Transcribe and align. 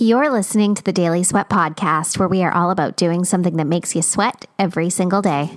You're 0.00 0.30
listening 0.30 0.74
to 0.76 0.82
the 0.82 0.94
Daily 0.94 1.22
Sweat 1.22 1.50
Podcast, 1.50 2.18
where 2.18 2.26
we 2.26 2.42
are 2.42 2.50
all 2.50 2.70
about 2.70 2.96
doing 2.96 3.22
something 3.22 3.58
that 3.58 3.66
makes 3.66 3.94
you 3.94 4.00
sweat 4.00 4.46
every 4.58 4.88
single 4.88 5.20
day. 5.20 5.50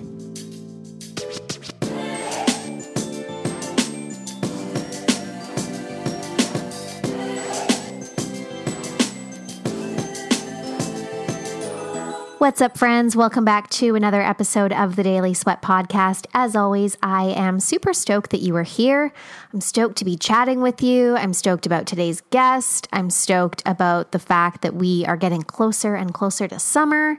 What's 12.44 12.60
up, 12.60 12.76
friends? 12.76 13.16
Welcome 13.16 13.46
back 13.46 13.70
to 13.70 13.94
another 13.94 14.20
episode 14.20 14.70
of 14.70 14.96
the 14.96 15.02
Daily 15.02 15.32
Sweat 15.32 15.62
Podcast. 15.62 16.26
As 16.34 16.54
always, 16.54 16.94
I 17.02 17.28
am 17.28 17.58
super 17.58 17.94
stoked 17.94 18.32
that 18.32 18.42
you 18.42 18.54
are 18.56 18.64
here. 18.64 19.14
I'm 19.54 19.62
stoked 19.62 19.96
to 19.96 20.04
be 20.04 20.18
chatting 20.18 20.60
with 20.60 20.82
you. 20.82 21.16
I'm 21.16 21.32
stoked 21.32 21.64
about 21.64 21.86
today's 21.86 22.20
guest. 22.28 22.86
I'm 22.92 23.08
stoked 23.08 23.62
about 23.64 24.12
the 24.12 24.18
fact 24.18 24.60
that 24.60 24.74
we 24.74 25.06
are 25.06 25.16
getting 25.16 25.40
closer 25.40 25.94
and 25.94 26.12
closer 26.12 26.46
to 26.46 26.58
summer. 26.58 27.16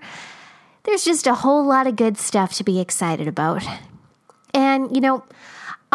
There's 0.84 1.03
just 1.03 1.26
a 1.26 1.34
whole 1.34 1.65
lot 1.65 1.87
of 1.87 1.95
good 1.95 2.20
stuff 2.20 2.53
to 2.57 2.63
be 2.63 2.79
excited 2.79 3.27
about. 3.27 3.63
And, 4.53 4.95
you 4.95 5.01
know, 5.01 5.23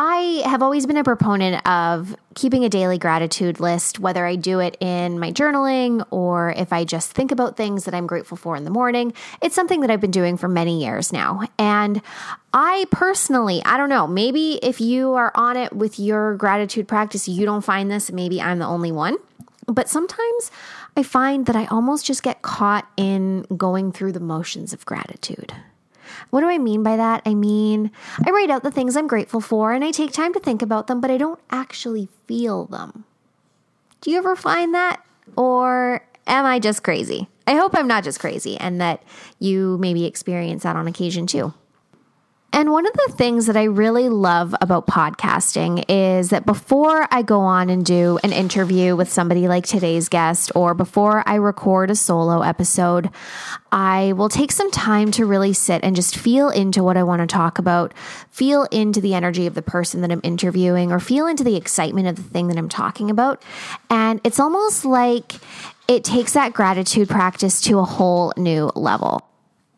I 0.03 0.41
have 0.47 0.63
always 0.63 0.87
been 0.87 0.97
a 0.97 1.05
proponent 1.05 1.67
of 1.69 2.17
keeping 2.35 2.65
a 2.65 2.71
daily 2.71 2.97
gratitude 2.97 3.61
list, 3.61 3.99
whether 3.99 4.25
I 4.25 4.35
do 4.35 4.59
it 4.59 4.79
in 4.81 5.19
my 5.19 5.31
journaling 5.31 6.07
or 6.11 6.53
if 6.53 6.73
I 6.73 6.85
just 6.85 7.13
think 7.13 7.31
about 7.31 7.59
things 7.59 7.85
that 7.85 7.93
I'm 7.93 8.07
grateful 8.07 8.39
for 8.39 8.57
in 8.57 8.65
the 8.65 8.71
morning. 8.71 9.13
It's 9.43 9.55
something 9.55 9.83
that 9.83 9.91
I've 9.91 10.01
been 10.01 10.11
doing 10.11 10.39
for 10.39 10.49
many 10.49 10.83
years 10.83 11.13
now. 11.13 11.43
And 11.59 12.01
I 12.55 12.87
personally, 12.91 13.61
I 13.67 13.77
don't 13.77 13.91
know, 13.91 14.07
maybe 14.07 14.59
if 14.63 14.81
you 14.81 15.13
are 15.13 15.33
on 15.35 15.59
it 15.59 15.75
with 15.75 15.99
your 16.01 16.35
gratitude 16.37 16.89
practice, 16.89 17.29
you 17.29 17.45
don't 17.45 17.61
find 17.61 17.91
this, 17.91 18.11
maybe 18.11 18.41
I'm 18.41 18.59
the 18.59 18.65
only 18.65 18.93
one. 18.93 19.19
But 19.67 19.91
sometimes 19.91 20.51
I 20.97 21.03
find 21.03 21.45
that 21.45 21.57
I 21.57 21.67
almost 21.67 22.07
just 22.07 22.23
get 22.23 22.41
caught 22.41 22.89
in 22.97 23.43
going 23.55 23.93
through 23.93 24.13
the 24.13 24.21
motions 24.21 24.73
of 24.73 24.87
gratitude. 24.87 25.53
What 26.31 26.41
do 26.41 26.49
I 26.49 26.59
mean 26.59 26.83
by 26.83 26.97
that? 26.97 27.23
I 27.27 27.35
mean, 27.35 27.91
I 28.27 28.31
write 28.31 28.51
out 28.51 28.63
the 28.63 28.71
things 28.71 28.97
I'm 28.97 29.07
grateful 29.07 29.41
for 29.41 29.73
and 29.73 29.85
I 29.85 29.91
take 29.91 30.13
time 30.13 30.33
to 30.35 30.41
think 30.41 30.63
about 30.63 30.87
them, 30.87 31.01
but 31.01 31.11
I 31.11 31.17
don't 31.17 31.41
actually 31.51 32.09
feel 32.27 32.67
them. 32.67 33.05
Do 34.01 34.11
you 34.11 34.19
ever 34.19 34.37
find 34.37 34.75
that? 34.75 35.05
Or 35.37 36.05
am 36.27 36.47
I 36.47 36.59
just 36.59 36.83
crazy? 36.83 37.29
I 37.47 37.55
hope 37.55 37.75
I'm 37.75 37.89
not 37.89 38.05
just 38.05 38.21
crazy 38.21 38.57
and 38.57 38.81
that 38.81 39.03
you 39.39 39.77
maybe 39.79 40.05
experience 40.05 40.63
that 40.63 40.77
on 40.77 40.87
occasion 40.87 41.27
too. 41.27 41.53
And 42.53 42.73
one 42.73 42.85
of 42.85 42.93
the 42.93 43.13
things 43.13 43.47
that 43.47 43.57
I 43.57 43.65
really 43.65 44.09
love 44.09 44.57
about 44.61 44.89
podcasting 44.89 45.85
is 45.89 46.31
that 46.31 46.45
before 46.45 47.07
I 47.11 47.23
go 47.23 47.41
on 47.41 47.71
and 47.71 47.87
do 47.87 48.19
an 48.25 48.33
interview 48.33 48.97
with 48.97 49.11
somebody 49.11 49.47
like 49.47 49.65
today's 49.65 50.09
guest, 50.09 50.51
or 50.57 50.75
before 50.75 51.23
I 51.27 51.37
record 51.37 51.91
a 51.91 51.95
solo 51.95 52.43
episode, 52.43 53.09
I 53.71 54.15
will 54.15 54.29
take 54.29 54.51
some 54.51 54.71
time 54.73 55.13
to 55.13 55.25
really 55.25 55.53
sit 55.53 55.85
and 55.85 55.95
just 55.95 56.17
feel 56.17 56.51
into 56.51 56.83
what 56.83 56.97
I 56.97 57.05
want 57.05 57.21
to 57.21 57.27
talk 57.27 57.59
about, 57.59 57.95
feel 58.31 58.65
into 58.73 59.01
the 59.01 59.15
energy 59.15 59.47
of 59.47 59.55
the 59.55 59.63
person 59.63 60.01
that 60.01 60.11
I'm 60.11 60.21
interviewing, 60.25 60.91
or 60.91 60.99
feel 60.99 61.29
into 61.29 61.45
the 61.45 61.57
excitement 61.57 62.09
of 62.09 62.17
the 62.17 62.23
thing 62.23 62.49
that 62.49 62.59
I'm 62.59 62.69
talking 62.69 63.11
about. 63.11 63.43
And 63.89 64.21
it's 64.25 64.41
almost 64.41 64.85
like 64.85 65.35
it 65.87 66.03
takes 66.03 66.33
that 66.33 66.53
gratitude 66.53 67.09
practice 67.09 67.61
to 67.63 67.79
a 67.79 67.85
whole 67.85 68.33
new 68.37 68.73
level. 68.75 69.30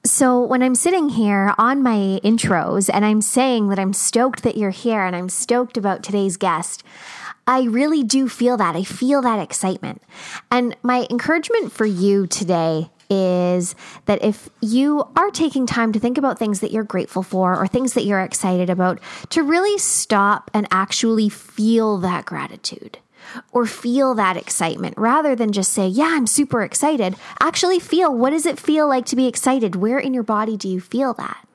So 0.04 0.42
when 0.42 0.64
I'm 0.64 0.74
sitting 0.74 1.10
here 1.10 1.54
on 1.58 1.80
my 1.80 2.18
intros 2.24 2.90
and 2.92 3.04
I'm 3.04 3.20
saying 3.20 3.68
that 3.68 3.78
I'm 3.78 3.92
stoked 3.92 4.42
that 4.42 4.56
you're 4.56 4.70
here 4.70 5.00
and 5.00 5.14
I'm 5.14 5.28
stoked 5.28 5.76
about 5.76 6.02
today's 6.02 6.36
guest, 6.36 6.82
I 7.46 7.62
really 7.62 8.02
do 8.02 8.28
feel 8.28 8.56
that. 8.56 8.74
I 8.74 8.82
feel 8.82 9.22
that 9.22 9.38
excitement. 9.38 10.02
And 10.50 10.76
my 10.82 11.06
encouragement 11.08 11.70
for 11.70 11.86
you 11.86 12.26
today 12.26 12.90
is 13.10 13.76
that 14.06 14.24
if 14.24 14.48
you 14.60 15.04
are 15.14 15.30
taking 15.30 15.66
time 15.66 15.92
to 15.92 16.00
think 16.00 16.18
about 16.18 16.36
things 16.36 16.58
that 16.60 16.72
you're 16.72 16.82
grateful 16.82 17.22
for 17.22 17.56
or 17.56 17.68
things 17.68 17.92
that 17.94 18.04
you're 18.04 18.22
excited 18.22 18.70
about, 18.70 18.98
to 19.30 19.44
really 19.44 19.78
stop 19.78 20.50
and 20.52 20.66
actually 20.72 21.28
feel 21.28 21.98
that 21.98 22.24
gratitude 22.24 22.98
or 23.52 23.66
feel 23.66 24.14
that 24.14 24.36
excitement 24.36 24.94
rather 24.96 25.34
than 25.34 25.52
just 25.52 25.72
say, 25.72 25.86
Yeah, 25.86 26.10
I'm 26.12 26.26
super 26.26 26.62
excited. 26.62 27.16
Actually, 27.40 27.78
feel 27.80 28.14
what 28.14 28.30
does 28.30 28.46
it 28.46 28.58
feel 28.58 28.88
like 28.88 29.06
to 29.06 29.16
be 29.16 29.26
excited? 29.26 29.76
Where 29.76 29.98
in 29.98 30.14
your 30.14 30.22
body 30.22 30.56
do 30.56 30.68
you 30.68 30.80
feel 30.80 31.14
that? 31.14 31.46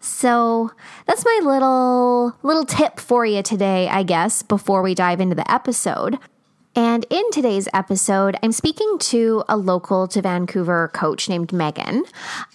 So 0.00 0.70
that's 1.06 1.24
my 1.24 1.40
little 1.42 2.36
little 2.42 2.66
tip 2.66 3.00
for 3.00 3.24
you 3.24 3.42
today, 3.42 3.88
I 3.88 4.02
guess, 4.02 4.42
before 4.42 4.82
we 4.82 4.94
dive 4.94 5.20
into 5.20 5.34
the 5.34 5.50
episode. 5.50 6.18
And 6.76 7.06
in 7.08 7.22
today's 7.30 7.68
episode, 7.72 8.36
I'm 8.42 8.50
speaking 8.50 8.98
to 8.98 9.44
a 9.48 9.56
local 9.56 10.08
to 10.08 10.20
Vancouver 10.20 10.88
coach 10.92 11.28
named 11.28 11.52
Megan. 11.52 12.04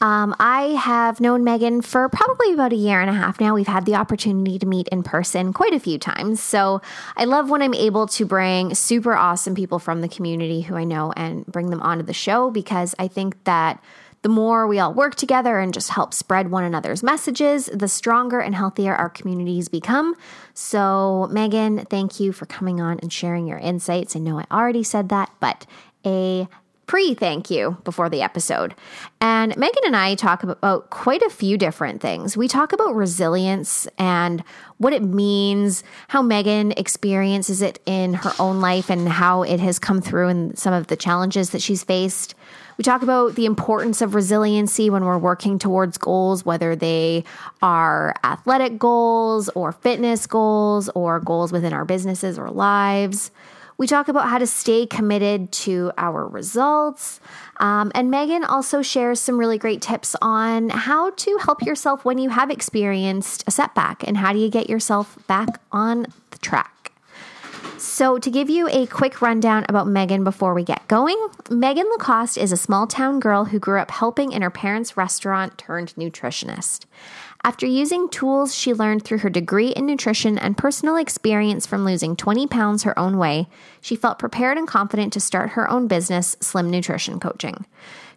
Um, 0.01 0.35
I 0.39 0.77
have 0.81 1.21
known 1.21 1.45
Megan 1.45 1.81
for 1.81 2.09
probably 2.09 2.51
about 2.53 2.73
a 2.73 2.75
year 2.75 2.99
and 2.99 3.09
a 3.09 3.13
half 3.13 3.39
now. 3.39 3.55
We've 3.55 3.65
had 3.65 3.85
the 3.85 3.95
opportunity 3.95 4.59
to 4.59 4.65
meet 4.65 4.89
in 4.89 5.03
person 5.03 5.53
quite 5.53 5.73
a 5.73 5.79
few 5.79 5.97
times. 5.97 6.41
So 6.41 6.81
I 7.15 7.23
love 7.23 7.49
when 7.49 7.61
I'm 7.61 7.73
able 7.73 8.07
to 8.07 8.25
bring 8.25 8.75
super 8.75 9.13
awesome 9.13 9.55
people 9.55 9.79
from 9.79 10.01
the 10.01 10.09
community 10.09 10.61
who 10.61 10.75
I 10.75 10.83
know 10.83 11.13
and 11.15 11.45
bring 11.45 11.69
them 11.69 11.81
onto 11.81 12.03
the 12.03 12.13
show 12.13 12.51
because 12.51 12.93
I 12.99 13.07
think 13.07 13.41
that 13.45 13.81
the 14.21 14.29
more 14.29 14.67
we 14.67 14.79
all 14.79 14.93
work 14.93 15.15
together 15.15 15.59
and 15.59 15.73
just 15.73 15.89
help 15.89 16.13
spread 16.13 16.51
one 16.51 16.63
another's 16.63 17.01
messages, 17.01 17.67
the 17.73 17.87
stronger 17.87 18.39
and 18.39 18.53
healthier 18.53 18.95
our 18.95 19.09
communities 19.09 19.69
become. 19.69 20.15
So, 20.53 21.29
Megan, 21.31 21.85
thank 21.85 22.19
you 22.19 22.33
for 22.33 22.45
coming 22.45 22.81
on 22.81 22.99
and 22.99 23.13
sharing 23.13 23.47
your 23.47 23.59
insights. 23.59 24.15
I 24.15 24.19
know 24.19 24.39
I 24.39 24.45
already 24.51 24.83
said 24.83 25.09
that, 25.09 25.31
but 25.39 25.65
a 26.05 26.47
pre 26.89 27.13
thank 27.13 27.51
you 27.51 27.77
before 27.83 28.09
the 28.09 28.23
episode. 28.23 28.73
And 29.21 29.55
Megan 29.55 29.83
and 29.85 29.95
I 29.95 30.15
talk 30.15 30.41
about 30.41 30.89
quite 30.89 31.21
a 31.21 31.29
few 31.29 31.55
different 31.55 32.01
things. 32.01 32.35
We 32.35 32.47
talk 32.47 32.73
about 32.73 32.95
resilience 32.95 33.87
and 33.99 34.43
what 34.79 34.91
it 34.91 35.03
means, 35.03 35.83
how 36.07 36.23
Megan 36.23 36.71
experiences 36.73 37.61
it 37.61 37.79
in 37.85 38.15
her 38.15 38.33
own 38.39 38.59
life, 38.59 38.89
and 38.89 39.07
how 39.07 39.43
it 39.43 39.59
has 39.59 39.77
come 39.77 40.01
through 40.01 40.29
in 40.29 40.55
some 40.55 40.73
of 40.73 40.87
the 40.87 40.97
challenges 40.97 41.51
that 41.51 41.61
she's 41.61 41.83
faced. 41.83 42.33
We 42.79 42.83
talk 42.83 43.01
about 43.01 43.35
the 43.35 43.45
importance 43.45 44.01
of 44.01 44.15
resiliency 44.15 44.89
when 44.89 45.03
we're 45.03 45.17
working 45.17 45.59
towards 45.59 45.97
goals, 45.97 46.45
whether 46.45 46.77
they 46.77 47.25
are 47.61 48.15
athletic 48.23 48.79
goals 48.79 49.49
or 49.49 49.73
fitness 49.73 50.25
goals 50.25 50.87
or 50.95 51.19
goals 51.19 51.51
within 51.51 51.73
our 51.73 51.83
businesses 51.83 52.39
or 52.39 52.49
lives. 52.49 53.31
We 53.77 53.85
talk 53.85 54.07
about 54.07 54.29
how 54.29 54.37
to 54.37 54.47
stay 54.47 54.85
committed 54.85 55.51
to 55.51 55.91
our 55.97 56.25
results. 56.25 57.19
Um, 57.57 57.91
and 57.95 58.09
Megan 58.09 58.45
also 58.45 58.81
shares 58.81 59.19
some 59.19 59.37
really 59.37 59.57
great 59.57 59.81
tips 59.81 60.15
on 60.21 60.69
how 60.69 61.09
to 61.09 61.37
help 61.41 61.61
yourself 61.61 62.05
when 62.05 62.17
you 62.17 62.29
have 62.29 62.49
experienced 62.49 63.43
a 63.45 63.51
setback 63.51 64.07
and 64.07 64.15
how 64.15 64.31
do 64.31 64.39
you 64.39 64.49
get 64.49 64.69
yourself 64.69 65.17
back 65.27 65.49
on 65.73 66.05
the 66.31 66.37
track. 66.37 66.78
So, 67.79 68.19
to 68.19 68.29
give 68.29 68.49
you 68.49 68.67
a 68.67 68.87
quick 68.87 69.21
rundown 69.21 69.65
about 69.69 69.87
Megan 69.87 70.25
before 70.25 70.53
we 70.53 70.65
get 70.65 70.85
going, 70.89 71.17
Megan 71.49 71.87
Lacoste 71.89 72.37
is 72.37 72.51
a 72.51 72.57
small 72.57 72.87
town 72.87 73.21
girl 73.21 73.45
who 73.45 73.57
grew 73.57 73.79
up 73.79 73.89
helping 73.89 74.33
in 74.33 74.41
her 74.41 74.49
parents' 74.49 74.97
restaurant 74.97 75.57
turned 75.57 75.93
nutritionist. 75.95 76.83
After 77.41 77.65
using 77.65 78.09
tools 78.09 78.53
she 78.53 78.73
learned 78.73 79.05
through 79.05 79.19
her 79.19 79.29
degree 79.29 79.69
in 79.69 79.85
nutrition 79.85 80.37
and 80.37 80.57
personal 80.57 80.97
experience 80.97 81.65
from 81.65 81.85
losing 81.85 82.17
20 82.17 82.47
pounds 82.47 82.83
her 82.83 82.99
own 82.99 83.17
way, 83.17 83.47
she 83.79 83.95
felt 83.95 84.19
prepared 84.19 84.57
and 84.57 84.67
confident 84.67 85.13
to 85.13 85.21
start 85.21 85.51
her 85.51 85.69
own 85.69 85.87
business, 85.87 86.35
Slim 86.41 86.69
Nutrition 86.69 87.17
Coaching. 87.17 87.65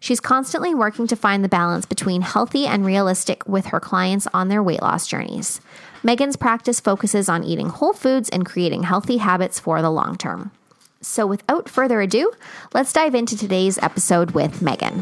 She's 0.01 0.19
constantly 0.19 0.75
working 0.75 1.07
to 1.07 1.15
find 1.15 1.45
the 1.45 1.49
balance 1.49 1.87
between 1.87 2.23
healthy 2.23 2.67
and 2.67 2.85
realistic 2.85 3.47
with 3.47 3.67
her 3.67 3.79
clients 3.79 4.27
on 4.35 4.49
their 4.49 4.61
weight 4.61 4.83
loss 4.83 5.07
journeys. 5.07 5.61
Megan's 6.03 6.37
practice 6.37 6.81
focuses 6.81 7.29
on 7.29 7.45
eating 7.45 7.69
whole 7.69 7.93
foods 7.93 8.29
and 8.29 8.45
creating 8.45 8.83
healthy 8.83 9.19
habits 9.19 9.61
for 9.61 9.81
the 9.81 9.91
long 9.91 10.17
term. 10.17 10.51
So, 11.01 11.27
without 11.27 11.69
further 11.69 12.01
ado, 12.01 12.33
let's 12.75 12.93
dive 12.93 13.15
into 13.15 13.37
today's 13.37 13.79
episode 13.79 14.33
with 14.33 14.63
Megan. 14.63 15.01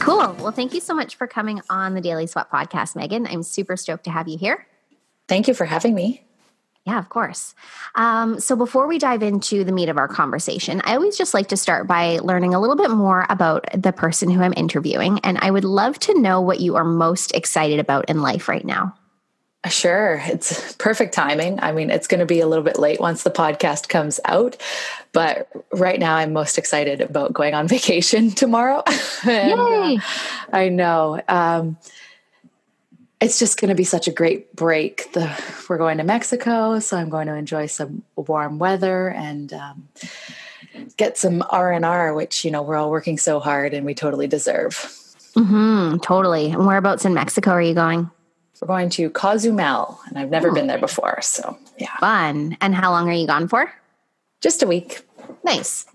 Cool. 0.00 0.34
Well, 0.40 0.52
thank 0.52 0.74
you 0.74 0.80
so 0.80 0.94
much 0.94 1.16
for 1.16 1.26
coming 1.26 1.60
on 1.68 1.94
the 1.94 2.00
Daily 2.00 2.26
Sweat 2.26 2.50
podcast, 2.50 2.96
Megan. 2.96 3.26
I'm 3.26 3.42
super 3.42 3.76
stoked 3.76 4.04
to 4.04 4.10
have 4.10 4.26
you 4.26 4.38
here. 4.38 4.66
Thank 5.28 5.48
you 5.48 5.54
for 5.54 5.64
having 5.64 5.94
me. 5.94 6.24
Yeah, 6.88 6.98
of 6.98 7.10
course. 7.10 7.54
Um, 7.96 8.40
so 8.40 8.56
before 8.56 8.86
we 8.86 8.98
dive 8.98 9.22
into 9.22 9.62
the 9.62 9.72
meat 9.72 9.90
of 9.90 9.98
our 9.98 10.08
conversation, 10.08 10.80
I 10.84 10.94
always 10.94 11.18
just 11.18 11.34
like 11.34 11.48
to 11.48 11.56
start 11.58 11.86
by 11.86 12.18
learning 12.22 12.54
a 12.54 12.60
little 12.60 12.76
bit 12.76 12.90
more 12.90 13.26
about 13.28 13.66
the 13.74 13.92
person 13.92 14.30
who 14.30 14.40
I'm 14.40 14.54
interviewing. 14.56 15.20
And 15.22 15.36
I 15.36 15.50
would 15.50 15.64
love 15.64 15.98
to 15.98 16.18
know 16.18 16.40
what 16.40 16.60
you 16.60 16.76
are 16.76 16.84
most 16.84 17.34
excited 17.34 17.78
about 17.78 18.08
in 18.08 18.22
life 18.22 18.48
right 18.48 18.64
now. 18.64 18.94
Sure. 19.68 20.22
It's 20.24 20.72
perfect 20.78 21.12
timing. 21.12 21.60
I 21.60 21.72
mean, 21.72 21.90
it's 21.90 22.06
going 22.06 22.20
to 22.20 22.26
be 22.26 22.40
a 22.40 22.46
little 22.46 22.64
bit 22.64 22.78
late 22.78 23.00
once 23.00 23.22
the 23.22 23.30
podcast 23.30 23.90
comes 23.90 24.18
out, 24.24 24.56
but 25.12 25.50
right 25.70 26.00
now 26.00 26.16
I'm 26.16 26.32
most 26.32 26.56
excited 26.56 27.02
about 27.02 27.34
going 27.34 27.52
on 27.52 27.68
vacation 27.68 28.30
tomorrow. 28.30 28.82
and, 29.28 29.60
Yay! 29.60 29.96
Uh, 29.96 30.00
I 30.56 30.70
know. 30.70 31.20
Um, 31.28 31.76
it's 33.20 33.38
just 33.38 33.60
going 33.60 33.68
to 33.68 33.74
be 33.74 33.84
such 33.84 34.06
a 34.08 34.12
great 34.12 34.54
break. 34.54 35.12
The, 35.12 35.30
we're 35.68 35.78
going 35.78 35.98
to 35.98 36.04
Mexico, 36.04 36.78
so 36.78 36.96
I'm 36.96 37.08
going 37.08 37.26
to 37.26 37.34
enjoy 37.34 37.66
some 37.66 38.02
warm 38.16 38.58
weather 38.58 39.08
and 39.08 39.52
um, 39.52 39.88
get 40.96 41.18
some 41.18 41.42
R&R, 41.50 42.14
which, 42.14 42.44
you 42.44 42.50
know, 42.50 42.62
we're 42.62 42.76
all 42.76 42.90
working 42.90 43.18
so 43.18 43.40
hard 43.40 43.74
and 43.74 43.84
we 43.84 43.94
totally 43.94 44.26
deserve. 44.26 44.74
Mm-hmm, 45.34 45.98
totally. 45.98 46.50
And 46.50 46.66
whereabouts 46.66 47.04
in 47.04 47.14
Mexico 47.14 47.50
are 47.50 47.62
you 47.62 47.74
going? 47.74 48.10
We're 48.60 48.66
going 48.66 48.90
to 48.90 49.10
Cozumel, 49.10 50.00
and 50.08 50.18
I've 50.18 50.30
never 50.30 50.50
oh. 50.50 50.54
been 50.54 50.66
there 50.66 50.78
before. 50.78 51.20
So, 51.22 51.56
yeah. 51.78 51.96
Fun. 52.00 52.56
And 52.60 52.74
how 52.74 52.90
long 52.90 53.08
are 53.08 53.12
you 53.12 53.26
gone 53.26 53.46
for? 53.46 53.72
Just 54.40 54.64
a 54.64 54.66
week. 54.66 55.02
Nice. 55.44 55.86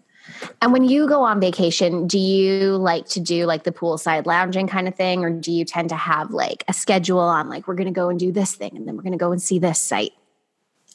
And 0.61 0.71
when 0.71 0.83
you 0.83 1.07
go 1.07 1.23
on 1.23 1.39
vacation, 1.39 2.07
do 2.07 2.17
you 2.17 2.77
like 2.77 3.07
to 3.09 3.19
do 3.19 3.45
like 3.45 3.63
the 3.63 3.71
poolside 3.71 4.25
lounging 4.25 4.67
kind 4.67 4.87
of 4.87 4.95
thing, 4.95 5.23
or 5.23 5.29
do 5.29 5.51
you 5.51 5.65
tend 5.65 5.89
to 5.89 5.95
have 5.95 6.31
like 6.31 6.63
a 6.67 6.73
schedule 6.73 7.19
on 7.19 7.49
like 7.49 7.67
we're 7.67 7.75
going 7.75 7.87
to 7.87 7.93
go 7.93 8.09
and 8.09 8.19
do 8.19 8.31
this 8.31 8.55
thing, 8.55 8.75
and 8.75 8.87
then 8.87 8.95
we're 8.95 9.03
going 9.03 9.13
to 9.13 9.17
go 9.17 9.31
and 9.31 9.41
see 9.41 9.59
this 9.59 9.81
site? 9.81 10.13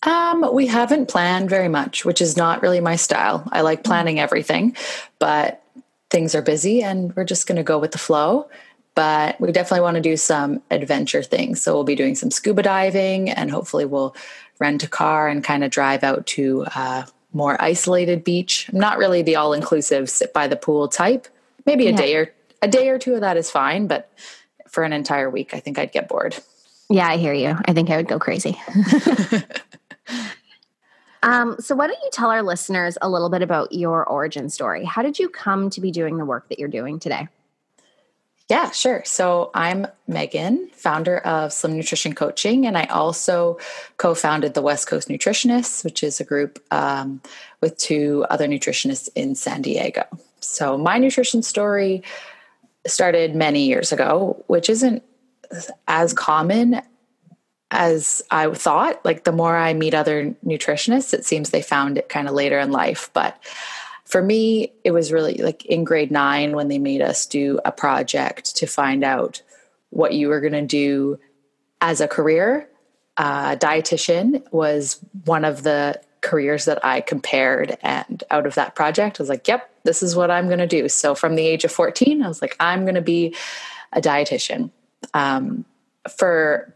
Um, 0.05 0.49
we 0.53 0.67
haven't 0.67 1.09
planned 1.09 1.51
very 1.51 1.69
much, 1.69 2.05
which 2.05 2.21
is 2.21 2.37
not 2.37 2.63
really 2.63 2.81
my 2.81 2.97
style. 2.97 3.47
I 3.53 3.63
like 3.63 3.81
mm-hmm. 3.81 3.89
planning 3.89 4.21
everything, 4.21 4.77
but 5.19 5.63
things 6.11 6.35
are 6.35 6.43
busy, 6.43 6.83
and 6.83 7.15
we're 7.17 7.25
just 7.25 7.47
going 7.47 7.57
to 7.57 7.63
go 7.63 7.79
with 7.79 7.93
the 7.93 7.99
flow. 7.99 8.49
But 8.95 9.41
we 9.41 9.53
definitely 9.53 9.83
want 9.83 9.95
to 9.95 10.01
do 10.01 10.17
some 10.17 10.61
adventure 10.73 11.23
things. 11.23 11.63
So 11.63 11.75
we'll 11.75 11.85
be 11.85 11.95
doing 11.95 12.17
some 12.17 12.31
scuba 12.31 12.63
diving, 12.63 13.31
and 13.31 13.51
hopefully 13.51 13.85
we'll 13.85 14.17
rent 14.59 14.83
a 14.83 14.89
car 14.89 15.29
and 15.29 15.45
kind 15.45 15.63
of 15.63 15.71
drive 15.71 16.03
out 16.03 16.27
to 16.27 16.65
uh, 16.75 17.05
more 17.33 17.61
isolated 17.61 18.25
beach. 18.25 18.69
I'm 18.73 18.79
not 18.79 18.99
really 18.99 19.23
the 19.23 19.37
all 19.37 19.53
inclusive 19.53 20.09
sit 20.09 20.33
by 20.33 20.49
the 20.49 20.57
pool 20.57 20.89
type. 20.89 21.29
Maybe 21.67 21.87
a 21.87 21.91
yeah. 21.91 21.97
day 21.97 22.17
or 22.17 22.35
a 22.63 22.69
day 22.69 22.89
or 22.89 22.99
two 22.99 23.15
of 23.15 23.21
that 23.21 23.37
is 23.37 23.51
fine, 23.51 23.87
but 23.87 24.11
for 24.69 24.85
an 24.85 24.93
entire 24.93 25.31
week, 25.31 25.55
I 25.55 25.61
think 25.61 25.79
I'd 25.79 25.93
get 25.93 26.09
bored. 26.09 26.37
Yeah, 26.91 27.07
I 27.07 27.17
hear 27.17 27.35
you. 27.35 27.57
I 27.67 27.73
think 27.73 27.91
I 27.91 27.97
would 27.97 28.09
go 28.09 28.19
crazy. 28.19 28.59
um, 31.23 31.57
so, 31.61 31.75
why 31.75 31.87
don't 31.87 31.99
you 32.03 32.11
tell 32.13 32.31
our 32.31 32.43
listeners 32.43 32.97
a 33.03 33.09
little 33.09 33.29
bit 33.29 33.43
about 33.43 33.73
your 33.73 34.07
origin 34.07 34.49
story? 34.49 34.85
How 34.85 35.03
did 35.03 35.19
you 35.19 35.29
come 35.29 35.69
to 35.71 35.81
be 35.81 35.91
doing 35.91 36.17
the 36.17 36.25
work 36.25 36.49
that 36.49 36.59
you're 36.59 36.69
doing 36.69 36.99
today? 36.99 37.29
Yeah, 38.49 38.71
sure. 38.71 39.03
So 39.05 39.51
I'm 39.53 39.87
Megan, 40.07 40.71
founder 40.73 41.19
of 41.19 41.53
Slim 41.53 41.77
Nutrition 41.77 42.15
Coaching, 42.15 42.67
and 42.67 42.79
I 42.79 42.85
also 42.85 43.59
co 43.99 44.15
founded 44.15 44.55
the 44.55 44.63
West 44.63 44.87
Coast 44.87 45.09
Nutritionists, 45.09 45.85
which 45.85 46.03
is 46.03 46.19
a 46.19 46.25
group 46.25 46.59
um, 46.71 47.21
with 47.61 47.77
two 47.77 48.25
other 48.31 48.49
nutritionists 48.49 49.11
in 49.15 49.35
San 49.35 49.61
Diego. 49.61 50.05
So 50.41 50.79
my 50.79 50.97
nutrition 50.97 51.43
story 51.43 52.03
started 52.87 53.35
many 53.35 53.67
years 53.67 53.93
ago, 53.93 54.43
which 54.47 54.71
isn't 54.71 55.03
as 55.87 56.15
common 56.15 56.81
as 57.71 58.23
I 58.31 58.51
thought. 58.55 59.05
Like 59.05 59.25
the 59.25 59.33
more 59.33 59.59
I 59.59 59.75
meet 59.75 59.93
other 59.93 60.35
nutritionists, 60.43 61.13
it 61.13 61.27
seems 61.27 61.51
they 61.51 61.61
found 61.61 61.99
it 61.99 62.09
kind 62.09 62.27
of 62.27 62.35
later 62.35 62.59
in 62.59 62.73
life. 62.73 63.11
But 63.13 63.39
for 64.09 64.23
me, 64.23 64.73
it 64.85 64.91
was 64.91 65.13
really 65.13 65.35
like 65.35 65.67
in 65.67 65.85
grade 65.85 66.11
nine 66.11 66.53
when 66.53 66.69
they 66.69 66.79
made 66.79 67.03
us 67.03 67.27
do 67.27 67.61
a 67.67 67.71
project 67.71 68.57
to 68.57 68.67
find 68.67 69.05
out 69.05 69.43
what 69.91 70.15
you 70.15 70.29
were 70.29 70.41
going 70.41 70.55
to 70.55 70.67
do 70.67 71.19
as 71.83 72.01
a 72.01 72.09
career. 72.09 72.67
Uh, 73.19 73.55
dietitian 73.57 74.51
was 74.51 74.99
one 75.27 75.45
of 75.45 75.63
the 75.63 76.01
careers 76.23 76.65
that 76.65 76.83
I 76.83 77.03
compared, 77.03 77.77
and 77.83 78.25
out 78.31 78.47
of 78.47 78.55
that 78.55 78.75
project, 78.75 79.21
I 79.21 79.23
was 79.23 79.29
like, 79.29 79.47
"Yep, 79.47 79.69
this 79.85 80.03
is 80.03 80.17
what 80.17 80.31
I'm 80.31 80.47
going 80.47 80.59
to 80.59 80.67
do." 80.67 80.89
So 80.89 81.15
from 81.15 81.35
the 81.35 81.47
age 81.47 81.65
of 81.65 81.73
14, 81.73 82.23
I 82.23 82.29
was 82.29 82.41
like, 82.41 82.57
"I'm 82.59 82.85
going 82.85 82.95
to 82.95 83.03
be 83.03 83.37
a 83.93 84.01
dietitian." 84.01 84.71
Um, 85.13 85.67
for, 86.09 86.75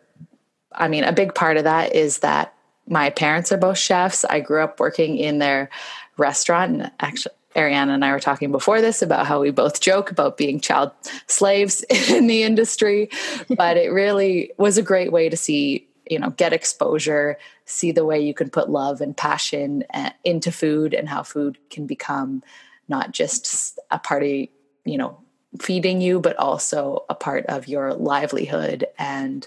I 0.71 0.89
mean, 0.89 1.05
a 1.05 1.13
big 1.13 1.35
part 1.35 1.57
of 1.57 1.65
that 1.65 1.95
is 1.95 2.19
that 2.19 2.55
my 2.87 3.11
parents 3.11 3.53
are 3.53 3.57
both 3.57 3.79
chefs. 3.79 4.25
I 4.25 4.41
grew 4.41 4.63
up 4.63 4.81
working 4.81 5.17
in 5.17 5.39
their 5.39 5.71
restaurant. 6.17 6.73
And 6.73 6.91
actually, 7.01 7.35
Ariana 7.55 7.91
and 7.91 8.05
I 8.05 8.13
were 8.13 8.21
talking 8.21 8.51
before 8.51 8.81
this 8.81 9.03
about 9.03 9.27
how 9.27 9.41
we 9.41 9.51
both 9.51 9.81
joke 9.81 10.11
about 10.11 10.37
being 10.37 10.61
child 10.61 10.93
slaves 11.27 11.85
in 12.09 12.27
the 12.27 12.43
industry, 12.43 13.11
but 13.49 13.77
it 13.77 13.93
really 13.93 14.53
was 14.57 14.79
a 14.79 14.83
great 14.83 15.13
way 15.13 15.29
to 15.29 15.37
see, 15.37 15.87
you 16.09 16.19
know, 16.19 16.31
get 16.31 16.53
exposure, 16.53 17.39
see 17.65 17.93
the 17.93 18.05
way 18.05 18.21
you 18.21 18.35
can 18.35 18.51
put 18.51 18.71
love 18.71 19.01
and 19.01 19.17
passion 19.17 19.85
uh, 19.93 20.11
into 20.25 20.51
food 20.51 20.95
and 20.95 21.09
how 21.09 21.23
food 21.23 21.59
can 21.71 21.87
become 21.87 22.43
not 22.89 23.13
just 23.13 23.79
a 23.91 23.99
party, 23.99 24.51
you 24.85 24.99
know, 24.99 25.19
feeding 25.61 26.01
you, 26.01 26.21
but 26.21 26.37
also 26.37 27.05
a 27.11 27.15
part 27.15 27.45
of 27.47 27.69
your 27.69 27.93
livelihood 27.93 28.87
and 28.99 29.47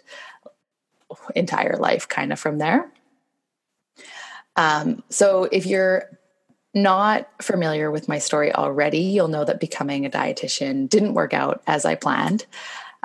entire 1.36 1.78
life 1.78 2.08
kind 2.08 2.32
of 2.32 2.40
from 2.40 2.60
there. 2.60 2.92
Um, 4.56 5.04
so 5.10 5.50
if 5.52 5.66
you're 5.66 6.10
not 6.76 7.28
familiar 7.42 7.90
with 7.90 8.08
my 8.08 8.20
story 8.20 8.54
already, 8.54 9.00
you'll 9.00 9.30
know 9.30 9.46
that 9.46 9.60
becoming 9.60 10.06
a 10.06 10.10
dietitian 10.10 10.90
didn't 10.90 11.14
work 11.14 11.34
out 11.34 11.64
as 11.66 11.86
I 11.86 11.96
planned. 11.96 12.46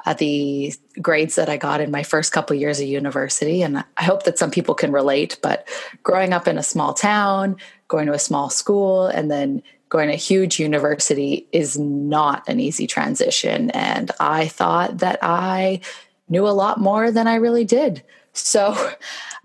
Uh, 0.07 0.15
the 0.15 0.73
grades 1.01 1.35
that 1.37 1.49
I 1.49 1.57
got 1.57 1.81
in 1.81 1.91
my 1.91 2.03
first 2.03 2.33
couple 2.33 2.57
years 2.57 2.81
of 2.81 2.87
university, 2.87 3.63
and 3.63 3.85
I 3.97 4.03
hope 4.03 4.25
that 4.25 4.39
some 4.39 4.51
people 4.51 4.75
can 4.75 4.93
relate, 4.93 5.39
but 5.43 5.69
growing 6.03 6.33
up 6.33 6.49
in 6.49 6.59
a 6.59 6.63
small 6.63 6.95
town, 6.95 7.57
going 7.89 8.07
to 8.07 8.13
a 8.13 8.19
small 8.19 8.51
school, 8.51 9.07
and 9.07 9.31
then 9.31 9.63
going 9.91 10.09
to 10.09 10.15
a 10.15 10.17
huge 10.17 10.59
university 10.59 11.47
is 11.53 11.79
not 11.79 12.49
an 12.49 12.61
easy 12.61 12.87
transition. 12.87 13.71
And 13.71 14.11
I 14.19 14.49
thought 14.49 14.99
that 14.99 15.19
I 15.23 15.81
knew 16.29 16.47
a 16.47 16.51
lot 16.51 16.81
more 16.81 17.11
than 17.11 17.27
I 17.27 17.35
really 17.35 17.65
did. 17.65 18.03
So 18.33 18.75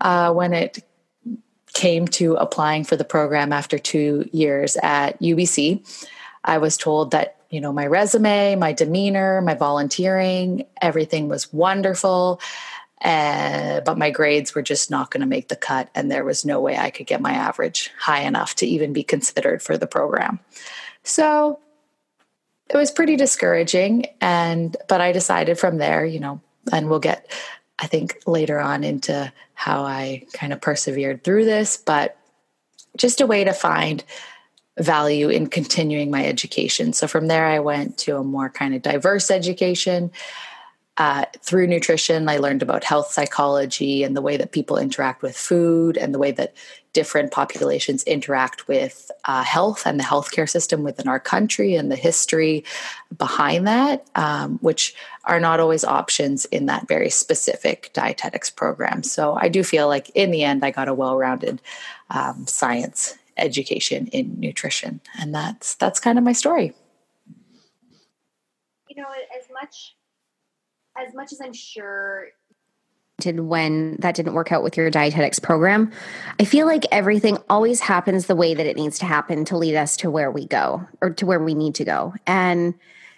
uh, 0.00 0.32
when 0.32 0.54
it 0.54 0.84
came 1.76 2.08
to 2.08 2.36
applying 2.36 2.84
for 2.84 2.96
the 2.96 3.04
program 3.04 3.52
after 3.52 3.78
two 3.78 4.26
years 4.32 4.78
at 4.82 5.20
UBC, 5.20 5.86
I 6.42 6.56
was 6.56 6.78
told 6.78 7.10
that, 7.10 7.36
you 7.50 7.60
know, 7.60 7.70
my 7.70 7.86
resume, 7.86 8.54
my 8.56 8.72
demeanor, 8.72 9.42
my 9.42 9.52
volunteering, 9.52 10.64
everything 10.80 11.28
was 11.28 11.52
wonderful. 11.52 12.40
Uh, 13.04 13.82
but 13.82 13.98
my 13.98 14.10
grades 14.10 14.54
were 14.54 14.62
just 14.62 14.90
not 14.90 15.10
going 15.10 15.20
to 15.20 15.26
make 15.26 15.48
the 15.48 15.54
cut, 15.54 15.90
and 15.94 16.10
there 16.10 16.24
was 16.24 16.46
no 16.46 16.62
way 16.62 16.78
I 16.78 16.88
could 16.88 17.06
get 17.06 17.20
my 17.20 17.32
average 17.32 17.90
high 17.98 18.22
enough 18.22 18.54
to 18.56 18.66
even 18.66 18.94
be 18.94 19.02
considered 19.02 19.62
for 19.62 19.76
the 19.76 19.86
program. 19.86 20.40
So 21.02 21.60
it 22.70 22.76
was 22.78 22.90
pretty 22.90 23.16
discouraging. 23.16 24.06
And, 24.22 24.74
but 24.88 25.02
I 25.02 25.12
decided 25.12 25.58
from 25.58 25.76
there, 25.76 26.06
you 26.06 26.20
know, 26.20 26.40
and 26.72 26.88
we'll 26.88 27.00
get 27.00 27.30
I 27.78 27.86
think 27.86 28.22
later 28.26 28.58
on 28.58 28.84
into 28.84 29.32
how 29.54 29.82
I 29.84 30.24
kind 30.32 30.52
of 30.52 30.60
persevered 30.60 31.24
through 31.24 31.44
this, 31.44 31.76
but 31.76 32.16
just 32.96 33.20
a 33.20 33.26
way 33.26 33.44
to 33.44 33.52
find 33.52 34.02
value 34.78 35.28
in 35.28 35.46
continuing 35.46 36.10
my 36.10 36.24
education. 36.26 36.92
So 36.92 37.06
from 37.06 37.28
there, 37.28 37.46
I 37.46 37.60
went 37.60 37.98
to 37.98 38.16
a 38.16 38.24
more 38.24 38.50
kind 38.50 38.74
of 38.74 38.82
diverse 38.82 39.30
education. 39.30 40.10
Uh, 40.98 41.26
through 41.42 41.66
nutrition, 41.66 42.28
I 42.28 42.38
learned 42.38 42.62
about 42.62 42.84
health 42.84 43.10
psychology 43.10 44.02
and 44.02 44.16
the 44.16 44.22
way 44.22 44.38
that 44.38 44.52
people 44.52 44.78
interact 44.78 45.22
with 45.22 45.36
food 45.36 45.98
and 45.98 46.14
the 46.14 46.18
way 46.18 46.30
that 46.32 46.54
different 46.96 47.30
populations 47.30 48.02
interact 48.04 48.68
with 48.68 49.10
uh, 49.26 49.42
health 49.42 49.82
and 49.84 50.00
the 50.00 50.04
healthcare 50.04 50.48
system 50.48 50.82
within 50.82 51.06
our 51.06 51.20
country 51.20 51.74
and 51.74 51.92
the 51.92 51.96
history 51.96 52.64
behind 53.18 53.66
that, 53.66 54.06
um, 54.14 54.56
which 54.62 54.94
are 55.24 55.38
not 55.38 55.60
always 55.60 55.84
options 55.84 56.46
in 56.46 56.64
that 56.64 56.88
very 56.88 57.10
specific 57.10 57.90
dietetics 57.92 58.48
program. 58.48 59.02
So 59.02 59.36
I 59.38 59.50
do 59.50 59.62
feel 59.62 59.88
like 59.88 60.10
in 60.14 60.30
the 60.30 60.42
end, 60.42 60.64
I 60.64 60.70
got 60.70 60.88
a 60.88 60.94
well-rounded 60.94 61.60
um, 62.08 62.46
science 62.46 63.18
education 63.36 64.06
in 64.06 64.40
nutrition, 64.40 65.00
and 65.18 65.34
that's 65.34 65.74
that's 65.74 66.00
kind 66.00 66.16
of 66.16 66.24
my 66.24 66.32
story. 66.32 66.72
You 68.88 69.02
know, 69.02 69.08
as 69.38 69.50
much 69.52 69.96
as 70.96 71.14
much 71.14 71.30
as 71.34 71.42
I'm 71.42 71.52
sure 71.52 72.28
when 73.24 73.96
that 74.00 74.14
didn't 74.14 74.34
work 74.34 74.52
out 74.52 74.62
with 74.62 74.76
your 74.76 74.90
dietetics 74.90 75.38
program. 75.38 75.90
I 76.38 76.44
feel 76.44 76.66
like 76.66 76.84
everything 76.92 77.38
always 77.48 77.80
happens 77.80 78.26
the 78.26 78.36
way 78.36 78.52
that 78.52 78.66
it 78.66 78.76
needs 78.76 78.98
to 78.98 79.06
happen 79.06 79.44
to 79.46 79.56
lead 79.56 79.74
us 79.74 79.96
to 79.98 80.10
where 80.10 80.30
we 80.30 80.46
go 80.46 80.86
or 81.00 81.10
to 81.10 81.24
where 81.24 81.42
we 81.42 81.54
need 81.54 81.74
to 81.76 81.84
go. 81.84 82.14
And 82.26 82.74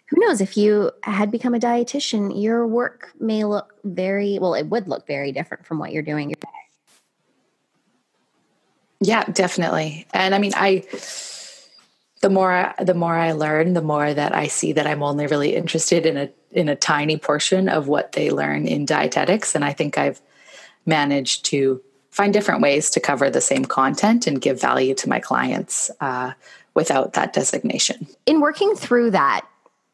who 0.08 0.20
knows 0.20 0.40
if 0.40 0.56
you 0.56 0.92
had 1.02 1.30
become 1.30 1.52
a 1.52 1.58
dietitian, 1.58 2.40
your 2.40 2.66
work 2.66 3.12
may 3.18 3.44
look 3.44 3.74
very 3.84 4.38
well, 4.38 4.54
it 4.54 4.68
would 4.68 4.88
look 4.88 5.06
very 5.06 5.32
different 5.32 5.66
from 5.66 5.78
what 5.78 5.92
you're 5.92 6.02
doing. 6.02 6.32
Yeah, 9.00 9.24
definitely. 9.24 10.06
And 10.14 10.34
I 10.34 10.38
mean, 10.38 10.52
I 10.54 10.84
the 12.20 12.30
more 12.30 12.74
the 12.78 12.94
more 12.94 13.14
I 13.14 13.32
learn, 13.32 13.74
the 13.74 13.82
more 13.82 14.12
that 14.12 14.34
I 14.34 14.48
see 14.48 14.72
that 14.72 14.86
I'm 14.86 15.02
only 15.02 15.26
really 15.26 15.54
interested 15.54 16.06
in 16.06 16.16
a 16.16 16.30
in 16.50 16.68
a 16.68 16.76
tiny 16.76 17.16
portion 17.16 17.68
of 17.68 17.88
what 17.88 18.12
they 18.12 18.30
learn 18.30 18.66
in 18.66 18.84
dietetics, 18.84 19.54
and 19.54 19.64
I 19.64 19.72
think 19.72 19.98
I've 19.98 20.20
managed 20.86 21.44
to 21.46 21.80
find 22.10 22.32
different 22.32 22.62
ways 22.62 22.90
to 22.90 23.00
cover 23.00 23.30
the 23.30 23.40
same 23.40 23.64
content 23.64 24.26
and 24.26 24.40
give 24.40 24.60
value 24.60 24.94
to 24.94 25.08
my 25.08 25.20
clients 25.20 25.90
uh, 26.00 26.32
without 26.74 27.12
that 27.12 27.32
designation. 27.32 28.08
In 28.26 28.40
working 28.40 28.74
through 28.74 29.12
that, 29.12 29.46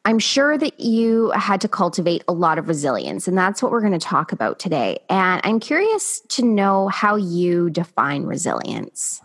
I'm 0.06 0.18
sure 0.18 0.56
that 0.56 0.80
you 0.80 1.30
had 1.30 1.60
to 1.62 1.68
cultivate 1.68 2.24
a 2.28 2.32
lot 2.32 2.58
of 2.58 2.68
resilience, 2.68 3.26
and 3.26 3.36
that's 3.36 3.62
what 3.62 3.72
we're 3.72 3.80
going 3.80 3.92
to 3.92 3.98
talk 3.98 4.32
about 4.32 4.58
today. 4.58 4.98
And 5.10 5.40
I'm 5.44 5.60
curious 5.60 6.20
to 6.28 6.44
know 6.44 6.88
how 6.88 7.16
you 7.16 7.70
define 7.70 8.24
resilience. 8.24 9.20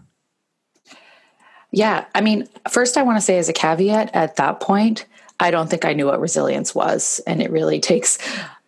Yeah. 1.72 2.06
I 2.16 2.22
mean, 2.22 2.48
first, 2.70 2.98
I 2.98 3.04
want 3.04 3.18
to 3.18 3.22
say 3.22 3.38
as 3.38 3.50
a 3.50 3.54
caveat 3.54 4.12
at 4.14 4.38
that 4.38 4.60
point, 4.60 5.06
I 5.40 5.52
don't 5.52 5.70
think 5.70 5.86
I 5.86 5.94
knew 5.94 6.08
what 6.08 6.20
resilience 6.20 6.74
was. 6.74 7.22
And 7.28 7.42
it 7.42 7.52
really 7.52 7.80
takes 7.80 8.18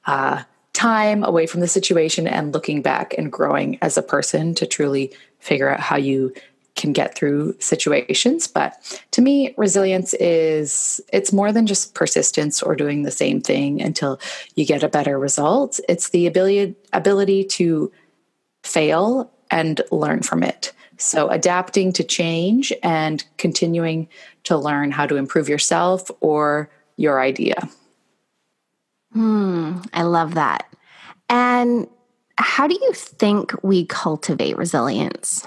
uh, 0.05 0.43
time 0.73 1.23
away 1.23 1.45
from 1.45 1.61
the 1.61 1.67
situation 1.67 2.27
and 2.27 2.53
looking 2.53 2.81
back 2.81 3.13
and 3.17 3.31
growing 3.31 3.77
as 3.81 3.97
a 3.97 4.01
person 4.01 4.55
to 4.55 4.65
truly 4.65 5.11
figure 5.39 5.69
out 5.69 5.79
how 5.79 5.97
you 5.97 6.33
can 6.75 6.93
get 6.93 7.13
through 7.13 7.53
situations 7.59 8.47
but 8.47 9.03
to 9.11 9.21
me 9.21 9.53
resilience 9.57 10.13
is 10.15 11.01
it's 11.11 11.33
more 11.33 11.51
than 11.51 11.67
just 11.67 11.93
persistence 11.93 12.63
or 12.63 12.75
doing 12.75 13.03
the 13.03 13.11
same 13.11 13.41
thing 13.41 13.81
until 13.81 14.19
you 14.55 14.65
get 14.65 14.81
a 14.81 14.87
better 14.87 15.19
result 15.19 15.81
it's 15.89 16.09
the 16.09 16.25
ability 16.25 16.73
ability 16.93 17.43
to 17.43 17.91
fail 18.63 19.29
and 19.51 19.81
learn 19.91 20.21
from 20.21 20.43
it 20.43 20.71
so 21.01 21.29
adapting 21.29 21.91
to 21.93 22.03
change 22.03 22.71
and 22.83 23.25
continuing 23.37 24.07
to 24.43 24.57
learn 24.57 24.91
how 24.91 25.05
to 25.05 25.15
improve 25.15 25.49
yourself 25.49 26.09
or 26.21 26.69
your 26.97 27.19
idea 27.19 27.69
Hmm, 29.13 29.79
I 29.93 30.03
love 30.03 30.35
that. 30.35 30.67
And 31.29 31.87
how 32.37 32.67
do 32.67 32.75
you 32.75 32.93
think 32.93 33.53
we 33.63 33.85
cultivate 33.85 34.57
resilience? 34.57 35.45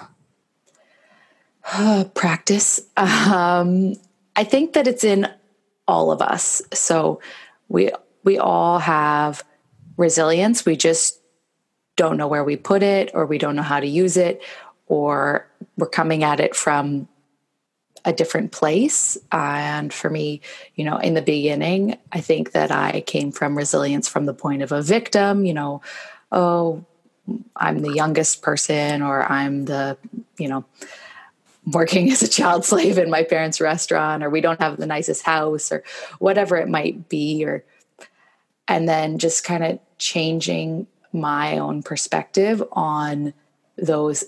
Practice. 2.15 2.81
Um, 2.97 3.95
I 4.37 4.45
think 4.45 4.75
that 4.75 4.87
it's 4.87 5.05
in 5.05 5.29
all 5.89 6.11
of 6.11 6.21
us. 6.21 6.63
So 6.73 7.21
we 7.69 7.91
we 8.23 8.39
all 8.39 8.79
have 8.79 9.45
resilience. 9.97 10.65
We 10.65 10.77
just 10.77 11.21
don't 11.97 12.17
know 12.17 12.27
where 12.27 12.45
we 12.45 12.57
put 12.57 12.83
it, 12.83 13.11
or 13.15 13.27
we 13.27 13.39
don't 13.39 13.57
know 13.57 13.63
how 13.63 13.81
to 13.81 13.87
use 13.87 14.17
it, 14.17 14.43
or 14.87 15.49
we're 15.77 15.89
coming 15.89 16.25
at 16.25 16.41
it 16.41 16.55
from 16.55 17.09
a 18.05 18.13
different 18.13 18.53
place. 18.53 19.17
And 19.33 19.93
for 19.93 20.11
me, 20.11 20.41
you 20.75 20.85
know, 20.85 20.99
in 20.99 21.15
the 21.15 21.23
beginning, 21.23 21.97
I 22.13 22.21
think 22.21 22.53
that 22.53 22.71
I 22.71 23.01
came 23.01 23.33
from 23.33 23.57
resilience 23.57 24.09
from 24.09 24.27
the 24.27 24.35
point 24.35 24.63
of 24.63 24.73
a 24.73 24.83
victim, 24.83 25.47
you 25.47 25.55
know, 25.55 25.81
oh, 26.31 26.85
I'm 27.57 27.81
the 27.81 27.95
youngest 27.95 28.43
person, 28.43 29.01
or 29.01 29.23
I'm 29.23 29.65
the, 29.65 29.97
you 30.37 30.49
know, 30.49 30.65
working 31.67 32.11
as 32.13 32.23
a 32.23 32.29
child 32.29 32.65
slave 32.65 32.99
in 32.99 33.09
my 33.11 33.23
parents' 33.23 33.61
restaurant, 33.61 34.23
or 34.23 34.29
we 34.29 34.43
don't 34.43 34.61
have 34.61 34.77
the 34.77 34.87
nicest 34.87 35.25
house, 35.25 35.73
or 35.73 35.83
whatever 36.19 36.57
it 36.57 36.69
might 36.69 37.09
be, 37.09 37.45
or, 37.47 37.65
and 38.69 38.87
then 38.87 39.19
just 39.19 39.45
kind 39.45 39.65
of 39.65 39.79
changing 39.97 40.87
my 41.13 41.59
own 41.59 41.83
perspective 41.83 42.63
on 42.73 43.33
those 43.77 44.25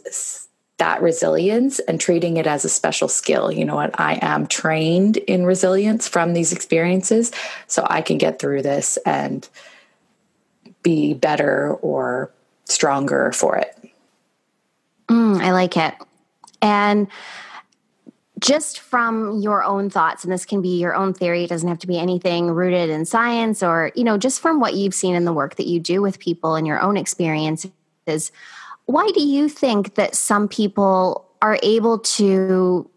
that 0.78 1.00
resilience 1.00 1.78
and 1.80 2.00
treating 2.00 2.36
it 2.36 2.46
as 2.46 2.64
a 2.64 2.68
special 2.68 3.08
skill. 3.08 3.50
You 3.50 3.64
know 3.64 3.76
what? 3.76 3.98
I 3.98 4.18
am 4.20 4.46
trained 4.46 5.16
in 5.16 5.46
resilience 5.46 6.06
from 6.06 6.34
these 6.34 6.52
experiences, 6.52 7.32
so 7.66 7.86
I 7.88 8.02
can 8.02 8.18
get 8.18 8.38
through 8.38 8.62
this 8.62 8.98
and 9.06 9.48
be 10.82 11.14
better 11.14 11.74
or 11.74 12.30
stronger 12.66 13.32
for 13.32 13.56
it. 13.56 13.90
Mm, 15.08 15.40
I 15.40 15.52
like 15.52 15.76
it. 15.76 15.94
And 16.60 17.08
just 18.38 18.80
from 18.80 19.40
your 19.40 19.64
own 19.64 19.88
thoughts, 19.88 20.24
and 20.24 20.32
this 20.32 20.44
can 20.44 20.60
be 20.60 20.78
your 20.78 20.94
own 20.94 21.14
theory, 21.14 21.44
it 21.44 21.48
doesn't 21.48 21.68
have 21.68 21.78
to 21.78 21.86
be 21.86 21.98
anything 21.98 22.50
rooted 22.50 22.90
in 22.90 23.06
science 23.06 23.62
or, 23.62 23.92
you 23.94 24.04
know, 24.04 24.18
just 24.18 24.40
from 24.40 24.60
what 24.60 24.74
you've 24.74 24.94
seen 24.94 25.14
in 25.14 25.24
the 25.24 25.32
work 25.32 25.56
that 25.56 25.66
you 25.66 25.80
do 25.80 26.02
with 26.02 26.18
people 26.18 26.54
and 26.54 26.66
your 26.66 26.80
own 26.80 26.96
experiences 26.96 27.72
why 28.86 29.10
do 29.14 29.22
you 29.22 29.48
think 29.48 29.94
that 29.96 30.14
some 30.14 30.48
people 30.48 31.28
are 31.42 31.58
able 31.62 31.98
to 31.98 32.90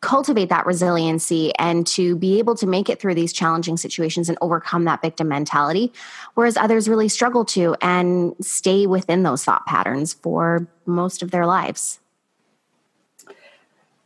cultivate 0.00 0.48
that 0.48 0.66
resiliency 0.66 1.54
and 1.58 1.86
to 1.86 2.16
be 2.16 2.38
able 2.38 2.56
to 2.56 2.66
make 2.66 2.88
it 2.88 3.00
through 3.00 3.14
these 3.14 3.32
challenging 3.32 3.76
situations 3.76 4.28
and 4.28 4.36
overcome 4.40 4.84
that 4.84 5.00
victim 5.00 5.28
mentality, 5.28 5.92
whereas 6.34 6.56
others 6.56 6.88
really 6.88 7.08
struggle 7.08 7.44
to 7.44 7.76
and 7.80 8.34
stay 8.40 8.86
within 8.86 9.22
those 9.22 9.44
thought 9.44 9.64
patterns 9.64 10.12
for 10.12 10.66
most 10.86 11.22
of 11.22 11.30
their 11.30 11.46
lives? 11.46 12.00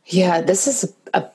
Yeah, 0.05 0.41
this 0.41 0.67
is 0.67 0.93
a 1.13 1.25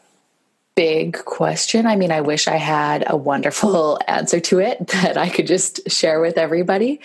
big 0.77 1.25
question. 1.25 1.87
I 1.87 1.97
mean, 1.97 2.13
I 2.13 2.21
wish 2.21 2.47
I 2.47 2.57
had 2.57 3.05
a 3.07 3.17
wonderful 3.17 3.99
answer 4.09 4.41
to 4.41 4.61
it 4.61 4.87
that 4.89 5.19
I 5.19 5.29
could 5.29 5.49
just 5.49 5.91
share 5.91 6.21
with 6.21 6.39
everybody. 6.39 7.01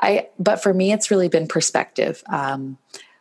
I 0.00 0.28
but 0.38 0.62
for 0.62 0.74
me 0.74 0.92
it's 0.92 1.10
really 1.10 1.28
been 1.28 1.48
perspective. 1.48 2.22
Um, 2.28 2.78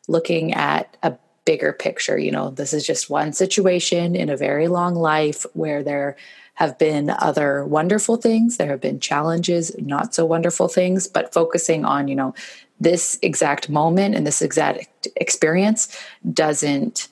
looking 0.08 0.53
at 0.53 0.98
a 1.03 1.17
bigger 1.46 1.74
picture, 1.74 2.17
you 2.17 2.32
know, 2.32 2.50
this 2.50 2.74
is 2.74 2.86
just 2.86 3.10
one 3.10 3.32
situation 3.34 4.15
in 4.15 4.29
a 4.29 4.38
very 4.38 4.67
long 4.67 4.96
life 4.96 5.46
where 5.53 5.84
there 5.84 6.15
have 6.55 6.77
been 6.77 7.10
other 7.10 7.65
wonderful 7.65 8.15
things, 8.15 8.58
there 8.58 8.70
have 8.70 8.82
been 8.82 9.00
challenges, 9.00 9.75
not 9.77 10.15
so 10.15 10.25
wonderful 10.25 10.67
things, 10.67 11.08
but 11.08 11.34
focusing 11.34 11.86
on, 11.86 12.08
you 12.08 12.15
know, 12.15 12.34
this 12.79 13.20
exact 13.22 13.70
moment 13.70 14.15
and 14.15 14.25
this 14.25 14.41
exact 14.41 15.08
experience 15.15 15.96
doesn't 16.34 17.08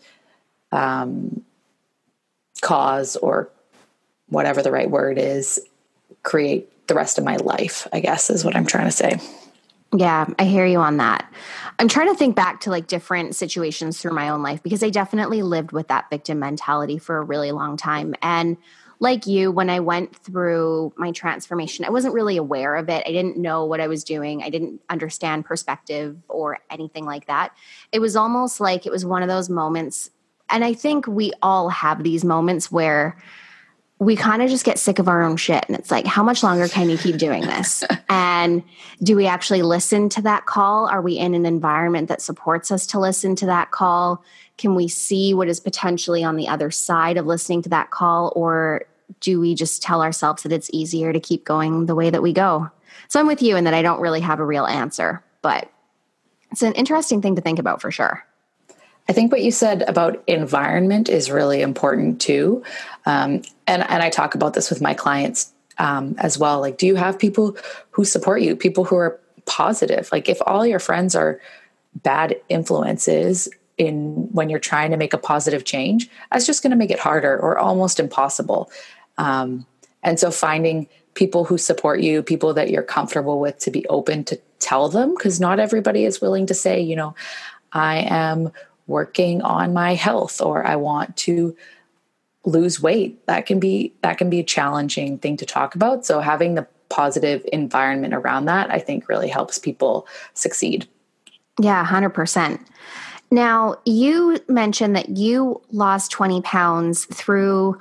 um, 0.71 1.43
cause 2.61 3.15
or 3.17 3.49
whatever 4.29 4.61
the 4.61 4.71
right 4.71 4.89
word 4.89 5.17
is 5.17 5.59
create 6.23 6.87
the 6.87 6.95
rest 6.95 7.17
of 7.17 7.23
my 7.23 7.35
life, 7.37 7.87
I 7.93 7.99
guess 7.99 8.29
is 8.29 8.43
what 8.43 8.55
I'm 8.55 8.65
trying 8.65 8.87
to 8.87 8.91
say. 8.91 9.19
Yeah, 9.95 10.25
I 10.39 10.45
hear 10.45 10.65
you 10.65 10.79
on 10.79 10.97
that. 10.97 11.31
I'm 11.77 11.87
trying 11.87 12.07
to 12.07 12.15
think 12.15 12.35
back 12.35 12.61
to 12.61 12.71
like 12.71 12.87
different 12.87 13.35
situations 13.35 13.99
through 13.99 14.13
my 14.13 14.29
own 14.29 14.41
life 14.41 14.63
because 14.63 14.81
I 14.81 14.89
definitely 14.89 15.43
lived 15.43 15.71
with 15.71 15.87
that 15.89 16.09
victim 16.09 16.39
mentality 16.39 16.97
for 16.97 17.17
a 17.17 17.23
really 17.23 17.51
long 17.51 17.77
time. 17.77 18.15
And 18.21 18.57
like 18.99 19.27
you, 19.27 19.51
when 19.51 19.69
I 19.69 19.81
went 19.81 20.15
through 20.15 20.93
my 20.97 21.11
transformation, 21.11 21.85
I 21.85 21.89
wasn't 21.89 22.15
really 22.15 22.37
aware 22.37 22.75
of 22.75 22.89
it. 22.89 23.03
I 23.05 23.11
didn't 23.11 23.37
know 23.37 23.65
what 23.65 23.81
I 23.81 23.87
was 23.87 24.03
doing. 24.03 24.41
I 24.41 24.49
didn't 24.49 24.81
understand 24.89 25.45
perspective 25.45 26.17
or 26.27 26.59
anything 26.71 27.05
like 27.05 27.27
that. 27.27 27.55
It 27.91 27.99
was 27.99 28.15
almost 28.15 28.59
like 28.59 28.85
it 28.85 28.91
was 28.91 29.05
one 29.05 29.21
of 29.21 29.29
those 29.29 29.49
moments. 29.49 30.09
And 30.49 30.63
I 30.63 30.73
think 30.73 31.05
we 31.05 31.33
all 31.41 31.69
have 31.69 32.03
these 32.03 32.23
moments 32.23 32.71
where 32.71 33.17
we 33.99 34.15
kind 34.15 34.41
of 34.41 34.49
just 34.49 34.65
get 34.65 34.79
sick 34.79 34.99
of 34.99 35.07
our 35.07 35.21
own 35.21 35.37
shit. 35.37 35.63
And 35.67 35.77
it's 35.77 35.91
like, 35.91 36.05
how 36.05 36.23
much 36.23 36.43
longer 36.43 36.67
can 36.67 36.89
you 36.89 36.97
keep 36.97 37.17
doing 37.17 37.41
this? 37.41 37.83
and 38.09 38.63
do 39.01 39.15
we 39.15 39.27
actually 39.27 39.61
listen 39.61 40.09
to 40.09 40.21
that 40.23 40.45
call? 40.45 40.87
Are 40.87 41.01
we 41.01 41.17
in 41.17 41.33
an 41.33 41.45
environment 41.45 42.09
that 42.09 42.21
supports 42.21 42.71
us 42.71 42.85
to 42.87 42.99
listen 42.99 43.35
to 43.37 43.45
that 43.45 43.71
call? 43.71 44.23
Can 44.57 44.75
we 44.75 44.87
see 44.87 45.33
what 45.33 45.47
is 45.47 45.59
potentially 45.59 46.23
on 46.23 46.35
the 46.35 46.47
other 46.47 46.69
side 46.69 47.17
of 47.17 47.25
listening 47.25 47.61
to 47.63 47.69
that 47.69 47.91
call? 47.91 48.33
Or 48.35 48.83
do 49.19 49.39
we 49.39 49.55
just 49.55 49.81
tell 49.81 50.01
ourselves 50.01 50.43
that 50.43 50.51
it's 50.51 50.69
easier 50.73 51.13
to 51.13 51.19
keep 51.19 51.45
going 51.45 51.85
the 51.85 51.95
way 51.95 52.09
that 52.09 52.21
we 52.21 52.33
go? 52.33 52.69
So 53.07 53.19
I'm 53.19 53.27
with 53.27 53.41
you 53.41 53.55
in 53.55 53.63
that 53.65 53.73
I 53.73 53.81
don't 53.81 54.01
really 54.01 54.21
have 54.21 54.39
a 54.39 54.45
real 54.45 54.65
answer, 54.65 55.23
but 55.41 55.69
it's 56.51 56.61
an 56.61 56.73
interesting 56.73 57.21
thing 57.21 57.35
to 57.35 57.41
think 57.41 57.59
about 57.59 57.81
for 57.81 57.91
sure. 57.91 58.25
I 59.09 59.13
think 59.13 59.31
what 59.31 59.43
you 59.43 59.51
said 59.51 59.83
about 59.83 60.23
environment 60.27 61.09
is 61.09 61.29
really 61.29 61.61
important 61.61 62.21
too. 62.21 62.63
Um, 63.05 63.41
and, 63.67 63.83
and 63.89 64.01
I 64.01 64.09
talk 64.09 64.35
about 64.35 64.53
this 64.53 64.69
with 64.69 64.81
my 64.81 64.93
clients 64.93 65.51
um, 65.77 66.15
as 66.19 66.37
well. 66.37 66.59
Like, 66.61 66.77
do 66.77 66.87
you 66.87 66.95
have 66.95 67.19
people 67.19 67.57
who 67.91 68.05
support 68.05 68.41
you, 68.41 68.55
people 68.55 68.85
who 68.85 68.95
are 68.95 69.19
positive? 69.45 70.09
Like, 70.11 70.29
if 70.29 70.39
all 70.45 70.65
your 70.65 70.79
friends 70.79 71.15
are 71.15 71.41
bad 71.95 72.35
influences 72.49 73.49
in 73.77 74.29
when 74.31 74.49
you're 74.49 74.59
trying 74.59 74.91
to 74.91 74.97
make 74.97 75.13
a 75.13 75.17
positive 75.17 75.65
change, 75.65 76.09
that's 76.31 76.45
just 76.45 76.63
going 76.63 76.71
to 76.71 76.77
make 76.77 76.91
it 76.91 76.99
harder 76.99 77.37
or 77.37 77.57
almost 77.57 77.99
impossible. 77.99 78.71
Um, 79.17 79.65
and 80.01 80.19
so, 80.19 80.31
finding 80.31 80.87
people 81.13 81.45
who 81.45 81.57
support 81.57 82.01
you, 82.01 82.23
people 82.23 82.53
that 82.53 82.69
you're 82.69 82.83
comfortable 82.83 83.39
with, 83.39 83.57
to 83.59 83.71
be 83.71 83.85
open 83.87 84.23
to 84.25 84.39
tell 84.59 84.89
them, 84.89 85.13
because 85.13 85.39
not 85.39 85.59
everybody 85.59 86.05
is 86.05 86.21
willing 86.21 86.45
to 86.47 86.53
say, 86.53 86.81
you 86.81 86.95
know, 86.95 87.15
I 87.71 88.05
am 88.09 88.51
working 88.87 89.41
on 89.41 89.73
my 89.73 89.93
health 89.93 90.41
or 90.41 90.65
I 90.65 90.75
want 90.75 91.15
to 91.17 91.55
lose 92.45 92.81
weight. 92.81 93.25
That 93.27 93.45
can 93.45 93.59
be 93.59 93.93
that 94.01 94.17
can 94.17 94.29
be 94.29 94.39
a 94.39 94.43
challenging 94.43 95.17
thing 95.17 95.37
to 95.37 95.45
talk 95.45 95.75
about. 95.75 96.05
So 96.05 96.19
having 96.19 96.55
the 96.55 96.67
positive 96.89 97.45
environment 97.51 98.13
around 98.13 98.45
that 98.45 98.69
I 98.69 98.79
think 98.79 99.09
really 99.09 99.29
helps 99.29 99.57
people 99.57 100.07
succeed. 100.33 100.87
Yeah, 101.59 101.85
100%. 101.85 102.59
Now, 103.31 103.77
you 103.85 104.37
mentioned 104.47 104.95
that 104.95 105.09
you 105.09 105.61
lost 105.71 106.11
20 106.11 106.41
pounds 106.41 107.05
through 107.05 107.79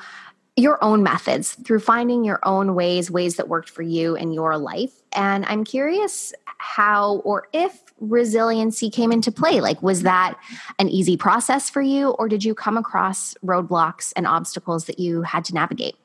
your 0.56 0.82
own 0.82 1.02
methods, 1.02 1.54
through 1.54 1.80
finding 1.80 2.24
your 2.24 2.40
own 2.42 2.74
ways, 2.74 3.10
ways 3.10 3.36
that 3.36 3.48
worked 3.48 3.68
for 3.68 3.82
you 3.82 4.14
in 4.14 4.32
your 4.32 4.56
life. 4.58 4.92
And 5.12 5.44
I'm 5.46 5.64
curious 5.64 6.32
how 6.62 7.16
or 7.24 7.48
if 7.52 7.82
resiliency 8.00 8.88
came 8.88 9.12
into 9.12 9.32
play? 9.32 9.60
Like, 9.60 9.82
was 9.82 10.02
that 10.02 10.38
an 10.78 10.88
easy 10.88 11.16
process 11.16 11.68
for 11.68 11.82
you, 11.82 12.10
or 12.10 12.28
did 12.28 12.44
you 12.44 12.54
come 12.54 12.78
across 12.78 13.34
roadblocks 13.44 14.12
and 14.16 14.26
obstacles 14.26 14.86
that 14.86 14.98
you 14.98 15.22
had 15.22 15.44
to 15.46 15.54
navigate? 15.54 15.96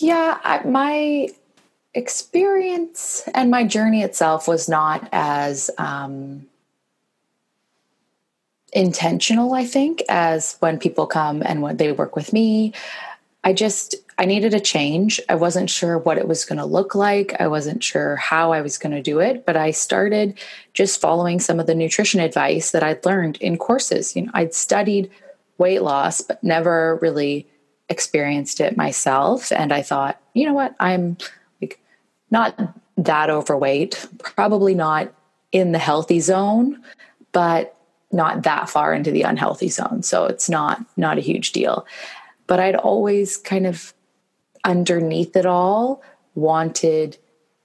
Yeah, 0.00 0.38
I, 0.44 0.62
my 0.64 1.28
experience 1.94 3.22
and 3.34 3.50
my 3.50 3.64
journey 3.64 4.02
itself 4.02 4.46
was 4.46 4.68
not 4.68 5.08
as 5.10 5.70
um, 5.78 6.46
intentional, 8.72 9.54
I 9.54 9.64
think, 9.64 10.02
as 10.08 10.56
when 10.60 10.78
people 10.78 11.06
come 11.06 11.42
and 11.44 11.62
when 11.62 11.78
they 11.78 11.92
work 11.92 12.14
with 12.14 12.32
me. 12.32 12.74
I 13.42 13.52
just 13.52 13.94
I 14.18 14.26
needed 14.26 14.52
a 14.52 14.60
change. 14.60 15.18
I 15.30 15.34
wasn't 15.34 15.70
sure 15.70 15.98
what 15.98 16.18
it 16.18 16.28
was 16.28 16.44
going 16.44 16.58
to 16.58 16.66
look 16.66 16.94
like. 16.94 17.40
I 17.40 17.46
wasn't 17.46 17.82
sure 17.82 18.16
how 18.16 18.52
I 18.52 18.60
was 18.60 18.76
going 18.76 18.92
to 18.92 19.00
do 19.00 19.18
it, 19.18 19.46
but 19.46 19.56
I 19.56 19.70
started 19.70 20.38
just 20.74 21.00
following 21.00 21.40
some 21.40 21.58
of 21.58 21.66
the 21.66 21.74
nutrition 21.74 22.20
advice 22.20 22.72
that 22.72 22.82
I'd 22.82 23.04
learned 23.06 23.38
in 23.38 23.56
courses. 23.56 24.14
You 24.14 24.22
know, 24.22 24.30
I'd 24.34 24.52
studied 24.52 25.10
weight 25.56 25.82
loss 25.82 26.20
but 26.20 26.42
never 26.44 26.98
really 27.00 27.46
experienced 27.88 28.60
it 28.60 28.76
myself 28.76 29.50
and 29.52 29.72
I 29.72 29.82
thought, 29.82 30.20
you 30.34 30.46
know 30.46 30.54
what? 30.54 30.74
I'm 30.78 31.16
like 31.60 31.80
not 32.30 32.58
that 32.96 33.30
overweight, 33.30 34.06
probably 34.18 34.74
not 34.74 35.12
in 35.50 35.72
the 35.72 35.78
healthy 35.78 36.20
zone, 36.20 36.82
but 37.32 37.76
not 38.12 38.42
that 38.42 38.68
far 38.68 38.92
into 38.92 39.10
the 39.10 39.22
unhealthy 39.22 39.68
zone. 39.68 40.02
So 40.02 40.26
it's 40.26 40.48
not 40.48 40.84
not 40.96 41.18
a 41.18 41.22
huge 41.22 41.52
deal. 41.52 41.86
But 42.50 42.58
I'd 42.58 42.74
always 42.74 43.36
kind 43.36 43.64
of 43.64 43.94
underneath 44.64 45.36
it 45.36 45.46
all 45.46 46.02
wanted 46.34 47.16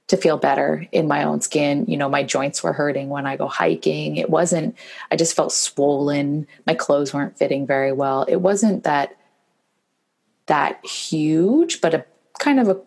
to 0.09 0.15
feel 0.15 0.37
better 0.37 0.85
in 0.91 1.07
my 1.07 1.23
own 1.23 1.41
skin. 1.41 1.85
You 1.87 1.97
know, 1.97 2.07
my 2.07 2.21
joints 2.21 2.61
were 2.61 2.71
hurting 2.71 3.09
when 3.09 3.25
I 3.25 3.35
go 3.35 3.47
hiking. 3.47 4.17
It 4.17 4.29
wasn't, 4.29 4.77
I 5.09 5.15
just 5.15 5.35
felt 5.35 5.51
swollen. 5.51 6.45
My 6.67 6.75
clothes 6.75 7.15
weren't 7.15 7.35
fitting 7.35 7.65
very 7.65 7.93
well. 7.93 8.25
It 8.25 8.35
wasn't 8.35 8.83
that 8.83 9.17
that 10.45 10.85
huge, 10.85 11.81
but 11.81 11.95
a 11.95 12.05
kind 12.37 12.59
of 12.59 12.69
a 12.69 12.79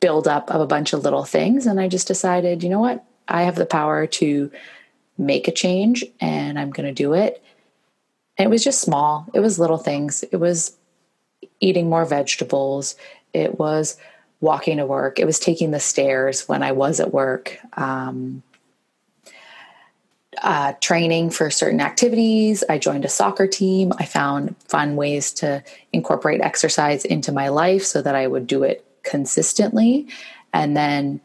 buildup 0.00 0.50
of 0.50 0.62
a 0.62 0.66
bunch 0.66 0.94
of 0.94 1.04
little 1.04 1.24
things. 1.24 1.66
And 1.66 1.78
I 1.78 1.86
just 1.86 2.08
decided, 2.08 2.62
you 2.62 2.70
know 2.70 2.80
what? 2.80 3.04
I 3.28 3.42
have 3.42 3.56
the 3.56 3.66
power 3.66 4.06
to 4.06 4.50
make 5.18 5.48
a 5.48 5.52
change 5.52 6.02
and 6.18 6.58
I'm 6.58 6.70
going 6.70 6.86
to 6.86 6.94
do 6.94 7.12
it. 7.12 7.44
And 8.38 8.46
it 8.46 8.50
was 8.50 8.64
just 8.64 8.80
small. 8.80 9.26
It 9.34 9.40
was 9.40 9.58
little 9.58 9.76
things. 9.76 10.24
It 10.32 10.38
was 10.38 10.78
eating 11.60 11.88
more 11.88 12.04
vegetables 12.04 12.96
it 13.32 13.58
was 13.58 13.96
walking 14.40 14.78
to 14.78 14.86
work, 14.86 15.18
it 15.18 15.24
was 15.24 15.38
taking 15.38 15.70
the 15.70 15.80
stairs 15.80 16.48
when 16.48 16.62
I 16.62 16.72
was 16.72 17.00
at 17.00 17.12
work. 17.12 17.58
Um, 17.74 18.42
uh, 20.42 20.72
training 20.80 21.30
for 21.30 21.50
certain 21.50 21.80
activities. 21.80 22.64
I 22.68 22.78
joined 22.78 23.04
a 23.04 23.08
soccer 23.08 23.46
team. 23.46 23.92
I 23.98 24.06
found 24.06 24.56
fun 24.66 24.96
ways 24.96 25.30
to 25.34 25.62
incorporate 25.92 26.40
exercise 26.40 27.04
into 27.04 27.32
my 27.32 27.48
life 27.48 27.84
so 27.84 28.02
that 28.02 28.14
I 28.14 28.26
would 28.26 28.46
do 28.46 28.62
it 28.62 28.84
consistently. 29.02 30.08
And 30.52 30.76
then 30.76 31.20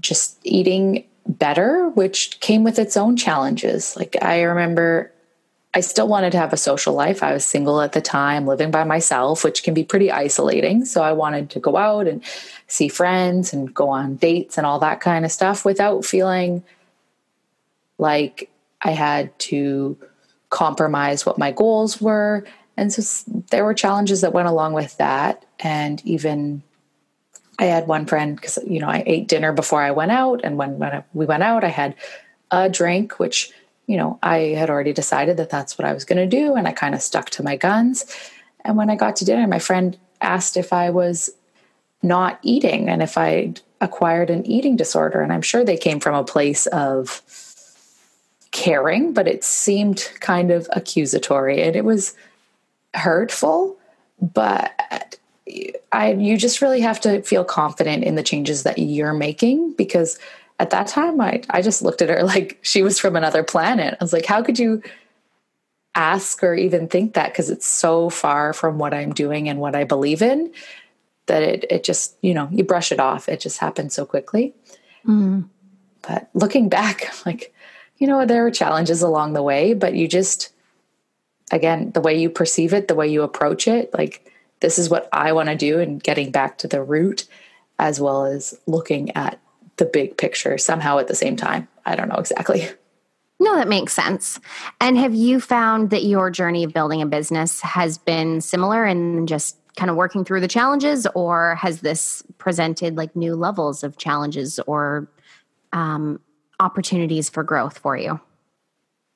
just 0.00 0.38
eating 0.44 1.04
better, 1.26 1.88
which 1.90 2.40
came 2.40 2.62
with 2.62 2.78
its 2.78 2.96
own 2.96 3.16
challenges. 3.16 3.96
Like 3.96 4.16
I 4.22 4.42
remember 4.42 5.12
I 5.74 5.80
still 5.80 6.08
wanted 6.08 6.32
to 6.32 6.38
have 6.38 6.52
a 6.52 6.56
social 6.56 6.94
life. 6.94 7.22
I 7.22 7.32
was 7.32 7.44
single 7.44 7.80
at 7.82 7.92
the 7.92 8.00
time, 8.00 8.46
living 8.46 8.70
by 8.70 8.84
myself, 8.84 9.44
which 9.44 9.62
can 9.62 9.74
be 9.74 9.84
pretty 9.84 10.10
isolating. 10.10 10.84
So 10.84 11.02
I 11.02 11.12
wanted 11.12 11.50
to 11.50 11.60
go 11.60 11.76
out 11.76 12.06
and 12.06 12.24
see 12.68 12.88
friends 12.88 13.52
and 13.52 13.72
go 13.74 13.90
on 13.90 14.16
dates 14.16 14.56
and 14.56 14.66
all 14.66 14.78
that 14.78 15.00
kind 15.00 15.24
of 15.24 15.32
stuff 15.32 15.64
without 15.64 16.04
feeling 16.04 16.64
like 17.98 18.50
I 18.80 18.92
had 18.92 19.38
to 19.40 19.98
compromise 20.50 21.26
what 21.26 21.38
my 21.38 21.52
goals 21.52 22.00
were. 22.00 22.44
And 22.76 22.92
so 22.92 23.30
there 23.50 23.64
were 23.64 23.74
challenges 23.74 24.22
that 24.22 24.32
went 24.32 24.48
along 24.48 24.72
with 24.72 24.96
that. 24.96 25.44
And 25.58 26.04
even 26.06 26.62
I 27.58 27.64
had 27.64 27.88
one 27.88 28.06
friend 28.06 28.36
because, 28.36 28.58
you 28.66 28.80
know, 28.80 28.88
I 28.88 29.02
ate 29.04 29.28
dinner 29.28 29.52
before 29.52 29.82
I 29.82 29.90
went 29.90 30.12
out. 30.12 30.40
And 30.44 30.56
when, 30.56 30.78
when 30.78 31.04
we 31.12 31.26
went 31.26 31.42
out, 31.42 31.64
I 31.64 31.68
had 31.68 31.94
a 32.50 32.70
drink, 32.70 33.18
which 33.18 33.52
you 33.88 33.96
know, 33.96 34.18
I 34.22 34.38
had 34.38 34.68
already 34.68 34.92
decided 34.92 35.38
that 35.38 35.48
that's 35.48 35.78
what 35.78 35.88
I 35.88 35.94
was 35.94 36.04
going 36.04 36.18
to 36.18 36.26
do. 36.26 36.54
And 36.54 36.68
I 36.68 36.72
kind 36.72 36.94
of 36.94 37.00
stuck 37.00 37.30
to 37.30 37.42
my 37.42 37.56
guns. 37.56 38.04
And 38.64 38.76
when 38.76 38.90
I 38.90 38.96
got 38.96 39.16
to 39.16 39.24
dinner, 39.24 39.46
my 39.46 39.58
friend 39.58 39.96
asked 40.20 40.58
if 40.58 40.74
I 40.74 40.90
was 40.90 41.30
not 42.02 42.38
eating 42.42 42.90
and 42.90 43.02
if 43.02 43.16
I 43.16 43.54
acquired 43.80 44.28
an 44.28 44.46
eating 44.46 44.76
disorder. 44.76 45.22
And 45.22 45.32
I'm 45.32 45.42
sure 45.42 45.64
they 45.64 45.78
came 45.78 46.00
from 46.00 46.14
a 46.14 46.22
place 46.22 46.66
of 46.66 47.22
caring, 48.50 49.14
but 49.14 49.26
it 49.26 49.42
seemed 49.42 50.10
kind 50.20 50.50
of 50.50 50.68
accusatory 50.72 51.62
and 51.62 51.74
it 51.74 51.84
was 51.84 52.14
hurtful. 52.92 53.78
But 54.20 55.18
I, 55.92 56.12
you 56.12 56.36
just 56.36 56.60
really 56.60 56.80
have 56.82 57.00
to 57.00 57.22
feel 57.22 57.44
confident 57.44 58.04
in 58.04 58.16
the 58.16 58.22
changes 58.22 58.64
that 58.64 58.78
you're 58.78 59.14
making 59.14 59.72
because 59.72 60.18
at 60.58 60.70
that 60.70 60.88
time 60.88 61.20
I, 61.20 61.42
I 61.50 61.62
just 61.62 61.82
looked 61.82 62.02
at 62.02 62.08
her 62.08 62.22
like 62.24 62.58
she 62.62 62.82
was 62.82 62.98
from 62.98 63.16
another 63.16 63.42
planet. 63.42 63.96
I 64.00 64.04
was 64.04 64.12
like, 64.12 64.26
how 64.26 64.42
could 64.42 64.58
you 64.58 64.82
ask 65.94 66.42
or 66.42 66.54
even 66.54 66.88
think 66.88 67.14
that? 67.14 67.32
Because 67.32 67.50
it's 67.50 67.66
so 67.66 68.10
far 68.10 68.52
from 68.52 68.78
what 68.78 68.94
I'm 68.94 69.12
doing 69.12 69.48
and 69.48 69.60
what 69.60 69.74
I 69.74 69.84
believe 69.84 70.22
in 70.22 70.52
that 71.26 71.42
it 71.42 71.64
it 71.70 71.84
just, 71.84 72.16
you 72.22 72.34
know, 72.34 72.48
you 72.50 72.64
brush 72.64 72.92
it 72.92 73.00
off. 73.00 73.28
It 73.28 73.40
just 73.40 73.58
happened 73.58 73.92
so 73.92 74.04
quickly. 74.04 74.54
Mm-hmm. 75.06 75.42
But 76.02 76.30
looking 76.34 76.68
back, 76.68 77.08
like, 77.26 77.54
you 77.98 78.06
know, 78.06 78.24
there 78.24 78.42
were 78.42 78.50
challenges 78.50 79.02
along 79.02 79.32
the 79.32 79.42
way, 79.42 79.74
but 79.74 79.94
you 79.94 80.08
just 80.08 80.52
again, 81.50 81.90
the 81.92 82.00
way 82.00 82.18
you 82.18 82.28
perceive 82.28 82.74
it, 82.74 82.88
the 82.88 82.94
way 82.94 83.08
you 83.08 83.22
approach 83.22 83.66
it, 83.66 83.92
like 83.94 84.30
this 84.60 84.78
is 84.78 84.90
what 84.90 85.08
I 85.12 85.32
want 85.32 85.48
to 85.48 85.54
do 85.54 85.80
and 85.80 86.02
getting 86.02 86.30
back 86.30 86.58
to 86.58 86.68
the 86.68 86.82
root 86.82 87.26
as 87.78 88.00
well 88.00 88.26
as 88.26 88.58
looking 88.66 89.16
at 89.16 89.38
the 89.78 89.84
big 89.84 90.16
picture 90.16 90.58
somehow 90.58 90.98
at 90.98 91.08
the 91.08 91.14
same 91.14 91.36
time. 91.36 91.66
I 91.86 91.96
don't 91.96 92.08
know 92.08 92.16
exactly. 92.16 92.68
No, 93.40 93.54
that 93.54 93.68
makes 93.68 93.92
sense. 93.92 94.40
And 94.80 94.98
have 94.98 95.14
you 95.14 95.40
found 95.40 95.90
that 95.90 96.04
your 96.04 96.28
journey 96.30 96.64
of 96.64 96.72
building 96.72 97.02
a 97.02 97.06
business 97.06 97.60
has 97.60 97.96
been 97.96 98.40
similar 98.40 98.84
and 98.84 99.28
just 99.28 99.56
kind 99.76 99.90
of 99.90 99.96
working 99.96 100.24
through 100.24 100.40
the 100.40 100.48
challenges, 100.48 101.06
or 101.14 101.54
has 101.54 101.80
this 101.80 102.24
presented 102.38 102.96
like 102.96 103.14
new 103.14 103.36
levels 103.36 103.84
of 103.84 103.96
challenges 103.96 104.58
or 104.66 105.08
um, 105.72 106.20
opportunities 106.58 107.30
for 107.30 107.44
growth 107.44 107.78
for 107.78 107.96
you? 107.96 108.20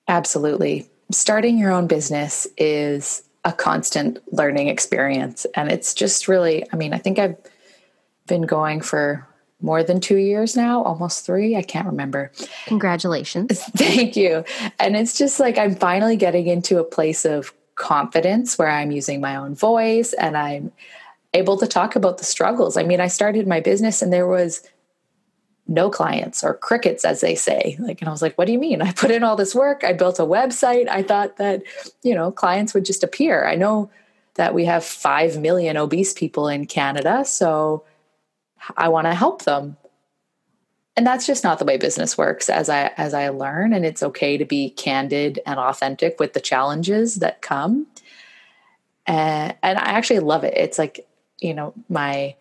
Absolutely. 0.07 0.88
Starting 1.11 1.59
your 1.59 1.72
own 1.72 1.88
business 1.88 2.46
is 2.57 3.25
a 3.44 3.53
constant 3.53 4.20
learning 4.33 4.68
experience. 4.68 5.46
And 5.57 5.70
it's 5.70 5.94
just 5.94 6.29
really, 6.29 6.64
I 6.72 6.77
mean, 6.77 6.94
I 6.94 6.98
think 6.98 7.18
I've 7.18 7.37
been 8.29 8.42
going 8.42 8.81
for 8.81 9.27
more 9.62 9.83
than 9.83 10.01
two 10.01 10.16
years 10.16 10.57
now, 10.57 10.83
almost 10.83 11.25
three. 11.25 11.57
I 11.57 11.62
can't 11.62 11.87
remember. 11.87 12.33
Congratulations. 12.66 13.61
Thank 13.77 14.16
you. 14.16 14.44
And 14.79 14.96
it's 14.96 15.16
just 15.16 15.40
like 15.40 15.59
I'm 15.59 15.75
finally 15.75 16.16
getting 16.16 16.46
into 16.46 16.79
a 16.79 16.85
place 16.85 17.25
of 17.25 17.53
confidence 17.75 18.59
where 18.59 18.68
I'm 18.68 18.90
using 18.90 19.20
my 19.20 19.37
own 19.37 19.55
voice 19.55 20.12
and 20.14 20.37
I'm 20.37 20.72
able 21.35 21.57
to 21.59 21.66
talk 21.66 21.96
about 21.96 22.18
the 22.18 22.25
struggles. 22.25 22.77
I 22.77 22.83
mean, 22.83 23.01
I 23.01 23.09
started 23.09 23.46
my 23.46 23.61
business 23.61 24.03
and 24.03 24.12
there 24.12 24.27
was 24.27 24.62
no 25.68 25.88
clients 25.88 26.42
or 26.42 26.55
crickets 26.55 27.05
as 27.05 27.20
they 27.20 27.35
say 27.37 27.77
like 27.79 28.01
and 28.01 28.09
i 28.09 28.11
was 28.11 28.20
like 28.20 28.37
what 28.37 28.46
do 28.46 28.53
you 28.53 28.59
mean 28.59 28.83
i 28.83 28.90
put 28.92 29.12
in 29.12 29.22
all 29.22 29.37
this 29.37 29.55
work 29.55 29.85
i 29.85 29.92
built 29.92 30.18
a 30.18 30.25
website 30.25 30.88
i 30.88 31.03
thought 31.03 31.37
that 31.37 31.62
you 32.03 32.14
know 32.14 32.33
clients 32.33 32.75
would 32.75 32.85
just 32.85 33.05
appear 33.05 33.46
i 33.46 33.55
know 33.55 33.88
that 34.35 34.55
we 34.55 34.64
have 34.64 34.85
5 34.85 35.38
million 35.38 35.77
obese 35.77 36.12
people 36.12 36.48
in 36.48 36.66
canada 36.66 37.25
so 37.25 37.85
I 38.77 38.88
want 38.88 39.07
to 39.07 39.14
help 39.14 39.42
them. 39.42 39.77
And 40.96 41.07
that's 41.07 41.27
just 41.27 41.42
not 41.42 41.59
the 41.59 41.64
way 41.64 41.79
business 41.79 42.18
works 42.18 42.51
as 42.51 42.68
I 42.68 42.92
as 42.96 43.14
I 43.14 43.31
learn 43.31 43.72
and 43.72 43.87
it's 43.87 44.03
okay 44.03 44.37
to 44.37 44.44
be 44.44 44.70
candid 44.70 45.40
and 45.46 45.59
authentic 45.59 46.20
with 46.20 46.35
the 46.35 46.40
challenges 46.40 47.16
that 47.16 47.40
come. 47.40 47.87
And 49.07 49.57
and 49.62 49.79
I 49.79 49.92
actually 49.92 50.20
love 50.20 50.44
it. 50.44 50.55
It's 50.55 50.79
like, 50.79 51.07
you 51.40 51.55
know, 51.55 51.72
my 51.88 52.37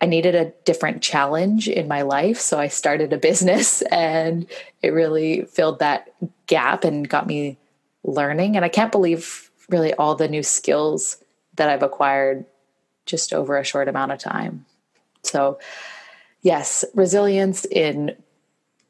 I 0.00 0.06
needed 0.06 0.34
a 0.34 0.52
different 0.64 1.00
challenge 1.00 1.68
in 1.68 1.88
my 1.88 2.02
life, 2.02 2.38
so 2.38 2.58
I 2.58 2.68
started 2.68 3.12
a 3.12 3.18
business 3.18 3.82
and 3.92 4.46
it 4.82 4.90
really 4.90 5.42
filled 5.44 5.78
that 5.78 6.12
gap 6.46 6.84
and 6.84 7.08
got 7.08 7.26
me 7.26 7.56
learning 8.02 8.56
and 8.56 8.64
I 8.64 8.68
can't 8.68 8.92
believe 8.92 9.50
really 9.68 9.94
all 9.94 10.16
the 10.16 10.28
new 10.28 10.42
skills 10.42 11.18
that 11.54 11.68
I've 11.68 11.82
acquired 11.82 12.46
just 13.04 13.32
over 13.32 13.56
a 13.56 13.64
short 13.64 13.88
amount 13.88 14.12
of 14.12 14.18
time. 14.18 14.66
So, 15.26 15.58
yes, 16.42 16.84
resilience 16.94 17.64
in 17.64 18.16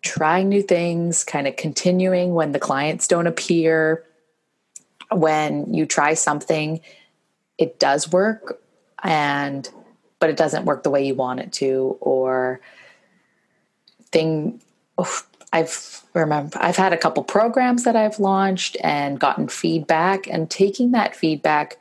trying 0.02 0.48
new 0.48 0.62
things, 0.62 1.24
kind 1.24 1.46
of 1.46 1.56
continuing 1.56 2.34
when 2.34 2.52
the 2.52 2.58
clients 2.58 3.08
don't 3.08 3.26
appear. 3.26 4.04
When 5.10 5.72
you 5.72 5.86
try 5.86 6.14
something, 6.14 6.80
it 7.58 7.78
does 7.78 8.10
work 8.10 8.60
and 9.02 9.68
but 10.18 10.30
it 10.30 10.36
doesn't 10.36 10.64
work 10.64 10.82
the 10.82 10.90
way 10.90 11.06
you 11.06 11.14
want 11.14 11.40
it 11.40 11.52
to 11.52 11.96
or 12.00 12.60
thing 14.12 14.60
oh, 14.98 15.20
I've 15.52 16.02
remember 16.14 16.58
I've 16.60 16.76
had 16.76 16.92
a 16.92 16.96
couple 16.96 17.22
programs 17.24 17.84
that 17.84 17.96
I've 17.96 18.18
launched 18.18 18.76
and 18.82 19.20
gotten 19.20 19.48
feedback 19.48 20.26
and 20.26 20.50
taking 20.50 20.92
that 20.92 21.14
feedback 21.14 21.78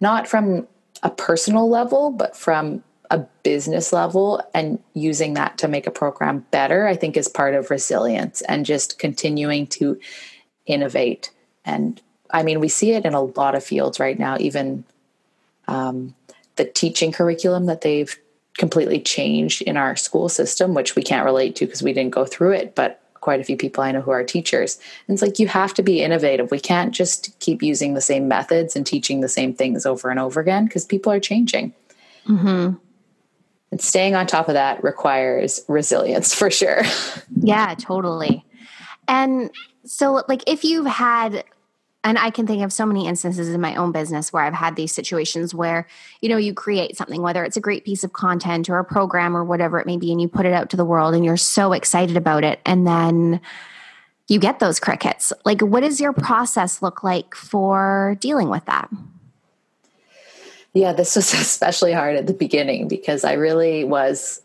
not 0.00 0.26
from 0.28 0.66
a 1.02 1.10
personal 1.10 1.68
level 1.68 2.10
but 2.10 2.36
from 2.36 2.82
a 3.12 3.18
business 3.42 3.92
level 3.92 4.42
and 4.54 4.82
using 4.94 5.34
that 5.34 5.58
to 5.58 5.68
make 5.68 5.86
a 5.86 5.90
program 5.90 6.46
better, 6.50 6.86
I 6.86 6.96
think 6.96 7.16
is 7.16 7.28
part 7.28 7.54
of 7.54 7.70
resilience 7.70 8.40
and 8.40 8.64
just 8.64 8.98
continuing 8.98 9.66
to 9.68 10.00
innovate 10.66 11.30
And 11.64 12.00
I 12.30 12.42
mean, 12.42 12.58
we 12.58 12.68
see 12.68 12.92
it 12.92 13.04
in 13.04 13.12
a 13.12 13.22
lot 13.22 13.54
of 13.54 13.62
fields 13.62 14.00
right 14.00 14.18
now, 14.18 14.38
even 14.40 14.84
um, 15.68 16.14
the 16.56 16.64
teaching 16.64 17.12
curriculum 17.12 17.66
that 17.66 17.82
they've 17.82 18.18
completely 18.56 19.00
changed 19.00 19.60
in 19.62 19.76
our 19.76 19.94
school 19.96 20.30
system, 20.30 20.72
which 20.72 20.96
we 20.96 21.02
can't 21.02 21.26
relate 21.26 21.54
to 21.56 21.66
because 21.66 21.82
we 21.82 21.92
didn't 21.92 22.14
go 22.14 22.24
through 22.24 22.52
it, 22.52 22.74
but 22.74 23.02
quite 23.20 23.40
a 23.40 23.44
few 23.44 23.56
people 23.56 23.84
I 23.84 23.92
know 23.92 24.00
who 24.00 24.10
are 24.10 24.24
teachers. 24.24 24.78
And 25.06 25.14
it's 25.14 25.22
like 25.22 25.38
you 25.38 25.46
have 25.48 25.74
to 25.74 25.82
be 25.82 26.02
innovative. 26.02 26.50
We 26.50 26.60
can't 26.60 26.94
just 26.94 27.38
keep 27.38 27.62
using 27.62 27.92
the 27.92 28.00
same 28.00 28.26
methods 28.26 28.74
and 28.74 28.86
teaching 28.86 29.20
the 29.20 29.28
same 29.28 29.52
things 29.52 29.84
over 29.84 30.08
and 30.08 30.18
over 30.18 30.40
again 30.40 30.64
because 30.64 30.86
people 30.86 31.12
are 31.12 31.20
changing. 31.20 31.74
Mm-hmm. 32.26 32.74
And 33.72 33.80
staying 33.80 34.14
on 34.14 34.28
top 34.28 34.48
of 34.48 34.54
that 34.54 34.84
requires 34.84 35.64
resilience 35.66 36.32
for 36.32 36.50
sure. 36.50 36.82
Yeah, 37.44 37.74
totally. 37.74 38.44
And 39.08 39.50
so, 39.84 40.22
like, 40.28 40.44
if 40.46 40.62
you've 40.62 40.86
had 40.86 41.42
and 42.04 42.18
I 42.18 42.30
can 42.30 42.46
think 42.46 42.62
of 42.62 42.72
so 42.72 42.84
many 42.84 43.06
instances 43.06 43.48
in 43.48 43.60
my 43.60 43.76
own 43.76 43.92
business 43.92 44.32
where 44.32 44.42
I've 44.42 44.54
had 44.54 44.74
these 44.74 44.92
situations 44.92 45.54
where, 45.54 45.86
you 46.20 46.28
know, 46.28 46.36
you 46.36 46.52
create 46.52 46.96
something, 46.96 47.22
whether 47.22 47.44
it's 47.44 47.56
a 47.56 47.60
great 47.60 47.84
piece 47.84 48.02
of 48.02 48.12
content 48.12 48.68
or 48.68 48.78
a 48.78 48.84
program 48.84 49.36
or 49.36 49.44
whatever 49.44 49.78
it 49.78 49.86
may 49.86 49.96
be, 49.96 50.10
and 50.10 50.20
you 50.20 50.28
put 50.28 50.46
it 50.46 50.52
out 50.52 50.70
to 50.70 50.76
the 50.76 50.84
world 50.84 51.14
and 51.14 51.24
you're 51.24 51.36
so 51.36 51.72
excited 51.72 52.16
about 52.16 52.42
it. 52.42 52.60
And 52.66 52.86
then 52.86 53.40
you 54.28 54.40
get 54.40 54.58
those 54.58 54.80
crickets. 54.80 55.32
Like, 55.44 55.60
what 55.60 55.80
does 55.80 56.00
your 56.00 56.12
process 56.12 56.82
look 56.82 57.04
like 57.04 57.34
for 57.34 58.16
dealing 58.20 58.48
with 58.48 58.64
that? 58.64 58.88
Yeah, 60.74 60.92
this 60.92 61.16
was 61.16 61.32
especially 61.34 61.92
hard 61.92 62.16
at 62.16 62.26
the 62.26 62.34
beginning 62.34 62.88
because 62.88 63.24
I 63.24 63.34
really 63.34 63.84
was 63.84 64.42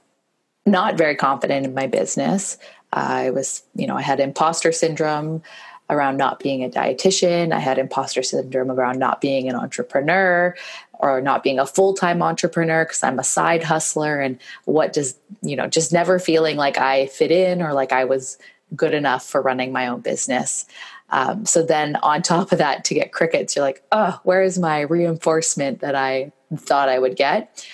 not 0.66 0.98
very 0.98 1.16
confident 1.16 1.66
in 1.66 1.74
my 1.74 1.88
business. 1.88 2.58
I 2.94 3.30
was, 3.32 3.64
you 3.76 3.88
know, 3.88 3.98
I 3.98 4.02
had 4.02 4.20
imposter 4.20 4.72
syndrome 4.72 5.42
around 5.90 6.18
not 6.18 6.40
being 6.40 6.64
a 6.64 6.70
dietitian. 6.70 7.54
I 7.54 7.60
had 7.60 7.78
imposter 7.78 8.22
syndrome 8.22 8.70
around 8.70 9.00
not 9.00 9.22
being 9.22 9.48
an 9.48 9.56
entrepreneur 9.56 10.56
or 11.00 11.22
not 11.22 11.44
being 11.44 11.60
a 11.60 11.66
full-time 11.66 12.22
entrepreneur 12.22 12.84
because 12.84 13.04
I'm 13.04 13.20
a 13.20 13.24
side 13.24 13.64
hustler 13.64 14.20
and 14.20 14.38
what 14.66 14.94
does, 14.94 15.18
you 15.42 15.56
know, 15.56 15.68
just 15.68 15.94
never 15.94 16.20
feeling 16.20 16.58
like 16.58 16.78
I 16.78 17.08
fit 17.08 17.32
in 17.32 17.62
or 17.62 17.74
like 17.74 17.94
I 17.94 18.04
was 18.04 18.38
good 18.76 18.94
enough 18.94 19.26
for 19.26 19.42
running 19.42 19.72
my 19.72 19.88
own 19.88 20.02
business. 20.02 20.66
Um, 21.10 21.46
so 21.46 21.64
then 21.64 21.96
on 21.98 22.22
top 22.22 22.52
of 22.52 22.58
that 22.58 22.84
to 22.86 22.94
get 22.94 23.14
crickets, 23.14 23.56
you're 23.56 23.66
like, 23.66 23.84
oh, 23.92 24.20
where 24.24 24.44
is 24.44 24.60
my 24.60 24.82
reinforcement 24.82 25.80
that 25.80 25.96
I 25.96 26.32
thought 26.56 26.90
I 26.90 27.00
would 27.00 27.16
get? 27.16 27.66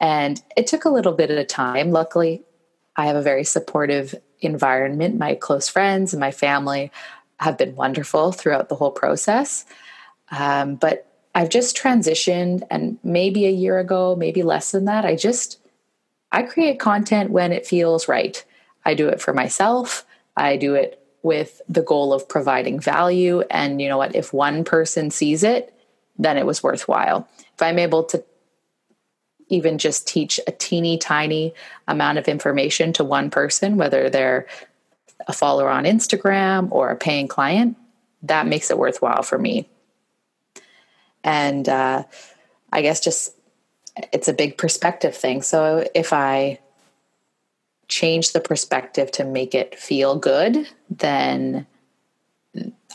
And 0.00 0.40
it 0.56 0.66
took 0.66 0.84
a 0.84 0.90
little 0.90 1.12
bit 1.12 1.30
of 1.30 1.46
time. 1.46 1.90
Luckily, 1.90 2.44
I 2.96 3.06
have 3.06 3.16
a 3.16 3.22
very 3.22 3.44
supportive 3.44 4.14
environment. 4.40 5.18
My 5.18 5.34
close 5.34 5.68
friends 5.68 6.12
and 6.12 6.20
my 6.20 6.30
family 6.30 6.92
have 7.40 7.58
been 7.58 7.74
wonderful 7.76 8.32
throughout 8.32 8.68
the 8.68 8.74
whole 8.74 8.90
process. 8.90 9.64
Um, 10.30 10.76
but 10.76 11.06
I've 11.34 11.50
just 11.50 11.76
transitioned, 11.76 12.62
and 12.70 12.98
maybe 13.02 13.46
a 13.46 13.50
year 13.50 13.78
ago, 13.78 14.16
maybe 14.16 14.42
less 14.42 14.70
than 14.70 14.86
that, 14.86 15.04
I 15.04 15.16
just 15.16 15.58
I 16.32 16.42
create 16.42 16.80
content 16.80 17.30
when 17.30 17.52
it 17.52 17.66
feels 17.66 18.08
right. 18.08 18.42
I 18.84 18.94
do 18.94 19.08
it 19.08 19.20
for 19.20 19.32
myself. 19.32 20.06
I 20.36 20.56
do 20.56 20.74
it 20.74 21.05
with 21.26 21.60
the 21.68 21.82
goal 21.82 22.12
of 22.12 22.28
providing 22.28 22.78
value. 22.78 23.42
And 23.50 23.82
you 23.82 23.88
know 23.88 23.98
what? 23.98 24.14
If 24.14 24.32
one 24.32 24.62
person 24.62 25.10
sees 25.10 25.42
it, 25.42 25.74
then 26.16 26.38
it 26.38 26.46
was 26.46 26.62
worthwhile. 26.62 27.28
If 27.52 27.60
I'm 27.60 27.80
able 27.80 28.04
to 28.04 28.24
even 29.48 29.76
just 29.76 30.06
teach 30.06 30.38
a 30.46 30.52
teeny 30.52 30.98
tiny 30.98 31.52
amount 31.88 32.18
of 32.18 32.28
information 32.28 32.92
to 32.94 33.04
one 33.04 33.30
person, 33.30 33.76
whether 33.76 34.08
they're 34.08 34.46
a 35.26 35.32
follower 35.32 35.68
on 35.68 35.82
Instagram 35.84 36.70
or 36.70 36.90
a 36.90 36.96
paying 36.96 37.26
client, 37.26 37.76
that 38.22 38.46
makes 38.46 38.70
it 38.70 38.78
worthwhile 38.78 39.24
for 39.24 39.36
me. 39.38 39.68
And 41.24 41.68
uh, 41.68 42.04
I 42.72 42.82
guess 42.82 43.00
just 43.00 43.34
it's 44.12 44.28
a 44.28 44.32
big 44.32 44.58
perspective 44.58 45.16
thing. 45.16 45.42
So 45.42 45.88
if 45.92 46.12
I 46.12 46.60
change 47.88 48.32
the 48.32 48.40
perspective 48.40 49.10
to 49.12 49.24
make 49.24 49.54
it 49.54 49.78
feel 49.78 50.16
good, 50.16 50.68
then 50.90 51.66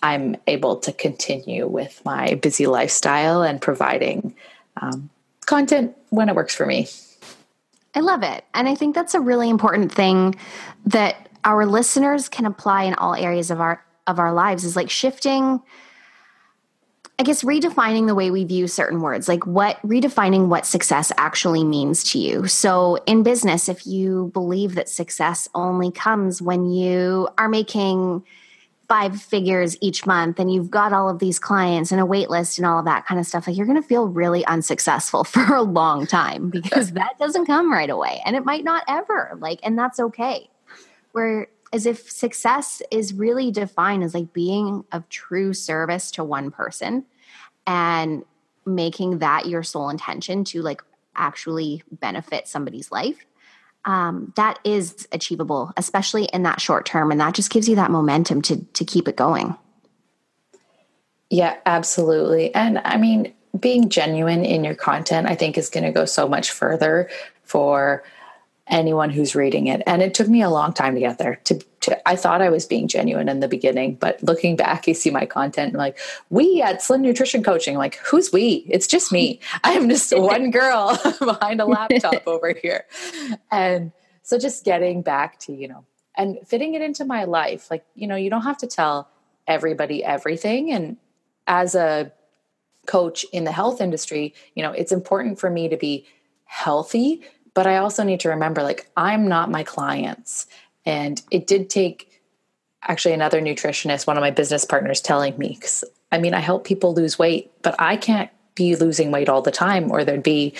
I'm 0.03 0.35
able 0.47 0.77
to 0.77 0.91
continue 0.91 1.67
with 1.67 2.01
my 2.03 2.35
busy 2.35 2.67
lifestyle 2.67 3.43
and 3.43 3.61
providing 3.61 4.35
um, 4.81 5.09
content 5.45 5.95
when 6.09 6.29
it 6.29 6.35
works 6.35 6.55
for 6.55 6.65
me. 6.65 6.87
I 7.93 7.99
love 7.99 8.23
it. 8.23 8.45
And 8.53 8.67
I 8.67 8.75
think 8.75 8.95
that's 8.95 9.13
a 9.13 9.19
really 9.19 9.49
important 9.49 9.91
thing 9.91 10.35
that 10.85 11.29
our 11.43 11.65
listeners 11.65 12.29
can 12.29 12.45
apply 12.45 12.83
in 12.83 12.93
all 12.95 13.15
areas 13.15 13.51
of 13.51 13.59
our 13.59 13.83
of 14.07 14.17
our 14.19 14.33
lives 14.33 14.63
is 14.63 14.75
like 14.75 14.89
shifting 14.89 15.61
I 17.21 17.23
guess 17.23 17.43
redefining 17.43 18.07
the 18.07 18.15
way 18.15 18.31
we 18.31 18.45
view 18.45 18.67
certain 18.67 18.99
words, 18.99 19.27
like 19.27 19.45
what 19.45 19.79
redefining 19.83 20.47
what 20.47 20.65
success 20.65 21.11
actually 21.17 21.63
means 21.63 22.03
to 22.13 22.17
you. 22.17 22.47
So, 22.47 22.97
in 23.05 23.21
business, 23.21 23.69
if 23.69 23.85
you 23.85 24.31
believe 24.33 24.73
that 24.73 24.89
success 24.89 25.47
only 25.53 25.91
comes 25.91 26.41
when 26.41 26.71
you 26.71 27.29
are 27.37 27.47
making 27.47 28.23
five 28.89 29.21
figures 29.21 29.77
each 29.81 30.07
month 30.07 30.39
and 30.39 30.51
you've 30.51 30.71
got 30.71 30.93
all 30.93 31.09
of 31.11 31.19
these 31.19 31.37
clients 31.37 31.91
and 31.91 32.01
a 32.01 32.07
wait 32.07 32.31
list 32.31 32.57
and 32.57 32.65
all 32.65 32.79
of 32.79 32.85
that 32.85 33.05
kind 33.05 33.19
of 33.19 33.27
stuff, 33.27 33.45
like 33.45 33.55
you're 33.55 33.67
going 33.67 33.79
to 33.79 33.87
feel 33.87 34.07
really 34.07 34.43
unsuccessful 34.47 35.23
for 35.23 35.53
a 35.53 35.61
long 35.61 36.07
time 36.07 36.49
because 36.49 36.91
that 36.93 37.19
doesn't 37.19 37.45
come 37.45 37.71
right 37.71 37.91
away 37.91 38.19
and 38.25 38.35
it 38.35 38.45
might 38.45 38.63
not 38.63 38.83
ever. 38.87 39.37
Like, 39.37 39.59
and 39.61 39.77
that's 39.77 39.99
okay 39.99 40.49
where 41.11 41.45
as 41.71 41.85
if 41.85 42.09
success 42.09 42.81
is 42.89 43.13
really 43.13 43.51
defined 43.51 44.03
as 44.03 44.15
like 44.15 44.33
being 44.33 44.83
of 44.91 45.07
true 45.09 45.53
service 45.53 46.09
to 46.09 46.23
one 46.23 46.49
person 46.49 47.05
and 47.67 48.23
making 48.65 49.19
that 49.19 49.47
your 49.47 49.63
sole 49.63 49.89
intention 49.89 50.43
to 50.43 50.61
like 50.61 50.81
actually 51.15 51.83
benefit 51.91 52.47
somebody's 52.47 52.91
life 52.91 53.25
um, 53.85 54.31
that 54.35 54.59
is 54.63 55.07
achievable 55.11 55.71
especially 55.77 56.25
in 56.25 56.43
that 56.43 56.61
short 56.61 56.85
term 56.85 57.11
and 57.11 57.19
that 57.19 57.33
just 57.33 57.49
gives 57.49 57.67
you 57.67 57.75
that 57.75 57.91
momentum 57.91 58.41
to 58.41 58.57
to 58.73 58.85
keep 58.85 59.07
it 59.07 59.15
going 59.15 59.55
yeah 61.29 61.57
absolutely 61.65 62.53
and 62.53 62.79
i 62.85 62.97
mean 62.97 63.33
being 63.59 63.89
genuine 63.89 64.45
in 64.45 64.63
your 64.63 64.75
content 64.75 65.27
i 65.27 65.35
think 65.35 65.57
is 65.57 65.69
going 65.69 65.83
to 65.83 65.91
go 65.91 66.05
so 66.05 66.27
much 66.27 66.51
further 66.51 67.09
for 67.43 68.03
anyone 68.71 69.09
who's 69.09 69.35
reading 69.35 69.67
it. 69.67 69.83
And 69.85 70.01
it 70.01 70.13
took 70.13 70.27
me 70.27 70.41
a 70.41 70.49
long 70.49 70.73
time 70.73 70.95
to 70.95 70.99
get 70.99 71.17
there. 71.17 71.35
To, 71.43 71.61
to, 71.81 72.07
I 72.07 72.15
thought 72.15 72.41
I 72.41 72.49
was 72.49 72.65
being 72.65 72.87
genuine 72.87 73.27
in 73.27 73.39
the 73.39 73.47
beginning, 73.47 73.95
but 73.95 74.21
looking 74.23 74.55
back, 74.55 74.87
you 74.87 74.93
see 74.93 75.09
my 75.09 75.25
content 75.25 75.69
and 75.69 75.77
like, 75.77 75.97
we 76.29 76.61
at 76.61 76.81
Slim 76.81 77.01
Nutrition 77.01 77.43
Coaching, 77.43 77.77
like, 77.77 77.95
who's 77.97 78.31
we? 78.31 78.65
It's 78.69 78.87
just 78.87 79.11
me. 79.11 79.39
I 79.63 79.73
am 79.73 79.89
just 79.89 80.11
one 80.17 80.51
girl 80.51 80.97
behind 81.19 81.59
a 81.59 81.65
laptop 81.65 82.27
over 82.27 82.53
here. 82.53 82.85
And 83.51 83.91
so 84.23 84.37
just 84.37 84.63
getting 84.63 85.01
back 85.01 85.39
to, 85.41 85.53
you 85.53 85.67
know, 85.67 85.85
and 86.15 86.37
fitting 86.45 86.73
it 86.73 86.81
into 86.81 87.05
my 87.05 87.23
life. 87.23 87.71
Like, 87.71 87.85
you 87.95 88.07
know, 88.07 88.15
you 88.15 88.29
don't 88.29 88.43
have 88.43 88.57
to 88.59 88.67
tell 88.67 89.09
everybody 89.47 90.03
everything. 90.03 90.71
And 90.71 90.97
as 91.47 91.73
a 91.73 92.11
coach 92.85 93.25
in 93.31 93.43
the 93.43 93.51
health 93.51 93.81
industry, 93.81 94.33
you 94.55 94.61
know, 94.63 94.71
it's 94.71 94.91
important 94.91 95.39
for 95.39 95.49
me 95.49 95.69
to 95.69 95.77
be 95.77 96.05
healthy 96.45 97.23
but 97.53 97.67
I 97.67 97.77
also 97.77 98.03
need 98.03 98.19
to 98.21 98.29
remember 98.29 98.63
like 98.63 98.89
I'm 98.95 99.27
not 99.27 99.51
my 99.51 99.63
clients. 99.63 100.47
And 100.85 101.21
it 101.31 101.47
did 101.47 101.69
take 101.69 102.21
actually 102.83 103.13
another 103.13 103.41
nutritionist, 103.41 104.07
one 104.07 104.17
of 104.17 104.21
my 104.21 104.31
business 104.31 104.65
partners, 104.65 105.01
telling 105.01 105.37
me, 105.37 105.49
because 105.49 105.83
I 106.11 106.17
mean, 106.17 106.33
I 106.33 106.39
help 106.39 106.65
people 106.65 106.93
lose 106.93 107.19
weight, 107.19 107.51
but 107.61 107.75
I 107.79 107.95
can't 107.95 108.29
be 108.55 108.75
losing 108.75 109.11
weight 109.11 109.29
all 109.29 109.41
the 109.41 109.51
time, 109.51 109.91
or 109.91 110.03
there'd 110.03 110.23
be 110.23 110.53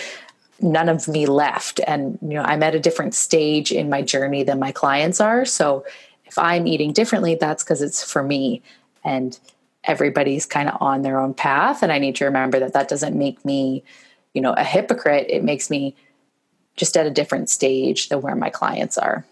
none 0.61 0.89
of 0.89 1.07
me 1.07 1.25
left. 1.25 1.79
And, 1.87 2.17
you 2.21 2.35
know, 2.35 2.43
I'm 2.43 2.63
at 2.63 2.75
a 2.75 2.79
different 2.79 3.15
stage 3.15 3.71
in 3.71 3.89
my 3.89 4.01
journey 4.01 4.43
than 4.43 4.59
my 4.59 4.71
clients 4.71 5.19
are. 5.19 5.43
So 5.43 5.83
if 6.25 6.37
I'm 6.37 6.67
eating 6.67 6.93
differently, 6.93 7.35
that's 7.35 7.63
because 7.63 7.81
it's 7.81 8.03
for 8.03 8.23
me. 8.23 8.61
And 9.03 9.37
everybody's 9.83 10.45
kind 10.45 10.69
of 10.69 10.79
on 10.79 11.01
their 11.01 11.19
own 11.19 11.33
path. 11.33 11.81
And 11.81 11.91
I 11.91 11.97
need 11.97 12.15
to 12.17 12.25
remember 12.25 12.59
that 12.59 12.73
that 12.73 12.87
doesn't 12.87 13.17
make 13.17 13.43
me, 13.43 13.83
you 14.33 14.41
know, 14.41 14.53
a 14.53 14.63
hypocrite. 14.63 15.25
It 15.29 15.43
makes 15.43 15.69
me 15.69 15.95
just 16.77 16.95
at 16.95 17.07
a 17.07 17.11
different 17.11 17.49
stage 17.49 18.09
than 18.09 18.21
where 18.21 18.35
my 18.35 18.49
clients 18.49 18.97
are. 18.97 19.25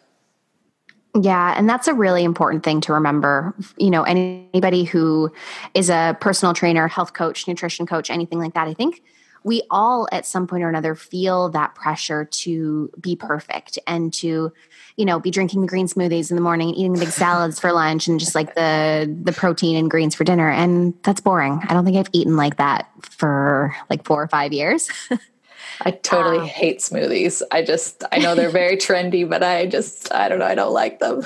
Yeah, 1.15 1.56
and 1.58 1.67
that's 1.67 1.88
a 1.88 1.93
really 1.93 2.24
important 2.24 2.63
thing 2.63 2.82
to 2.82 2.93
remember. 2.93 3.56
You 3.78 3.89
know, 3.89 4.04
anybody 4.04 4.84
who 4.84 5.32
is 5.74 5.89
a 5.89 6.15
personal 6.22 6.54
trainer, 6.54 6.88
health 6.88 7.13
coach, 7.13 7.48
nutrition 7.48 7.88
coach, 7.88 8.10
anything 8.10 8.38
like 8.38 8.54
that, 8.54 8.67
I 8.67 8.74
think 8.74 9.02
we 9.43 9.63
all 9.69 10.08
at 10.12 10.26
some 10.26 10.48
point 10.48 10.63
or 10.63 10.69
another 10.69 10.95
feel 10.95 11.50
that 11.50 11.76
pressure 11.76 12.26
to 12.26 12.91
be 13.00 13.15
perfect 13.15 13.80
and 13.88 14.13
to 14.13 14.52
you 14.98 15.06
know 15.06 15.19
be 15.19 15.32
drinking 15.32 15.62
the 15.62 15.67
green 15.67 15.88
smoothies 15.88 16.30
in 16.30 16.36
the 16.36 16.41
morning 16.41 16.69
and 16.69 16.78
eating 16.78 16.93
the 16.93 17.00
big 17.00 17.10
salads 17.10 17.60
for 17.60 17.72
lunch 17.72 18.08
and 18.08 18.19
just 18.19 18.36
like 18.36 18.56
the 18.56 19.17
the 19.24 19.32
protein 19.32 19.76
and 19.76 19.89
greens 19.89 20.13
for 20.13 20.24
dinner 20.24 20.50
and 20.50 20.93
that's 21.04 21.22
boring 21.22 21.62
i 21.69 21.74
don't 21.74 21.86
think 21.86 21.98
i've 21.98 22.10
eaten 22.12 22.36
like 22.36 22.58
that 22.58 22.89
for 23.02 23.74
like 23.89 24.06
four 24.06 24.22
or 24.22 24.28
five 24.28 24.52
years 24.52 24.89
I 25.82 25.91
totally 25.91 26.39
um, 26.39 26.45
hate 26.45 26.79
smoothies. 26.79 27.41
I 27.51 27.63
just, 27.63 28.03
I 28.12 28.19
know 28.19 28.36
they're 28.36 28.49
very 28.49 28.77
trendy, 28.77 29.27
but 29.27 29.43
I 29.43 29.65
just, 29.65 30.13
I 30.13 30.29
don't 30.29 30.39
know, 30.39 30.45
I 30.45 30.55
don't 30.55 30.73
like 30.73 30.99
them. 30.99 31.23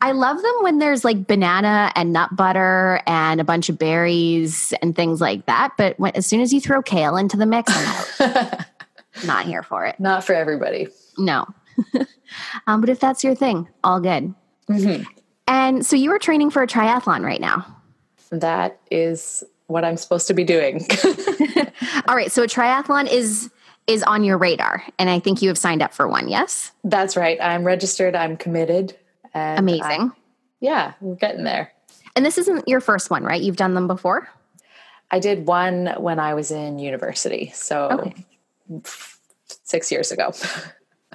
I 0.00 0.12
love 0.12 0.40
them 0.40 0.54
when 0.60 0.78
there's 0.78 1.04
like 1.04 1.26
banana 1.26 1.92
and 1.94 2.12
nut 2.12 2.34
butter 2.34 3.00
and 3.06 3.40
a 3.40 3.44
bunch 3.44 3.68
of 3.68 3.78
berries 3.78 4.72
and 4.82 4.94
things 4.94 5.20
like 5.20 5.46
that. 5.46 5.72
But 5.76 5.98
when, 5.98 6.12
as 6.16 6.26
soon 6.26 6.40
as 6.40 6.52
you 6.52 6.60
throw 6.60 6.82
kale 6.82 7.16
into 7.16 7.36
the 7.36 7.46
mix, 7.46 7.72
I'm 7.74 8.36
out. 8.36 8.64
Not 9.26 9.46
here 9.46 9.62
for 9.62 9.84
it. 9.84 9.98
Not 10.00 10.24
for 10.24 10.34
everybody. 10.34 10.88
No. 11.18 11.46
um, 12.66 12.80
but 12.80 12.90
if 12.90 13.00
that's 13.00 13.22
your 13.22 13.34
thing, 13.34 13.68
all 13.82 14.00
good. 14.00 14.34
Mm-hmm. 14.68 15.04
And 15.46 15.84
so 15.84 15.96
you 15.96 16.10
are 16.12 16.18
training 16.18 16.50
for 16.50 16.62
a 16.62 16.66
triathlon 16.66 17.24
right 17.24 17.40
now. 17.40 17.66
That 18.30 18.80
is 18.90 19.44
what 19.66 19.84
I'm 19.84 19.96
supposed 19.96 20.26
to 20.28 20.34
be 20.34 20.44
doing. 20.44 20.86
all 22.08 22.16
right. 22.16 22.32
So 22.32 22.42
a 22.42 22.46
triathlon 22.46 23.10
is 23.10 23.50
is 23.86 24.02
on 24.02 24.24
your 24.24 24.38
radar, 24.38 24.82
and 24.98 25.10
I 25.10 25.18
think 25.18 25.42
you 25.42 25.48
have 25.48 25.58
signed 25.58 25.82
up 25.82 25.92
for 25.92 26.08
one. 26.08 26.28
Yes, 26.28 26.72
that's 26.84 27.16
right. 27.16 27.38
I'm 27.40 27.64
registered. 27.64 28.16
I'm 28.16 28.36
committed. 28.36 28.96
Amazing. 29.34 29.82
I, 29.82 30.10
yeah, 30.60 30.92
we're 31.00 31.16
getting 31.16 31.44
there. 31.44 31.72
And 32.16 32.24
this 32.24 32.38
isn't 32.38 32.68
your 32.68 32.80
first 32.80 33.10
one, 33.10 33.24
right? 33.24 33.42
You've 33.42 33.56
done 33.56 33.74
them 33.74 33.86
before. 33.86 34.28
I 35.10 35.18
did 35.18 35.46
one 35.46 35.88
when 35.98 36.18
I 36.18 36.34
was 36.34 36.50
in 36.50 36.78
university. 36.78 37.50
So 37.54 37.88
okay. 37.90 38.84
six 39.64 39.90
years 39.92 40.12
ago. 40.12 40.32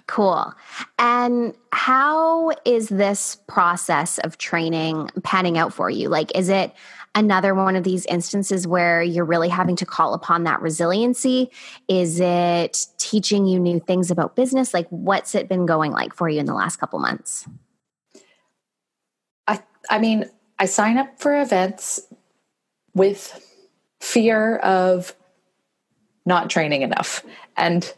Cool. 0.10 0.52
And 0.98 1.54
how 1.72 2.52
is 2.66 2.90
this 2.90 3.38
process 3.48 4.18
of 4.18 4.40
training 4.40 5.12
panning 5.22 5.60
out 5.60 5.72
for 5.72 5.88
you? 5.88 6.10
Like, 6.10 6.36
is 6.36 6.50
it 6.50 6.74
another 7.15 7.54
one 7.54 7.76
of 7.76 7.84
these 7.84 8.06
instances 8.06 8.67
where 8.67 9.02
you're 9.02 9.26
really 9.26 9.50
having 9.50 9.76
to 9.78 9.86
call 9.86 10.13
upon 10.13 10.43
that 10.43 10.62
resiliency? 10.62 11.52
Is 11.88 12.19
it 12.19 12.88
teaching 12.98 13.45
you 13.45 13.60
new 13.60 13.80
things 13.80 14.12
about 14.12 14.36
business? 14.36 14.74
Like, 14.74 14.88
what's 14.89 15.36
it 15.36 15.50
been 15.50 15.65
going 15.65 15.91
like 15.91 16.13
for 16.13 16.30
you 16.30 16.39
in 16.39 16.45
the 16.45 16.54
last 16.54 16.78
couple 16.78 17.00
months? 17.00 17.48
I, 19.48 19.62
I 19.89 20.00
mean, 20.00 20.26
I 20.58 20.65
sign 20.65 20.98
up 20.98 21.19
for 21.19 21.39
events 21.39 22.02
with 22.93 23.45
fear 24.00 24.58
of 24.58 25.15
not 26.26 26.50
training 26.50 26.84
enough. 26.84 27.24
And 27.58 27.91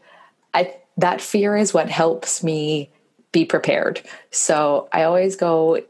I 0.54 0.76
that 0.96 1.20
fear 1.20 1.56
is 1.56 1.72
what 1.72 1.88
helps 1.88 2.42
me 2.42 2.90
be 3.32 3.44
prepared. 3.44 4.02
So 4.30 4.88
I 4.92 5.04
always 5.04 5.36
go 5.36 5.80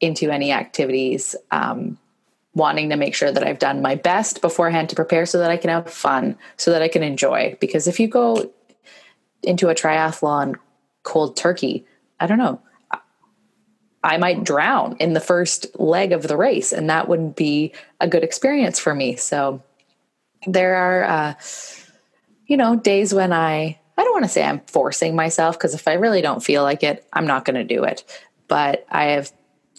into 0.00 0.30
any 0.30 0.52
activities 0.52 1.34
um, 1.50 1.98
wanting 2.54 2.90
to 2.90 2.96
make 2.96 3.14
sure 3.14 3.30
that 3.30 3.46
I've 3.46 3.58
done 3.58 3.82
my 3.82 3.94
best 3.94 4.40
beforehand 4.40 4.88
to 4.88 4.96
prepare 4.96 5.26
so 5.26 5.38
that 5.38 5.50
I 5.50 5.56
can 5.56 5.70
have 5.70 5.90
fun, 5.90 6.36
so 6.56 6.72
that 6.72 6.82
I 6.82 6.88
can 6.88 7.02
enjoy. 7.02 7.56
Because 7.60 7.86
if 7.86 8.00
you 8.00 8.08
go 8.08 8.52
into 9.42 9.68
a 9.68 9.74
triathlon 9.74 10.56
cold 11.02 11.36
turkey, 11.36 11.86
I 12.18 12.26
don't 12.26 12.38
know, 12.38 12.60
I 14.02 14.16
might 14.16 14.44
drown 14.44 14.96
in 14.98 15.12
the 15.12 15.20
first 15.20 15.78
leg 15.78 16.12
of 16.12 16.22
the 16.26 16.36
race, 16.36 16.72
and 16.72 16.88
that 16.90 17.08
wouldn't 17.08 17.36
be 17.36 17.72
a 18.00 18.08
good 18.08 18.24
experience 18.24 18.78
for 18.78 18.94
me. 18.94 19.16
So 19.16 19.62
there 20.46 20.74
are, 20.74 21.04
uh, 21.04 21.34
you 22.46 22.56
know, 22.56 22.76
days 22.76 23.12
when 23.12 23.32
I 23.32 23.78
I 24.00 24.04
don't 24.04 24.12
want 24.12 24.24
to 24.24 24.30
say 24.30 24.42
I'm 24.42 24.60
forcing 24.60 25.14
myself 25.14 25.58
because 25.58 25.74
if 25.74 25.86
I 25.86 25.92
really 25.92 26.22
don't 26.22 26.42
feel 26.42 26.62
like 26.62 26.82
it, 26.82 27.06
I'm 27.12 27.26
not 27.26 27.44
going 27.44 27.56
to 27.56 27.74
do 27.74 27.84
it. 27.84 28.02
But 28.48 28.86
I 28.90 29.04
have 29.04 29.30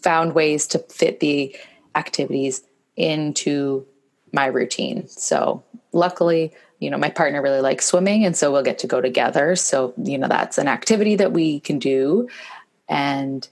found 0.03 0.35
ways 0.35 0.67
to 0.67 0.79
fit 0.79 1.19
the 1.19 1.55
activities 1.95 2.63
into 2.95 3.85
my 4.33 4.45
routine. 4.45 5.07
So 5.07 5.63
luckily, 5.91 6.53
you 6.79 6.89
know, 6.89 6.97
my 6.97 7.09
partner 7.09 7.41
really 7.41 7.61
likes 7.61 7.85
swimming 7.85 8.25
and 8.25 8.35
so 8.35 8.51
we'll 8.51 8.63
get 8.63 8.79
to 8.79 8.87
go 8.87 9.01
together. 9.01 9.55
So, 9.55 9.93
you 9.97 10.17
know, 10.17 10.27
that's 10.27 10.57
an 10.57 10.67
activity 10.67 11.15
that 11.17 11.31
we 11.31 11.59
can 11.59 11.79
do. 11.79 12.27
And 12.89 13.47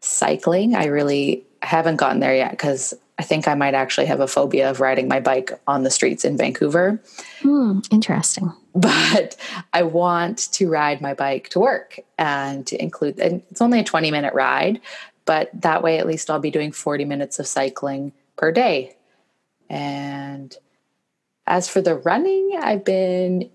cycling, 0.00 0.74
I 0.74 0.86
really 0.86 1.44
haven't 1.62 1.96
gotten 1.96 2.20
there 2.20 2.34
yet 2.34 2.50
because 2.50 2.94
I 3.18 3.22
think 3.22 3.46
I 3.46 3.54
might 3.54 3.74
actually 3.74 4.06
have 4.06 4.20
a 4.20 4.26
phobia 4.26 4.70
of 4.70 4.80
riding 4.80 5.06
my 5.06 5.20
bike 5.20 5.52
on 5.66 5.84
the 5.84 5.90
streets 5.90 6.24
in 6.24 6.36
Vancouver. 6.36 7.00
Mm, 7.42 7.86
interesting. 7.92 8.52
But 8.74 9.36
I 9.72 9.84
want 9.84 10.52
to 10.54 10.68
ride 10.68 11.00
my 11.00 11.14
bike 11.14 11.48
to 11.50 11.60
work 11.60 12.00
and 12.18 12.66
to 12.66 12.82
include, 12.82 13.20
and 13.20 13.42
it's 13.50 13.60
only 13.60 13.78
a 13.78 13.84
20 13.84 14.10
minute 14.10 14.34
ride, 14.34 14.80
but 15.24 15.50
that 15.62 15.82
way 15.82 15.98
at 15.98 16.06
least 16.06 16.30
I'll 16.30 16.38
be 16.38 16.50
doing 16.50 16.72
40 16.72 17.04
minutes 17.04 17.38
of 17.38 17.46
cycling 17.46 18.12
per 18.36 18.52
day. 18.52 18.96
And 19.68 20.56
as 21.46 21.68
for 21.68 21.80
the 21.80 21.96
running, 21.96 22.58
I've 22.60 22.84
been 22.84 23.50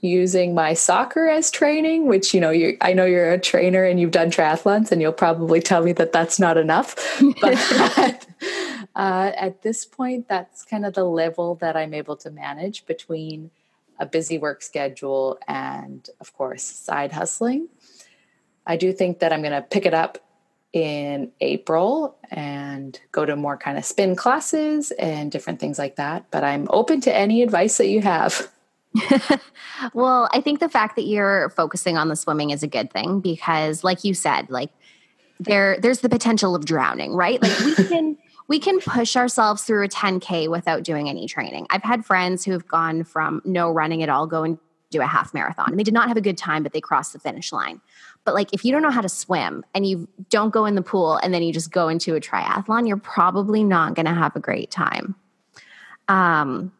using 0.00 0.54
my 0.54 0.74
soccer 0.74 1.28
as 1.28 1.50
training 1.50 2.06
which 2.06 2.32
you 2.32 2.40
know 2.40 2.50
you 2.50 2.76
i 2.80 2.92
know 2.92 3.04
you're 3.04 3.32
a 3.32 3.40
trainer 3.40 3.82
and 3.82 3.98
you've 3.98 4.12
done 4.12 4.30
triathlons 4.30 4.92
and 4.92 5.02
you'll 5.02 5.12
probably 5.12 5.60
tell 5.60 5.82
me 5.82 5.90
that 5.92 6.12
that's 6.12 6.38
not 6.38 6.56
enough 6.56 6.94
but 7.40 8.26
uh, 8.94 9.32
at 9.36 9.60
this 9.62 9.84
point 9.84 10.28
that's 10.28 10.64
kind 10.64 10.86
of 10.86 10.94
the 10.94 11.02
level 11.02 11.56
that 11.56 11.76
i'm 11.76 11.92
able 11.92 12.14
to 12.14 12.30
manage 12.30 12.86
between 12.86 13.50
a 13.98 14.06
busy 14.06 14.38
work 14.38 14.62
schedule 14.62 15.36
and 15.48 16.10
of 16.20 16.32
course 16.32 16.62
side 16.62 17.10
hustling 17.10 17.66
i 18.68 18.76
do 18.76 18.92
think 18.92 19.18
that 19.18 19.32
i'm 19.32 19.42
going 19.42 19.50
to 19.50 19.62
pick 19.62 19.84
it 19.84 19.94
up 19.94 20.18
in 20.72 21.32
april 21.40 22.16
and 22.30 23.00
go 23.10 23.24
to 23.24 23.34
more 23.36 23.56
kind 23.56 23.78
of 23.78 23.84
spin 23.84 24.14
classes 24.14 24.90
and 24.92 25.32
different 25.32 25.58
things 25.58 25.78
like 25.78 25.96
that 25.96 26.24
but 26.30 26.44
i'm 26.44 26.66
open 26.70 27.00
to 27.00 27.14
any 27.14 27.42
advice 27.42 27.78
that 27.78 27.88
you 27.88 28.02
have 28.02 28.48
well, 29.94 30.28
I 30.32 30.40
think 30.40 30.60
the 30.60 30.68
fact 30.68 30.96
that 30.96 31.02
you're 31.02 31.50
focusing 31.50 31.96
on 31.96 32.08
the 32.08 32.16
swimming 32.16 32.50
is 32.50 32.62
a 32.62 32.66
good 32.66 32.92
thing 32.92 33.20
because 33.20 33.84
like 33.84 34.04
you 34.04 34.14
said, 34.14 34.50
like 34.50 34.70
there 35.40 35.78
there's 35.80 36.00
the 36.00 36.08
potential 36.08 36.54
of 36.54 36.64
drowning, 36.64 37.14
right? 37.14 37.40
Like 37.40 37.58
we 37.60 37.74
can 37.74 38.18
we 38.48 38.58
can 38.58 38.80
push 38.80 39.16
ourselves 39.16 39.62
through 39.62 39.84
a 39.84 39.88
10k 39.88 40.50
without 40.50 40.82
doing 40.82 41.08
any 41.08 41.26
training. 41.26 41.66
I've 41.70 41.82
had 41.82 42.04
friends 42.04 42.44
who 42.44 42.52
have 42.52 42.66
gone 42.66 43.04
from 43.04 43.42
no 43.44 43.70
running 43.70 44.02
at 44.02 44.08
all 44.08 44.26
go 44.26 44.42
and 44.42 44.58
do 44.90 45.02
a 45.02 45.06
half 45.06 45.34
marathon 45.34 45.68
and 45.68 45.78
they 45.78 45.84
did 45.84 45.92
not 45.92 46.08
have 46.08 46.16
a 46.16 46.22
good 46.22 46.38
time 46.38 46.62
but 46.62 46.72
they 46.72 46.80
crossed 46.80 47.12
the 47.12 47.18
finish 47.18 47.52
line. 47.52 47.80
But 48.24 48.34
like 48.34 48.52
if 48.52 48.64
you 48.64 48.72
don't 48.72 48.82
know 48.82 48.90
how 48.90 49.00
to 49.00 49.08
swim 49.08 49.64
and 49.74 49.86
you 49.86 50.08
don't 50.30 50.50
go 50.50 50.66
in 50.66 50.74
the 50.74 50.82
pool 50.82 51.16
and 51.16 51.32
then 51.32 51.42
you 51.42 51.52
just 51.52 51.70
go 51.70 51.88
into 51.88 52.14
a 52.14 52.20
triathlon, 52.20 52.86
you're 52.86 52.96
probably 52.96 53.64
not 53.64 53.94
going 53.94 54.06
to 54.06 54.14
have 54.14 54.36
a 54.36 54.40
great 54.40 54.70
time. 54.70 55.14
Um 56.08 56.72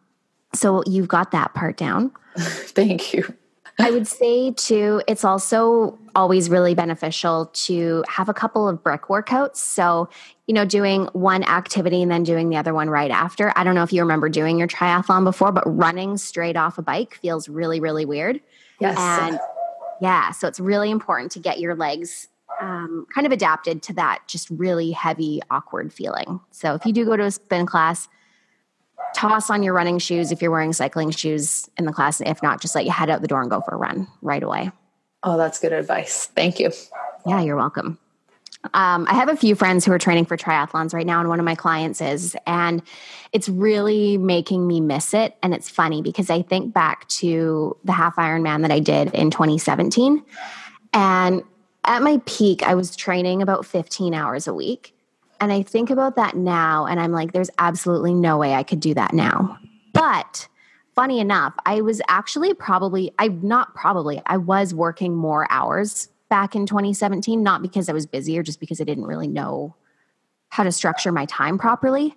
so 0.54 0.82
you've 0.86 1.08
got 1.08 1.30
that 1.32 1.54
part 1.54 1.76
down. 1.76 2.12
Thank 2.38 3.12
you. 3.12 3.34
I 3.80 3.92
would 3.92 4.08
say 4.08 4.50
too, 4.52 5.02
it's 5.06 5.24
also 5.24 5.96
always 6.16 6.50
really 6.50 6.74
beneficial 6.74 7.46
to 7.46 8.02
have 8.08 8.28
a 8.28 8.34
couple 8.34 8.68
of 8.68 8.82
brick 8.82 9.02
workouts. 9.02 9.56
So, 9.56 10.08
you 10.48 10.54
know, 10.54 10.64
doing 10.64 11.04
one 11.12 11.44
activity 11.44 12.02
and 12.02 12.10
then 12.10 12.24
doing 12.24 12.48
the 12.48 12.56
other 12.56 12.74
one 12.74 12.90
right 12.90 13.10
after. 13.12 13.52
I 13.54 13.62
don't 13.62 13.76
know 13.76 13.84
if 13.84 13.92
you 13.92 14.02
remember 14.02 14.28
doing 14.28 14.58
your 14.58 14.66
triathlon 14.66 15.22
before, 15.22 15.52
but 15.52 15.62
running 15.64 16.16
straight 16.16 16.56
off 16.56 16.78
a 16.78 16.82
bike 16.82 17.14
feels 17.14 17.48
really, 17.48 17.78
really 17.78 18.04
weird. 18.04 18.40
Yes. 18.80 18.96
And 18.98 19.38
yeah, 20.00 20.30
so 20.32 20.48
it's 20.48 20.60
really 20.60 20.90
important 20.90 21.32
to 21.32 21.38
get 21.38 21.58
your 21.60 21.74
legs 21.74 22.28
um, 22.60 23.06
kind 23.14 23.26
of 23.26 23.32
adapted 23.32 23.82
to 23.84 23.92
that 23.94 24.20
just 24.26 24.48
really 24.50 24.90
heavy, 24.90 25.40
awkward 25.50 25.92
feeling. 25.92 26.40
So 26.50 26.74
if 26.74 26.84
you 26.84 26.92
do 26.92 27.04
go 27.04 27.16
to 27.16 27.24
a 27.24 27.30
spin 27.30 27.66
class, 27.66 28.08
toss 29.14 29.50
on 29.50 29.62
your 29.62 29.74
running 29.74 29.98
shoes 29.98 30.32
if 30.32 30.42
you're 30.42 30.50
wearing 30.50 30.72
cycling 30.72 31.10
shoes 31.10 31.68
in 31.78 31.84
the 31.84 31.92
class. 31.92 32.20
If 32.20 32.42
not, 32.42 32.60
just 32.60 32.74
let 32.74 32.84
you 32.84 32.90
head 32.90 33.10
out 33.10 33.22
the 33.22 33.28
door 33.28 33.40
and 33.40 33.50
go 33.50 33.60
for 33.60 33.74
a 33.74 33.78
run 33.78 34.08
right 34.22 34.42
away. 34.42 34.70
Oh, 35.22 35.36
that's 35.36 35.58
good 35.58 35.72
advice. 35.72 36.26
Thank 36.26 36.60
you. 36.60 36.70
Yeah, 37.26 37.40
you're 37.40 37.56
welcome. 37.56 37.98
Um, 38.74 39.06
I 39.08 39.14
have 39.14 39.28
a 39.28 39.36
few 39.36 39.54
friends 39.54 39.84
who 39.84 39.92
are 39.92 39.98
training 39.98 40.26
for 40.26 40.36
triathlons 40.36 40.92
right 40.94 41.06
now, 41.06 41.20
and 41.20 41.28
one 41.28 41.38
of 41.38 41.44
my 41.44 41.54
clients 41.54 42.00
is, 42.00 42.36
and 42.46 42.82
it's 43.32 43.48
really 43.48 44.18
making 44.18 44.66
me 44.66 44.80
miss 44.80 45.14
it. 45.14 45.36
And 45.42 45.54
it's 45.54 45.68
funny 45.68 46.02
because 46.02 46.30
I 46.30 46.42
think 46.42 46.72
back 46.72 47.06
to 47.08 47.76
the 47.84 47.92
half 47.92 48.16
Ironman 48.16 48.62
that 48.62 48.70
I 48.70 48.80
did 48.80 49.14
in 49.14 49.30
2017, 49.30 50.24
and 50.92 51.42
at 51.84 52.02
my 52.02 52.20
peak, 52.26 52.62
I 52.62 52.74
was 52.74 52.94
training 52.94 53.42
about 53.42 53.64
15 53.64 54.14
hours 54.14 54.46
a 54.46 54.54
week. 54.54 54.94
And 55.40 55.52
I 55.52 55.62
think 55.62 55.90
about 55.90 56.16
that 56.16 56.36
now 56.36 56.86
and 56.86 57.00
I'm 57.00 57.12
like, 57.12 57.32
there's 57.32 57.50
absolutely 57.58 58.12
no 58.12 58.36
way 58.36 58.54
I 58.54 58.62
could 58.62 58.80
do 58.80 58.92
that 58.94 59.14
now. 59.14 59.58
But 59.94 60.48
funny 60.94 61.20
enough, 61.20 61.54
I 61.64 61.80
was 61.80 62.02
actually 62.08 62.54
probably, 62.54 63.12
I'm 63.18 63.40
not 63.42 63.74
probably, 63.74 64.20
I 64.26 64.36
was 64.36 64.74
working 64.74 65.14
more 65.14 65.46
hours 65.50 66.08
back 66.28 66.54
in 66.54 66.66
2017, 66.66 67.42
not 67.42 67.62
because 67.62 67.88
I 67.88 67.92
was 67.92 68.06
busy 68.06 68.38
or 68.38 68.42
just 68.42 68.60
because 68.60 68.80
I 68.80 68.84
didn't 68.84 69.06
really 69.06 69.28
know 69.28 69.74
how 70.48 70.62
to 70.62 70.72
structure 70.72 71.12
my 71.12 71.26
time 71.26 71.58
properly. 71.58 72.14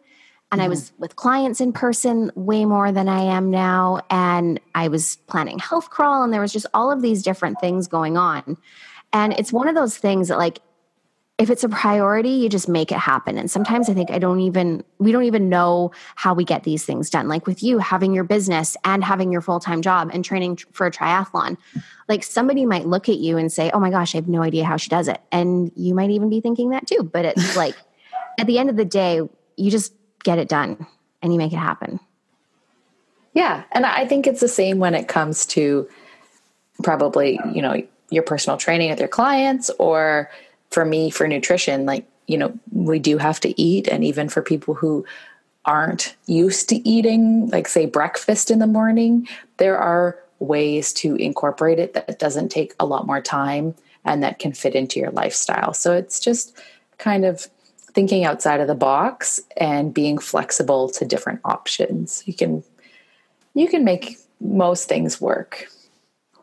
And 0.51 0.59
mm-hmm. 0.59 0.65
I 0.65 0.67
was 0.67 0.91
with 0.97 1.15
clients 1.15 1.61
in 1.61 1.73
person 1.73 2.31
way 2.35 2.65
more 2.65 2.91
than 2.91 3.07
I 3.07 3.21
am 3.21 3.49
now. 3.51 4.01
And 4.09 4.59
I 4.75 4.89
was 4.89 5.17
planning 5.27 5.59
health 5.59 5.89
crawl, 5.89 6.23
and 6.23 6.33
there 6.33 6.41
was 6.41 6.53
just 6.53 6.67
all 6.73 6.91
of 6.91 7.01
these 7.01 7.23
different 7.23 7.59
things 7.59 7.87
going 7.87 8.17
on. 8.17 8.57
And 9.13 9.33
it's 9.33 9.51
one 9.51 9.67
of 9.67 9.75
those 9.75 9.97
things 9.97 10.27
that, 10.29 10.37
like, 10.37 10.59
if 11.41 11.49
it's 11.49 11.63
a 11.63 11.69
priority, 11.69 12.29
you 12.29 12.49
just 12.49 12.69
make 12.69 12.91
it 12.91 12.99
happen. 12.99 13.35
And 13.35 13.49
sometimes 13.49 13.89
I 13.89 13.95
think 13.95 14.11
I 14.11 14.19
don't 14.19 14.41
even, 14.41 14.83
we 14.99 15.11
don't 15.11 15.23
even 15.23 15.49
know 15.49 15.91
how 16.13 16.35
we 16.35 16.45
get 16.45 16.65
these 16.65 16.85
things 16.85 17.09
done. 17.09 17.27
Like 17.27 17.47
with 17.47 17.63
you 17.63 17.79
having 17.79 18.13
your 18.13 18.23
business 18.23 18.77
and 18.85 19.03
having 19.03 19.31
your 19.31 19.41
full 19.41 19.59
time 19.59 19.81
job 19.81 20.11
and 20.13 20.23
training 20.23 20.59
for 20.71 20.85
a 20.85 20.91
triathlon, 20.91 21.57
like 22.07 22.23
somebody 22.23 22.67
might 22.67 22.85
look 22.85 23.09
at 23.09 23.17
you 23.17 23.37
and 23.37 23.51
say, 23.51 23.71
oh 23.73 23.79
my 23.79 23.89
gosh, 23.89 24.13
I 24.13 24.19
have 24.19 24.27
no 24.27 24.43
idea 24.43 24.65
how 24.65 24.77
she 24.77 24.91
does 24.91 25.07
it. 25.07 25.19
And 25.31 25.71
you 25.75 25.95
might 25.95 26.11
even 26.11 26.29
be 26.29 26.41
thinking 26.41 26.69
that 26.69 26.85
too. 26.85 27.09
But 27.11 27.25
it's 27.25 27.55
like, 27.57 27.75
at 28.39 28.45
the 28.45 28.59
end 28.59 28.69
of 28.69 28.75
the 28.75 28.85
day, 28.85 29.21
you 29.55 29.71
just 29.71 29.95
get 30.23 30.37
it 30.37 30.47
done 30.47 30.85
and 31.23 31.33
you 31.33 31.39
make 31.39 31.53
it 31.53 31.57
happen. 31.57 31.99
Yeah. 33.33 33.63
And 33.71 33.83
I 33.83 34.05
think 34.05 34.27
it's 34.27 34.41
the 34.41 34.47
same 34.47 34.77
when 34.77 34.93
it 34.93 35.07
comes 35.07 35.47
to 35.47 35.89
probably, 36.83 37.39
you 37.51 37.63
know, 37.63 37.81
your 38.11 38.21
personal 38.21 38.57
training 38.57 38.91
with 38.91 38.99
your 38.99 39.07
clients 39.07 39.71
or, 39.79 40.29
for 40.71 40.85
me 40.85 41.09
for 41.09 41.27
nutrition 41.27 41.85
like 41.85 42.07
you 42.27 42.37
know 42.37 42.57
we 42.71 42.99
do 42.99 43.17
have 43.17 43.39
to 43.41 43.61
eat. 43.61 43.87
And 43.87 44.03
even 44.03 44.29
for 44.29 44.41
people 44.41 44.73
who 44.73 45.05
aren't 45.65 46.15
used 46.25 46.69
to 46.69 46.87
eating 46.87 47.47
like 47.49 47.67
say 47.67 47.85
breakfast 47.85 48.49
in 48.49 48.57
the 48.57 48.65
morning 48.65 49.27
there 49.57 49.77
are 49.77 50.17
ways 50.39 50.91
to 50.91 51.15
incorporate 51.17 51.77
it 51.77 51.93
that 51.93 52.17
doesn't 52.17 52.49
take 52.49 52.73
a 52.79 52.85
lot 52.85 53.05
more 53.05 53.21
time 53.21 53.75
and 54.03 54.23
that 54.23 54.39
can 54.39 54.51
fit 54.51 54.73
into 54.73 54.99
your 54.99 55.11
lifestyle. 55.11 55.73
So 55.73 55.93
it's 55.93 56.19
just 56.19 56.57
kind 56.97 57.25
of 57.25 57.41
thinking 57.93 58.25
outside 58.25 58.59
of 58.59 58.67
the 58.67 58.75
box 58.75 59.39
and 59.57 59.93
being 59.93 60.17
flexible 60.17 60.89
to 60.89 61.05
different 61.05 61.41
options. 61.45 62.23
You 62.25 62.33
can 62.33 62.63
you 63.53 63.67
can 63.67 63.83
make 63.83 64.17
most 64.39 64.87
things 64.87 65.21
work 65.21 65.67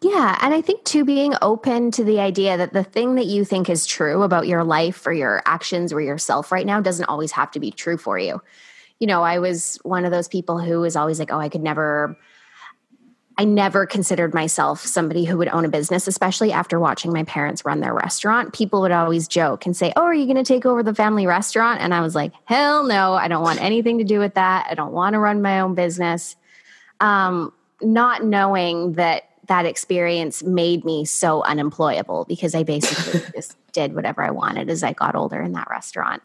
yeah. 0.01 0.39
And 0.41 0.55
I 0.55 0.61
think 0.61 0.85
too, 0.85 1.05
being 1.05 1.35
open 1.43 1.91
to 1.93 2.05
the 2.05 2.21
idea 2.21 2.57
that 2.57 2.73
the 2.73 2.85
thing 2.85 3.17
that 3.17 3.27
you 3.27 3.45
think 3.45 3.69
is 3.69 3.87
true 3.87 4.23
about 4.23 4.47
your 4.47 4.63
life 4.63 5.07
or 5.07 5.13
your 5.13 5.43
actions 5.45 5.93
or 5.93 6.01
yourself 6.01 6.53
right 6.53 6.67
now 6.67 6.81
doesn't 6.81 7.07
always 7.07 7.33
have 7.33 7.51
to 7.53 7.61
be 7.61 7.71
true 7.71 7.97
for 7.97 8.19
you. 8.19 8.41
You 9.01 9.07
know, 9.07 9.23
I 9.23 9.39
was 9.39 9.79
one 9.83 10.05
of 10.05 10.11
those 10.11 10.29
people 10.29 10.59
who 10.59 10.81
was 10.81 10.95
always 10.95 11.19
like, 11.19 11.33
oh, 11.33 11.39
I 11.39 11.49
could 11.49 11.63
never. 11.63 12.17
I 13.41 13.45
never 13.45 13.87
considered 13.87 14.35
myself 14.35 14.85
somebody 14.85 15.25
who 15.25 15.39
would 15.39 15.47
own 15.47 15.65
a 15.65 15.69
business, 15.69 16.09
especially 16.09 16.51
after 16.51 16.81
watching 16.81 17.13
my 17.13 17.23
parents 17.23 17.65
run 17.65 17.79
their 17.79 17.95
restaurant. 17.95 18.53
People 18.53 18.81
would 18.81 18.91
always 18.91 19.29
joke 19.29 19.65
and 19.65 19.77
say, 19.77 19.93
Oh, 19.95 20.03
are 20.03 20.15
you 20.15 20.25
going 20.25 20.43
to 20.43 20.43
take 20.43 20.67
over 20.67 20.83
the 20.83 20.93
family 20.93 21.25
restaurant? 21.25 21.81
And 21.81 21.95
I 21.95 22.01
was 22.01 22.17
like, 22.17 22.33
Hell 22.47 22.83
no, 22.83 23.15
I 23.15 23.29
don't 23.29 23.45
want 23.45 23.63
anything 23.63 23.99
to 23.99 24.05
do 24.05 24.19
with 24.19 24.35
that. 24.35 24.67
I 24.69 24.75
don't 24.75 24.93
want 24.93 25.15
to 25.15 25.21
run 25.21 25.41
my 25.41 25.61
own 25.61 25.77
business. 25.77 26.35
Um, 26.99 27.53
not 27.81 28.25
knowing 28.25 28.95
that 28.95 29.28
that 29.49 29.67
experience 29.67 30.43
made 30.43 30.85
me 30.85 31.05
so 31.05 31.43
unemployable 31.43 32.25
because 32.29 32.55
I 32.55 32.63
basically 32.63 33.21
just 33.35 33.57
did 33.73 33.95
whatever 33.95 34.23
I 34.23 34.31
wanted 34.31 34.71
as 34.71 34.83
I 34.83 34.93
got 34.93 35.15
older 35.15 35.41
in 35.41 35.53
that 35.53 35.69
restaurant. 35.69 36.23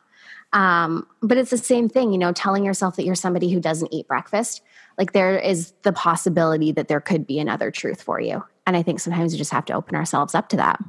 Um, 0.52 1.08
but 1.22 1.38
it's 1.38 1.50
the 1.50 1.58
same 1.58 1.90
thing, 1.90 2.12
you 2.12 2.20
know, 2.20 2.32
telling 2.32 2.64
yourself 2.64 2.96
that 2.98 3.06
you're 3.06 3.16
somebody 3.16 3.52
who 3.52 3.60
doesn't 3.60 3.92
eat 3.92 4.08
breakfast. 4.08 4.62
Like 4.98 5.14
there 5.14 5.38
is 5.40 5.74
the 5.82 5.94
possibility 5.94 6.72
that 6.74 6.88
there 6.88 7.02
could 7.02 7.26
be 7.26 7.40
another 7.40 7.72
truth 7.72 8.02
for 8.02 8.20
you. 8.20 8.44
And 8.68 8.78
I 8.78 8.84
think 8.84 9.00
sometimes 9.00 9.32
we 9.32 9.40
just 9.40 9.52
have 9.52 9.66
to 9.66 9.74
open 9.74 9.96
ourselves 9.96 10.36
up 10.36 10.50
to 10.50 10.58
that. 10.58 10.80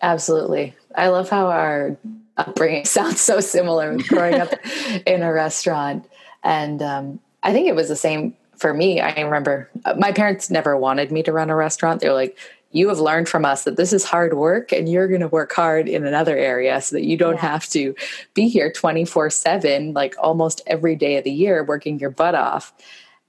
Absolutely. 0.00 0.74
I 0.94 1.08
love 1.08 1.28
how 1.28 1.48
our 1.48 1.98
upbringing 2.36 2.84
sounds 2.86 3.20
so 3.20 3.40
similar 3.40 3.96
growing 3.98 4.40
up 4.40 4.54
in 5.06 5.22
a 5.22 5.32
restaurant. 5.32 6.08
And 6.42 6.80
um, 6.80 7.20
I 7.42 7.52
think 7.52 7.68
it 7.68 7.74
was 7.74 7.88
the 7.88 7.96
same 7.96 8.34
for 8.60 8.74
me, 8.74 9.00
I 9.00 9.18
remember 9.18 9.70
uh, 9.86 9.94
my 9.98 10.12
parents 10.12 10.50
never 10.50 10.76
wanted 10.76 11.10
me 11.10 11.22
to 11.22 11.32
run 11.32 11.48
a 11.48 11.56
restaurant. 11.56 12.00
They're 12.00 12.12
like, 12.12 12.38
you 12.72 12.88
have 12.88 13.00
learned 13.00 13.28
from 13.28 13.44
us 13.44 13.64
that 13.64 13.76
this 13.76 13.92
is 13.92 14.04
hard 14.04 14.34
work 14.34 14.70
and 14.70 14.88
you're 14.88 15.08
going 15.08 15.22
to 15.22 15.28
work 15.28 15.52
hard 15.52 15.88
in 15.88 16.06
another 16.06 16.36
area 16.36 16.80
so 16.80 16.94
that 16.94 17.04
you 17.04 17.16
don't 17.16 17.36
yeah. 17.36 17.40
have 17.40 17.66
to 17.70 17.94
be 18.34 18.48
here 18.48 18.70
24 18.70 19.30
7 19.30 19.92
like 19.92 20.14
almost 20.18 20.60
every 20.66 20.94
day 20.94 21.16
of 21.16 21.24
the 21.24 21.32
year 21.32 21.64
working 21.64 21.98
your 21.98 22.10
butt 22.10 22.36
off 22.36 22.72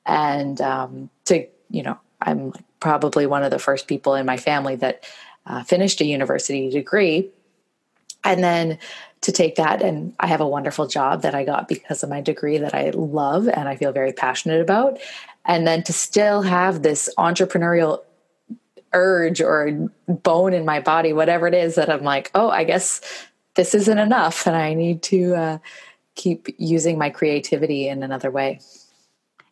and 0.05 0.61
um, 0.61 1.09
to 1.25 1.47
you 1.71 1.81
know 1.81 1.97
i'm 2.21 2.53
probably 2.79 3.25
one 3.25 3.43
of 3.43 3.49
the 3.49 3.57
first 3.57 3.87
people 3.87 4.13
in 4.13 4.27
my 4.27 4.37
family 4.37 4.75
that 4.75 5.05
uh, 5.47 5.63
finished 5.63 6.01
a 6.01 6.05
university 6.05 6.69
degree 6.69 7.31
and 8.23 8.43
then 8.43 8.77
to 9.21 9.31
take 9.31 9.55
that 9.55 9.81
and 9.81 10.13
I 10.19 10.27
have 10.27 10.41
a 10.41 10.47
wonderful 10.47 10.87
job 10.87 11.21
that 11.21 11.35
I 11.35 11.43
got 11.43 11.67
because 11.67 12.01
of 12.03 12.09
my 12.09 12.21
degree 12.21 12.57
that 12.57 12.73
I 12.73 12.89
love 12.91 13.47
and 13.47 13.69
I 13.69 13.75
feel 13.75 13.91
very 13.91 14.13
passionate 14.13 14.61
about 14.61 14.99
and 15.45 15.67
then 15.67 15.83
to 15.83 15.93
still 15.93 16.41
have 16.41 16.81
this 16.81 17.09
entrepreneurial 17.17 18.01
urge 18.93 19.41
or 19.41 19.89
bone 20.07 20.53
in 20.53 20.65
my 20.65 20.79
body 20.79 21.13
whatever 21.13 21.47
it 21.47 21.53
is 21.53 21.75
that 21.75 21.89
I'm 21.89 22.03
like 22.03 22.31
oh 22.33 22.49
I 22.49 22.63
guess 22.63 23.01
this 23.55 23.75
isn't 23.75 23.97
enough 23.97 24.47
and 24.47 24.55
I 24.55 24.73
need 24.73 25.03
to 25.03 25.35
uh, 25.35 25.57
keep 26.15 26.47
using 26.57 26.97
my 26.97 27.09
creativity 27.09 27.87
in 27.87 28.03
another 28.03 28.31
way. 28.31 28.59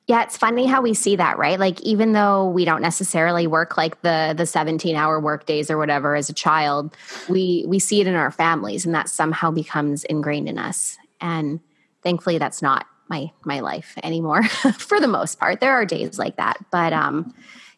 Yeah, 0.09 0.23
it's 0.23 0.35
funny 0.35 0.65
how 0.65 0.81
we 0.81 0.95
see 0.95 1.17
that, 1.17 1.37
right? 1.37 1.59
Like 1.59 1.79
even 1.81 2.13
though 2.13 2.49
we 2.49 2.65
don't 2.65 2.81
necessarily 2.81 3.45
work 3.45 3.77
like 3.77 4.01
the 4.01 4.33
the 4.35 4.45
17-hour 4.45 5.19
work 5.19 5.45
days 5.45 5.69
or 5.69 5.77
whatever 5.77 6.15
as 6.15 6.31
a 6.31 6.33
child, 6.33 6.97
we 7.29 7.63
we 7.67 7.77
see 7.77 8.01
it 8.01 8.07
in 8.07 8.15
our 8.15 8.31
families 8.31 8.87
and 8.87 8.95
that 8.95 9.07
somehow 9.07 9.51
becomes 9.51 10.03
ingrained 10.05 10.49
in 10.49 10.57
us. 10.57 10.97
And 11.21 11.59
thankfully 12.01 12.39
that's 12.39 12.59
not 12.59 12.87
my 13.07 13.31
my 13.45 13.59
life 13.59 13.99
anymore 14.01 14.41
for 14.79 14.99
the 14.99 15.07
most 15.07 15.39
part. 15.39 15.59
There 15.59 15.73
are 15.73 15.85
days 15.85 16.17
like 16.17 16.37
that, 16.37 16.57
but 16.71 16.91
um 16.91 17.31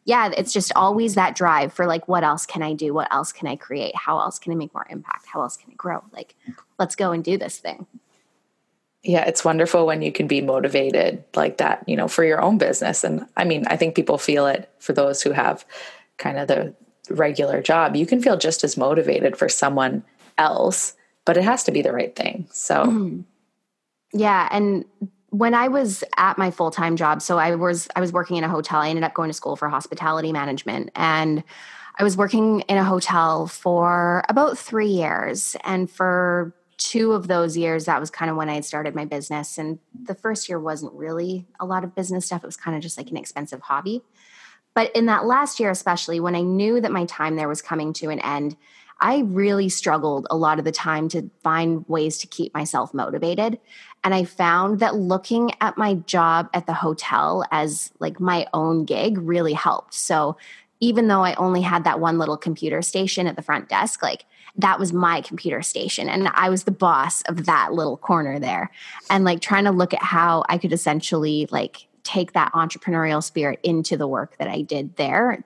yeah, 0.05 0.31
it's 0.37 0.53
just 0.53 0.71
always 0.73 1.15
that 1.15 1.35
drive 1.35 1.73
for 1.73 1.85
like 1.85 2.07
what 2.07 2.23
else 2.23 2.45
can 2.45 2.63
I 2.63 2.71
do? 2.71 2.93
What 2.93 3.11
else 3.11 3.33
can 3.33 3.49
I 3.49 3.57
create? 3.57 3.93
How 3.93 4.21
else 4.21 4.39
can 4.39 4.53
I 4.53 4.55
make 4.55 4.73
more 4.73 4.87
impact? 4.89 5.25
How 5.25 5.41
else 5.41 5.57
can 5.57 5.69
I 5.69 5.75
grow? 5.75 6.01
Like 6.13 6.37
let's 6.79 6.95
go 6.95 7.11
and 7.11 7.25
do 7.25 7.37
this 7.37 7.57
thing 7.57 7.87
yeah 9.03 9.25
it's 9.25 9.43
wonderful 9.43 9.85
when 9.85 10.01
you 10.01 10.11
can 10.11 10.27
be 10.27 10.41
motivated 10.41 11.23
like 11.35 11.57
that 11.57 11.83
you 11.87 11.95
know 11.95 12.07
for 12.07 12.23
your 12.23 12.41
own 12.41 12.57
business. 12.57 13.03
And 13.03 13.25
i 13.37 13.43
mean 13.43 13.65
i 13.67 13.75
think 13.75 13.95
people 13.95 14.17
feel 14.17 14.47
it 14.47 14.69
for 14.79 14.93
those 14.93 15.21
who 15.21 15.31
have 15.31 15.65
kind 16.17 16.37
of 16.37 16.47
the 16.47 16.73
regular 17.09 17.61
job. 17.61 17.95
You 17.95 18.05
can 18.05 18.21
feel 18.21 18.37
just 18.37 18.63
as 18.63 18.77
motivated 18.77 19.35
for 19.35 19.49
someone 19.49 20.03
else 20.37 20.95
but 21.25 21.37
it 21.37 21.43
has 21.43 21.63
to 21.65 21.71
be 21.71 21.83
the 21.83 21.91
right 21.91 22.15
thing. 22.15 22.47
So 22.51 22.83
mm-hmm. 22.83 23.21
yeah 24.13 24.47
and 24.51 24.85
when 25.29 25.53
i 25.53 25.67
was 25.67 26.03
at 26.17 26.37
my 26.37 26.51
full-time 26.51 26.97
job 26.97 27.21
so 27.21 27.37
i 27.37 27.55
was 27.55 27.87
i 27.95 28.01
was 28.01 28.11
working 28.11 28.37
in 28.37 28.43
a 28.43 28.49
hotel. 28.49 28.81
I 28.81 28.89
ended 28.89 29.03
up 29.03 29.13
going 29.13 29.29
to 29.29 29.33
school 29.33 29.55
for 29.55 29.69
hospitality 29.69 30.31
management 30.31 30.91
and 30.95 31.43
i 31.97 32.03
was 32.03 32.17
working 32.17 32.61
in 32.61 32.77
a 32.77 32.83
hotel 32.83 33.47
for 33.47 34.23
about 34.29 34.57
three 34.57 34.87
years. 34.89 35.55
And 35.63 35.89
for 35.89 36.53
two 36.81 37.13
of 37.13 37.27
those 37.27 37.55
years, 37.55 37.85
that 37.85 37.99
was 37.99 38.09
kind 38.09 38.31
of 38.31 38.37
when 38.37 38.49
I 38.49 38.55
had 38.55 38.65
started 38.65 38.95
my 38.95 39.05
business. 39.05 39.57
And 39.57 39.77
the 40.03 40.15
first 40.15 40.49
year 40.49 40.59
wasn't 40.59 40.93
really 40.93 41.45
a 41.59 41.65
lot 41.65 41.83
of 41.83 41.93
business 41.93 42.25
stuff, 42.25 42.43
it 42.43 42.47
was 42.47 42.57
kind 42.57 42.75
of 42.75 42.81
just 42.81 42.97
like 42.97 43.11
an 43.11 43.17
expensive 43.17 43.61
hobby. 43.61 44.01
But 44.73 44.95
in 44.95 45.05
that 45.05 45.25
last 45.25 45.59
year, 45.59 45.69
especially 45.69 46.19
when 46.19 46.35
I 46.35 46.41
knew 46.41 46.81
that 46.81 46.91
my 46.91 47.05
time 47.05 47.35
there 47.35 47.47
was 47.47 47.61
coming 47.61 47.93
to 47.93 48.09
an 48.09 48.19
end, 48.21 48.55
I 48.99 49.19
really 49.27 49.69
struggled 49.69 50.27
a 50.29 50.37
lot 50.37 50.59
of 50.59 50.65
the 50.65 50.71
time 50.71 51.09
to 51.09 51.29
find 51.43 51.87
ways 51.87 52.17
to 52.19 52.27
keep 52.27 52.53
myself 52.53 52.93
motivated. 52.93 53.59
And 54.03 54.13
I 54.15 54.23
found 54.23 54.79
that 54.79 54.95
looking 54.95 55.51
at 55.59 55.77
my 55.77 55.95
job 55.95 56.49
at 56.53 56.67
the 56.67 56.73
hotel 56.73 57.43
as 57.51 57.91
like 57.99 58.19
my 58.19 58.47
own 58.53 58.85
gig 58.85 59.17
really 59.17 59.53
helped. 59.53 59.93
So 59.93 60.37
even 60.79 61.07
though 61.07 61.23
I 61.23 61.33
only 61.35 61.61
had 61.61 61.83
that 61.83 61.99
one 61.99 62.17
little 62.17 62.37
computer 62.37 62.81
station 62.81 63.27
at 63.27 63.35
the 63.35 63.41
front 63.41 63.69
desk, 63.69 64.01
like 64.01 64.25
that 64.57 64.79
was 64.79 64.93
my 64.93 65.21
computer 65.21 65.61
station 65.61 66.09
and 66.09 66.27
I 66.33 66.49
was 66.49 66.63
the 66.63 66.71
boss 66.71 67.21
of 67.23 67.45
that 67.45 67.73
little 67.73 67.97
corner 67.97 68.39
there. 68.39 68.69
And 69.09 69.23
like 69.23 69.41
trying 69.41 69.65
to 69.65 69.71
look 69.71 69.93
at 69.93 70.03
how 70.03 70.43
I 70.49 70.57
could 70.57 70.73
essentially 70.73 71.47
like 71.51 71.87
take 72.03 72.33
that 72.33 72.51
entrepreneurial 72.53 73.23
spirit 73.23 73.59
into 73.63 73.97
the 73.97 74.07
work 74.07 74.37
that 74.37 74.47
I 74.47 74.61
did 74.61 74.95
there. 74.97 75.43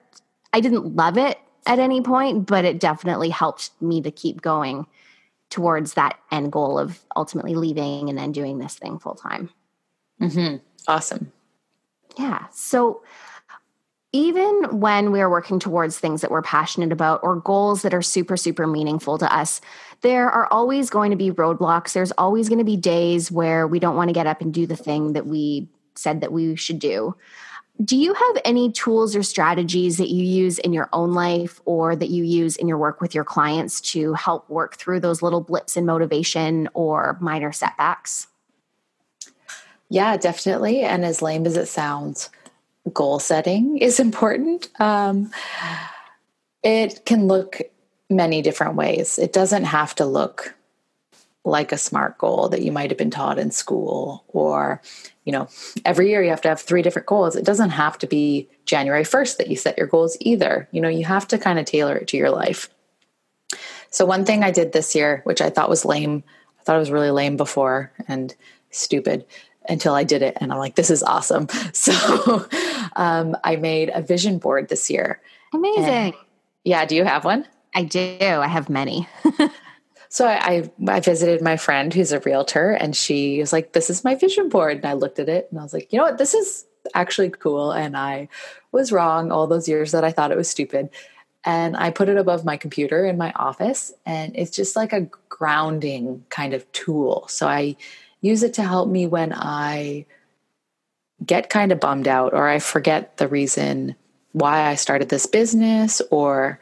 I 0.53 0.59
didn't 0.59 0.95
love 0.95 1.17
it 1.17 1.37
at 1.65 1.79
any 1.79 2.01
point, 2.01 2.45
but 2.47 2.65
it 2.65 2.79
definitely 2.79 3.29
helped 3.29 3.71
me 3.81 4.01
to 4.01 4.11
keep 4.11 4.41
going 4.41 4.87
towards 5.49 5.93
that 5.93 6.17
end 6.31 6.51
goal 6.51 6.79
of 6.79 7.03
ultimately 7.15 7.55
leaving 7.55 8.09
and 8.09 8.17
then 8.17 8.31
doing 8.31 8.57
this 8.57 8.75
thing 8.75 8.99
full 8.99 9.15
time. 9.15 9.49
Mm-hmm. 10.21 10.57
Awesome. 10.87 11.31
Yeah. 12.17 12.45
So 12.51 13.03
even 14.15 14.79
when 14.79 15.11
we're 15.11 15.29
working 15.29 15.59
towards 15.59 15.99
things 15.99 16.21
that 16.21 16.31
we're 16.31 16.41
passionate 16.41 16.93
about 16.93 17.19
or 17.21 17.35
goals 17.35 17.81
that 17.81 17.93
are 17.93 18.01
super, 18.01 18.37
super 18.37 18.65
meaningful 18.65 19.17
to 19.17 19.35
us, 19.35 19.59
there 20.03 20.29
are 20.29 20.47
always 20.53 20.89
going 20.89 21.11
to 21.11 21.17
be 21.17 21.31
roadblocks. 21.31 21.91
There's 21.91 22.13
always 22.13 22.47
going 22.47 22.59
to 22.59 22.63
be 22.63 22.77
days 22.77 23.29
where 23.29 23.67
we 23.67 23.77
don't 23.77 23.97
want 23.97 24.07
to 24.07 24.13
get 24.13 24.25
up 24.25 24.39
and 24.39 24.53
do 24.53 24.65
the 24.65 24.77
thing 24.77 25.11
that 25.13 25.27
we 25.27 25.67
said 25.95 26.21
that 26.21 26.31
we 26.31 26.55
should 26.55 26.79
do. 26.79 27.13
Do 27.83 27.97
you 27.97 28.13
have 28.13 28.37
any 28.45 28.71
tools 28.71 29.17
or 29.17 29.23
strategies 29.23 29.97
that 29.97 30.09
you 30.09 30.23
use 30.23 30.59
in 30.59 30.71
your 30.71 30.87
own 30.93 31.11
life 31.11 31.59
or 31.65 31.93
that 31.93 32.09
you 32.09 32.23
use 32.23 32.55
in 32.55 32.69
your 32.69 32.77
work 32.77 33.01
with 33.01 33.13
your 33.13 33.25
clients 33.25 33.81
to 33.91 34.13
help 34.13 34.49
work 34.49 34.77
through 34.77 35.01
those 35.01 35.21
little 35.21 35.41
blips 35.41 35.75
in 35.75 35.85
motivation 35.85 36.69
or 36.73 37.17
minor 37.19 37.51
setbacks? 37.51 38.27
Yeah, 39.89 40.15
definitely. 40.15 40.83
And 40.83 41.03
as 41.03 41.21
lame 41.21 41.45
as 41.45 41.57
it 41.57 41.67
sounds, 41.67 42.29
goal 42.93 43.19
setting 43.19 43.77
is 43.77 43.99
important. 43.99 44.69
Um, 44.79 45.31
it 46.63 47.05
can 47.05 47.27
look 47.27 47.61
many 48.09 48.41
different 48.41 48.75
ways. 48.75 49.19
It 49.19 49.33
doesn't 49.33 49.65
have 49.65 49.95
to 49.95 50.05
look 50.05 50.55
like 51.45 51.71
a 51.71 51.77
smart 51.77 52.17
goal 52.17 52.49
that 52.49 52.63
you 52.63 52.71
might 52.71 52.89
have 52.89 52.97
been 52.97 53.11
taught 53.11 53.37
in 53.37 53.51
school 53.51 54.23
or 54.29 54.81
you 55.25 55.31
know 55.31 55.47
every 55.85 56.09
year 56.09 56.23
you 56.23 56.31
have 56.31 56.41
to 56.41 56.49
have 56.49 56.59
three 56.59 56.81
different 56.81 57.05
goals 57.05 57.35
it 57.35 57.45
doesn't 57.45 57.69
have 57.69 57.97
to 57.99 58.07
be 58.07 58.49
january 58.65 59.03
1st 59.03 59.37
that 59.37 59.47
you 59.47 59.55
set 59.55 59.77
your 59.77 59.85
goals 59.85 60.17
either 60.19 60.67
you 60.71 60.81
know 60.81 60.89
you 60.89 61.05
have 61.05 61.27
to 61.27 61.37
kind 61.37 61.59
of 61.59 61.65
tailor 61.65 61.95
it 61.95 62.07
to 62.07 62.17
your 62.17 62.31
life 62.31 62.69
so 63.91 64.05
one 64.05 64.25
thing 64.25 64.43
i 64.43 64.49
did 64.49 64.73
this 64.73 64.95
year 64.95 65.21
which 65.23 65.39
i 65.39 65.49
thought 65.49 65.69
was 65.69 65.85
lame 65.85 66.23
i 66.59 66.63
thought 66.63 66.77
it 66.77 66.79
was 66.79 66.91
really 66.91 67.11
lame 67.11 67.37
before 67.37 67.91
and 68.07 68.35
stupid 68.71 69.23
until 69.69 69.93
i 69.93 70.03
did 70.03 70.21
it 70.21 70.37
and 70.39 70.51
i'm 70.51 70.59
like 70.59 70.75
this 70.75 70.89
is 70.89 71.03
awesome 71.03 71.47
so 71.73 72.47
um, 72.95 73.35
i 73.43 73.55
made 73.55 73.91
a 73.93 74.01
vision 74.01 74.37
board 74.37 74.69
this 74.69 74.89
year 74.89 75.21
amazing 75.53 75.83
and 75.85 76.13
yeah 76.63 76.85
do 76.85 76.95
you 76.95 77.03
have 77.03 77.25
one 77.25 77.45
I 77.75 77.83
do. 77.83 78.17
I 78.21 78.47
have 78.47 78.69
many. 78.69 79.07
so 80.09 80.25
I, 80.25 80.33
I, 80.33 80.71
I 80.87 80.99
visited 81.01 81.41
my 81.41 81.57
friend 81.57 81.93
who's 81.93 82.13
a 82.13 82.21
realtor, 82.21 82.71
and 82.71 82.95
she 82.95 83.39
was 83.39 83.51
like, 83.51 83.73
"This 83.73 83.89
is 83.89 84.05
my 84.05 84.15
vision 84.15 84.47
board." 84.47 84.77
And 84.77 84.85
I 84.85 84.93
looked 84.93 85.19
at 85.19 85.27
it, 85.27 85.49
and 85.51 85.59
I 85.59 85.63
was 85.63 85.73
like, 85.73 85.91
"You 85.91 85.99
know 85.99 86.05
what? 86.05 86.17
This 86.17 86.33
is 86.33 86.65
actually 86.93 87.29
cool." 87.29 87.71
And 87.71 87.97
I 87.97 88.29
was 88.71 88.93
wrong 88.93 89.31
all 89.31 89.45
those 89.45 89.67
years 89.67 89.91
that 89.91 90.05
I 90.05 90.11
thought 90.11 90.31
it 90.31 90.37
was 90.37 90.49
stupid. 90.49 90.89
And 91.43 91.77
I 91.77 91.91
put 91.91 92.09
it 92.09 92.17
above 92.17 92.43
my 92.43 92.57
computer 92.57 93.05
in 93.05 93.17
my 93.17 93.33
office, 93.35 93.93
and 94.05 94.35
it's 94.35 94.51
just 94.51 94.75
like 94.77 94.93
a 94.93 95.09
grounding 95.27 96.23
kind 96.29 96.53
of 96.53 96.71
tool. 96.71 97.25
So 97.27 97.45
I 97.45 97.75
use 98.25 98.43
it 98.43 98.55
to 98.55 98.63
help 98.63 98.89
me 98.89 99.05
when 99.05 99.31
I 99.33 100.05
get 101.25 101.49
kind 101.49 101.71
of 101.71 101.79
bummed 101.79 102.07
out 102.07 102.33
or 102.33 102.47
I 102.47 102.59
forget 102.59 103.17
the 103.17 103.27
reason 103.27 103.95
why 104.31 104.67
I 104.67 104.75
started 104.75 105.09
this 105.09 105.25
business 105.25 106.01
or 106.11 106.59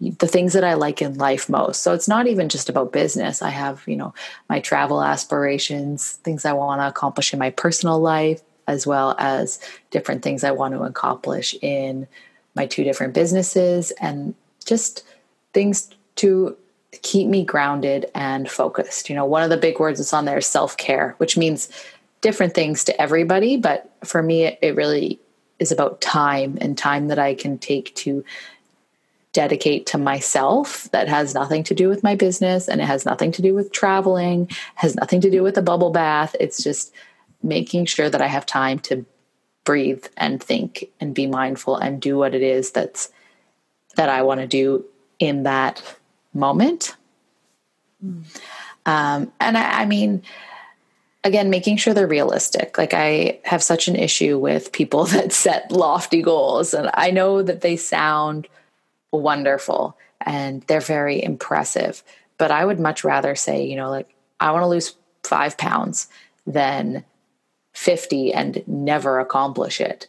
the 0.00 0.26
things 0.26 0.52
that 0.52 0.64
I 0.64 0.74
like 0.74 1.00
in 1.00 1.16
life 1.16 1.48
most. 1.48 1.82
So 1.82 1.94
it's 1.94 2.08
not 2.08 2.26
even 2.26 2.48
just 2.48 2.68
about 2.68 2.92
business. 2.92 3.40
I 3.40 3.50
have, 3.50 3.82
you 3.86 3.96
know, 3.96 4.12
my 4.48 4.60
travel 4.60 5.02
aspirations, 5.02 6.12
things 6.24 6.44
I 6.44 6.52
want 6.52 6.80
to 6.80 6.88
accomplish 6.88 7.32
in 7.32 7.38
my 7.38 7.50
personal 7.50 8.00
life, 8.00 8.42
as 8.66 8.86
well 8.86 9.14
as 9.18 9.60
different 9.90 10.22
things 10.22 10.42
I 10.42 10.50
want 10.50 10.74
to 10.74 10.82
accomplish 10.82 11.54
in 11.62 12.08
my 12.54 12.66
two 12.66 12.84
different 12.84 13.14
businesses 13.14 13.92
and 14.00 14.34
just 14.64 15.04
things 15.52 15.90
to 16.16 16.56
keep 17.02 17.28
me 17.28 17.44
grounded 17.44 18.10
and 18.14 18.50
focused. 18.50 19.08
You 19.08 19.16
know, 19.16 19.24
one 19.24 19.42
of 19.42 19.50
the 19.50 19.56
big 19.56 19.78
words 19.78 19.98
that's 19.98 20.12
on 20.12 20.24
there 20.24 20.38
is 20.38 20.46
self 20.46 20.76
care, 20.76 21.14
which 21.18 21.36
means 21.36 21.68
different 22.20 22.54
things 22.54 22.84
to 22.84 23.00
everybody. 23.00 23.56
But 23.56 23.90
for 24.04 24.22
me, 24.22 24.44
it, 24.44 24.58
it 24.62 24.76
really 24.76 25.20
is 25.58 25.70
about 25.70 26.00
time 26.00 26.58
and 26.60 26.76
time 26.76 27.08
that 27.08 27.18
I 27.18 27.34
can 27.34 27.58
take 27.58 27.94
to 27.96 28.24
dedicate 29.32 29.84
to 29.86 29.98
myself 29.98 30.88
that 30.92 31.08
has 31.08 31.34
nothing 31.34 31.64
to 31.64 31.74
do 31.74 31.88
with 31.88 32.02
my 32.02 32.14
business 32.14 32.68
and 32.68 32.80
it 32.80 32.84
has 32.84 33.04
nothing 33.04 33.32
to 33.32 33.42
do 33.42 33.52
with 33.52 33.72
traveling, 33.72 34.48
has 34.76 34.94
nothing 34.94 35.20
to 35.20 35.30
do 35.30 35.42
with 35.42 35.58
a 35.58 35.62
bubble 35.62 35.90
bath. 35.90 36.36
It's 36.38 36.62
just 36.62 36.92
making 37.42 37.86
sure 37.86 38.08
that 38.08 38.22
I 38.22 38.28
have 38.28 38.46
time 38.46 38.78
to 38.80 39.04
breathe 39.64 40.04
and 40.16 40.42
think 40.42 40.90
and 41.00 41.14
be 41.14 41.26
mindful 41.26 41.76
and 41.76 42.00
do 42.00 42.16
what 42.16 42.34
it 42.34 42.42
is 42.42 42.70
that's 42.70 43.10
that 43.96 44.08
I 44.08 44.22
want 44.22 44.40
to 44.40 44.46
do 44.46 44.84
in 45.18 45.44
that 45.44 45.82
moment. 46.34 46.96
Mm. 48.04 48.24
Um, 48.86 49.32
and 49.40 49.56
I, 49.56 49.82
I 49.82 49.84
mean, 49.86 50.22
again, 51.22 51.48
making 51.48 51.78
sure 51.78 51.94
they're 51.94 52.06
realistic. 52.06 52.76
Like 52.76 52.92
I 52.92 53.40
have 53.44 53.62
such 53.62 53.88
an 53.88 53.96
issue 53.96 54.38
with 54.38 54.72
people 54.72 55.04
that 55.06 55.32
set 55.32 55.70
lofty 55.70 56.22
goals, 56.22 56.74
and 56.74 56.90
I 56.94 57.10
know 57.10 57.42
that 57.42 57.62
they 57.62 57.76
sound 57.76 58.48
wonderful 59.10 59.96
and 60.26 60.62
they're 60.62 60.80
very 60.80 61.22
impressive. 61.22 62.02
But 62.38 62.50
I 62.50 62.64
would 62.64 62.80
much 62.80 63.04
rather 63.04 63.34
say, 63.34 63.64
you 63.64 63.76
know, 63.76 63.90
like, 63.90 64.14
I 64.40 64.50
want 64.50 64.62
to 64.62 64.68
lose 64.68 64.94
five 65.22 65.56
pounds 65.56 66.08
than 66.46 67.04
50 67.74 68.32
and 68.32 68.62
never 68.66 69.20
accomplish 69.20 69.80
it. 69.80 70.08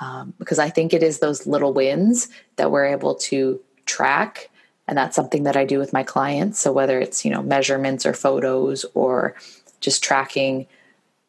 Um, 0.00 0.34
because 0.38 0.58
I 0.58 0.68
think 0.70 0.92
it 0.92 1.02
is 1.02 1.18
those 1.18 1.46
little 1.46 1.72
wins 1.72 2.28
that 2.56 2.70
we're 2.70 2.86
able 2.86 3.14
to 3.14 3.60
track. 3.86 4.50
And 4.88 4.96
that's 4.96 5.16
something 5.16 5.42
that 5.44 5.56
I 5.56 5.64
do 5.64 5.78
with 5.78 5.92
my 5.92 6.02
clients. 6.02 6.60
So 6.60 6.72
whether 6.72 7.00
it's, 7.00 7.24
you 7.24 7.30
know, 7.30 7.42
measurements 7.42 8.06
or 8.06 8.12
photos 8.12 8.84
or 8.94 9.34
just 9.80 10.02
tracking 10.02 10.66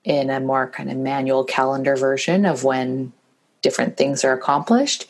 in 0.03 0.29
a 0.29 0.39
more 0.39 0.69
kind 0.69 0.91
of 0.91 0.97
manual 0.97 1.43
calendar 1.43 1.95
version 1.95 2.45
of 2.45 2.63
when 2.63 3.11
different 3.61 3.97
things 3.97 4.23
are 4.23 4.33
accomplished, 4.33 5.05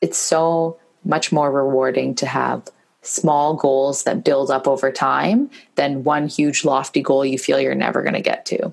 it's 0.00 0.18
so 0.18 0.78
much 1.04 1.32
more 1.32 1.50
rewarding 1.50 2.14
to 2.16 2.26
have 2.26 2.68
small 3.02 3.54
goals 3.54 4.04
that 4.04 4.24
build 4.24 4.50
up 4.50 4.66
over 4.66 4.90
time 4.90 5.50
than 5.76 6.04
one 6.04 6.26
huge 6.26 6.64
lofty 6.64 7.02
goal 7.02 7.24
you 7.24 7.38
feel 7.38 7.60
you're 7.60 7.74
never 7.74 8.02
going 8.02 8.14
to 8.14 8.20
get 8.20 8.44
to. 8.46 8.72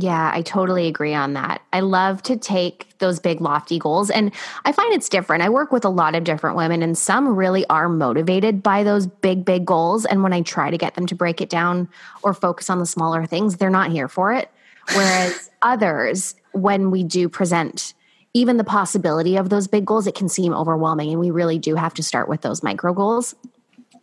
Yeah, 0.00 0.30
I 0.32 0.42
totally 0.42 0.86
agree 0.86 1.12
on 1.12 1.32
that. 1.32 1.60
I 1.72 1.80
love 1.80 2.22
to 2.24 2.36
take 2.36 2.96
those 2.98 3.18
big 3.18 3.40
lofty 3.40 3.80
goals 3.80 4.10
and 4.10 4.32
I 4.64 4.70
find 4.70 4.94
it's 4.94 5.08
different. 5.08 5.42
I 5.42 5.48
work 5.48 5.72
with 5.72 5.84
a 5.84 5.88
lot 5.88 6.14
of 6.14 6.22
different 6.22 6.56
women 6.56 6.84
and 6.84 6.96
some 6.96 7.34
really 7.34 7.66
are 7.66 7.88
motivated 7.88 8.62
by 8.62 8.84
those 8.84 9.08
big 9.08 9.44
big 9.44 9.64
goals 9.64 10.04
and 10.04 10.22
when 10.22 10.32
I 10.32 10.42
try 10.42 10.70
to 10.70 10.78
get 10.78 10.94
them 10.94 11.06
to 11.06 11.16
break 11.16 11.40
it 11.40 11.50
down 11.50 11.88
or 12.22 12.32
focus 12.32 12.70
on 12.70 12.78
the 12.78 12.86
smaller 12.86 13.26
things, 13.26 13.56
they're 13.56 13.70
not 13.70 13.90
here 13.90 14.06
for 14.06 14.32
it. 14.32 14.48
Whereas 14.94 15.50
others 15.62 16.36
when 16.52 16.92
we 16.92 17.02
do 17.02 17.28
present 17.28 17.92
even 18.34 18.56
the 18.56 18.64
possibility 18.64 19.36
of 19.36 19.48
those 19.48 19.66
big 19.66 19.84
goals, 19.84 20.06
it 20.06 20.14
can 20.14 20.28
seem 20.28 20.54
overwhelming. 20.54 21.10
And 21.10 21.18
we 21.18 21.32
really 21.32 21.58
do 21.58 21.74
have 21.74 21.94
to 21.94 22.04
start 22.04 22.28
with 22.28 22.42
those 22.42 22.62
micro 22.62 22.92
goals. 22.92 23.34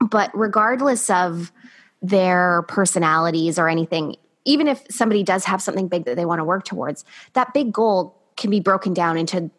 But 0.01 0.29
regardless 0.33 1.09
of 1.09 1.53
their 2.01 2.63
personalities 2.63 3.57
or 3.57 3.69
anything, 3.69 4.17
even 4.45 4.67
if 4.67 4.83
somebody 4.89 5.23
does 5.23 5.45
have 5.45 5.61
something 5.61 5.87
big 5.87 6.05
that 6.05 6.15
they 6.15 6.25
want 6.25 6.39
to 6.39 6.45
work 6.45 6.63
towards, 6.63 7.03
that 7.33 7.53
big 7.53 7.73
goal 7.73 8.15
can 8.37 8.49
be 8.49 8.59
broken 8.59 8.93
down 8.93 9.17
into 9.17 9.49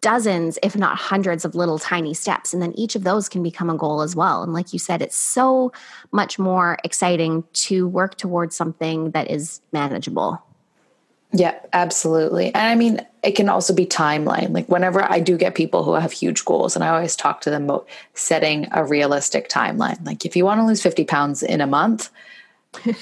dozens, 0.00 0.58
if 0.62 0.76
not 0.76 0.96
hundreds, 0.96 1.44
of 1.44 1.54
little 1.54 1.78
tiny 1.78 2.12
steps. 2.12 2.52
And 2.52 2.60
then 2.60 2.72
each 2.72 2.94
of 2.94 3.04
those 3.04 3.28
can 3.28 3.42
become 3.42 3.70
a 3.70 3.76
goal 3.76 4.02
as 4.02 4.14
well. 4.14 4.42
And 4.42 4.52
like 4.52 4.72
you 4.72 4.78
said, 4.78 5.00
it's 5.00 5.16
so 5.16 5.72
much 6.10 6.38
more 6.38 6.76
exciting 6.84 7.44
to 7.52 7.88
work 7.88 8.16
towards 8.16 8.54
something 8.54 9.12
that 9.12 9.30
is 9.30 9.60
manageable. 9.72 10.42
Yeah, 11.34 11.58
absolutely. 11.72 12.46
And 12.54 12.66
I 12.66 12.74
mean, 12.74 13.00
it 13.22 13.32
can 13.32 13.48
also 13.48 13.74
be 13.74 13.86
timeline. 13.86 14.52
Like 14.52 14.68
whenever 14.68 15.02
I 15.02 15.18
do 15.18 15.38
get 15.38 15.54
people 15.54 15.82
who 15.82 15.94
have 15.94 16.12
huge 16.12 16.44
goals, 16.44 16.74
and 16.74 16.84
I 16.84 16.88
always 16.88 17.16
talk 17.16 17.40
to 17.42 17.50
them 17.50 17.64
about 17.64 17.88
setting 18.12 18.68
a 18.72 18.84
realistic 18.84 19.48
timeline. 19.48 20.04
Like 20.04 20.26
if 20.26 20.36
you 20.36 20.44
want 20.44 20.60
to 20.60 20.66
lose 20.66 20.82
50 20.82 21.04
pounds 21.04 21.42
in 21.42 21.62
a 21.62 21.66
month, 21.66 22.10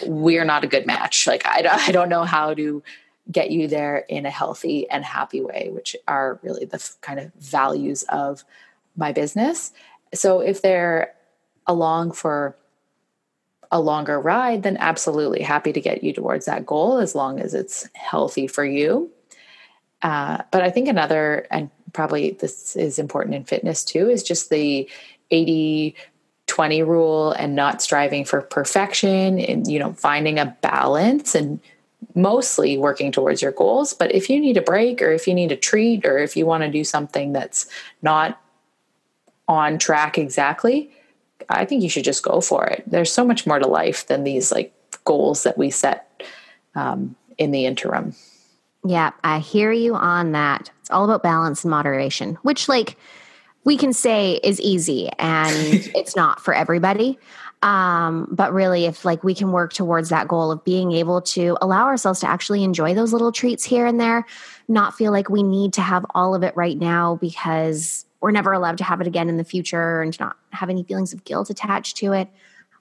we're 0.06 0.44
not 0.44 0.64
a 0.64 0.68
good 0.68 0.86
match. 0.86 1.26
Like 1.26 1.46
I, 1.46 1.66
I 1.88 1.92
don't 1.92 2.08
know 2.08 2.24
how 2.24 2.54
to 2.54 2.82
get 3.30 3.50
you 3.50 3.68
there 3.68 3.98
in 4.08 4.26
a 4.26 4.30
healthy 4.30 4.88
and 4.90 5.04
happy 5.04 5.40
way, 5.40 5.70
which 5.72 5.94
are 6.08 6.40
really 6.42 6.64
the 6.64 6.76
f- 6.76 6.96
kind 7.00 7.20
of 7.20 7.32
values 7.34 8.02
of 8.08 8.44
my 8.96 9.12
business. 9.12 9.72
So 10.12 10.40
if 10.40 10.62
they're 10.62 11.14
along 11.66 12.12
for 12.12 12.56
a 13.70 13.80
longer 13.80 14.20
ride, 14.20 14.64
then 14.64 14.76
absolutely 14.78 15.42
happy 15.42 15.72
to 15.72 15.80
get 15.80 16.02
you 16.02 16.12
towards 16.12 16.46
that 16.46 16.66
goal 16.66 16.98
as 16.98 17.14
long 17.14 17.38
as 17.38 17.54
it's 17.54 17.88
healthy 17.94 18.48
for 18.48 18.64
you. 18.64 19.10
Uh, 20.02 20.38
but 20.50 20.62
I 20.62 20.70
think 20.70 20.88
another, 20.88 21.46
and 21.50 21.70
probably 21.92 22.32
this 22.32 22.74
is 22.74 22.98
important 22.98 23.36
in 23.36 23.44
fitness 23.44 23.84
too, 23.84 24.08
is 24.08 24.22
just 24.24 24.50
the 24.50 24.88
80 25.30 25.94
20 26.50 26.82
rule 26.82 27.30
and 27.32 27.54
not 27.54 27.80
striving 27.80 28.24
for 28.24 28.40
perfection 28.40 29.38
and, 29.38 29.70
you 29.70 29.78
know, 29.78 29.92
finding 29.92 30.36
a 30.36 30.46
balance 30.60 31.36
and 31.36 31.60
mostly 32.16 32.76
working 32.76 33.12
towards 33.12 33.40
your 33.40 33.52
goals. 33.52 33.94
But 33.94 34.12
if 34.12 34.28
you 34.28 34.40
need 34.40 34.56
a 34.56 34.62
break 34.62 35.00
or 35.00 35.12
if 35.12 35.28
you 35.28 35.34
need 35.34 35.52
a 35.52 35.56
treat 35.56 36.04
or 36.04 36.18
if 36.18 36.36
you 36.36 36.46
want 36.46 36.64
to 36.64 36.68
do 36.68 36.82
something 36.82 37.32
that's 37.32 37.66
not 38.02 38.42
on 39.46 39.78
track 39.78 40.18
exactly, 40.18 40.90
I 41.48 41.64
think 41.64 41.84
you 41.84 41.88
should 41.88 42.04
just 42.04 42.24
go 42.24 42.40
for 42.40 42.66
it. 42.66 42.82
There's 42.84 43.12
so 43.12 43.24
much 43.24 43.46
more 43.46 43.60
to 43.60 43.68
life 43.68 44.08
than 44.08 44.24
these 44.24 44.50
like 44.50 44.74
goals 45.04 45.44
that 45.44 45.56
we 45.56 45.70
set 45.70 46.24
um, 46.74 47.14
in 47.38 47.52
the 47.52 47.64
interim. 47.64 48.16
Yeah, 48.84 49.12
I 49.22 49.38
hear 49.38 49.70
you 49.70 49.94
on 49.94 50.32
that. 50.32 50.72
It's 50.80 50.90
all 50.90 51.04
about 51.04 51.22
balance 51.22 51.62
and 51.62 51.70
moderation, 51.70 52.36
which, 52.42 52.68
like, 52.68 52.96
we 53.64 53.76
can 53.76 53.92
say 53.92 54.40
is 54.42 54.60
easy 54.60 55.08
and 55.18 55.54
it's 55.94 56.16
not 56.16 56.40
for 56.40 56.54
everybody. 56.54 57.18
Um, 57.62 58.26
but 58.30 58.54
really, 58.54 58.86
if 58.86 59.04
like 59.04 59.22
we 59.22 59.34
can 59.34 59.52
work 59.52 59.74
towards 59.74 60.08
that 60.08 60.28
goal 60.28 60.50
of 60.50 60.64
being 60.64 60.92
able 60.92 61.20
to 61.22 61.58
allow 61.60 61.86
ourselves 61.86 62.20
to 62.20 62.28
actually 62.28 62.64
enjoy 62.64 62.94
those 62.94 63.12
little 63.12 63.32
treats 63.32 63.64
here 63.64 63.84
and 63.84 64.00
there, 64.00 64.24
not 64.66 64.94
feel 64.94 65.12
like 65.12 65.28
we 65.28 65.42
need 65.42 65.74
to 65.74 65.82
have 65.82 66.06
all 66.14 66.34
of 66.34 66.42
it 66.42 66.56
right 66.56 66.78
now 66.78 67.16
because 67.16 68.06
we're 68.20 68.30
never 68.30 68.52
allowed 68.52 68.78
to 68.78 68.84
have 68.84 69.00
it 69.00 69.06
again 69.06 69.28
in 69.28 69.36
the 69.36 69.44
future 69.44 70.00
and 70.00 70.14
to 70.14 70.24
not 70.24 70.36
have 70.52 70.70
any 70.70 70.82
feelings 70.82 71.12
of 71.12 71.24
guilt 71.24 71.50
attached 71.50 71.98
to 71.98 72.12
it. 72.12 72.28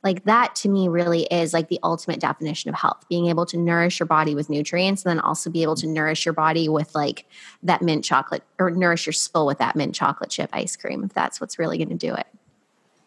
Like 0.04 0.24
that 0.26 0.56
to 0.56 0.70
me 0.70 0.88
really 0.88 1.24
is 1.24 1.54
like 1.54 1.68
the 1.68 1.80
ultimate 1.84 2.20
definition 2.20 2.70
of 2.70 2.76
health 2.76 3.04
being 3.10 3.28
able 3.28 3.46
to 3.48 3.58
nourish 3.58 4.00
your 4.00 4.08
body 4.08 4.34
with 4.34 4.50
nutrients 4.50 5.04
and 5.04 5.10
then 5.10 5.20
also 5.20 5.50
be 5.50 5.62
able 5.62 5.76
to 5.76 5.88
nourish 5.88 6.26
your 6.26 6.34
body 6.34 6.70
with 6.70 6.96
like 6.96 7.26
that 7.64 7.82
mint 7.82 8.06
chocolate 8.06 8.44
or 8.60 8.72
nourish 8.72 9.06
your 9.06 9.14
soul 9.14 9.46
with 9.46 9.58
that 9.58 9.76
mint 9.76 9.94
chocolate 9.94 10.30
chip 10.30 10.50
ice 10.54 10.78
cream 10.78 11.04
if 11.04 11.14
that's 11.14 11.42
what's 11.42 11.60
really 11.60 11.78
going 11.78 11.90
to 11.90 11.96
do 11.96 12.14
it. 12.14 12.28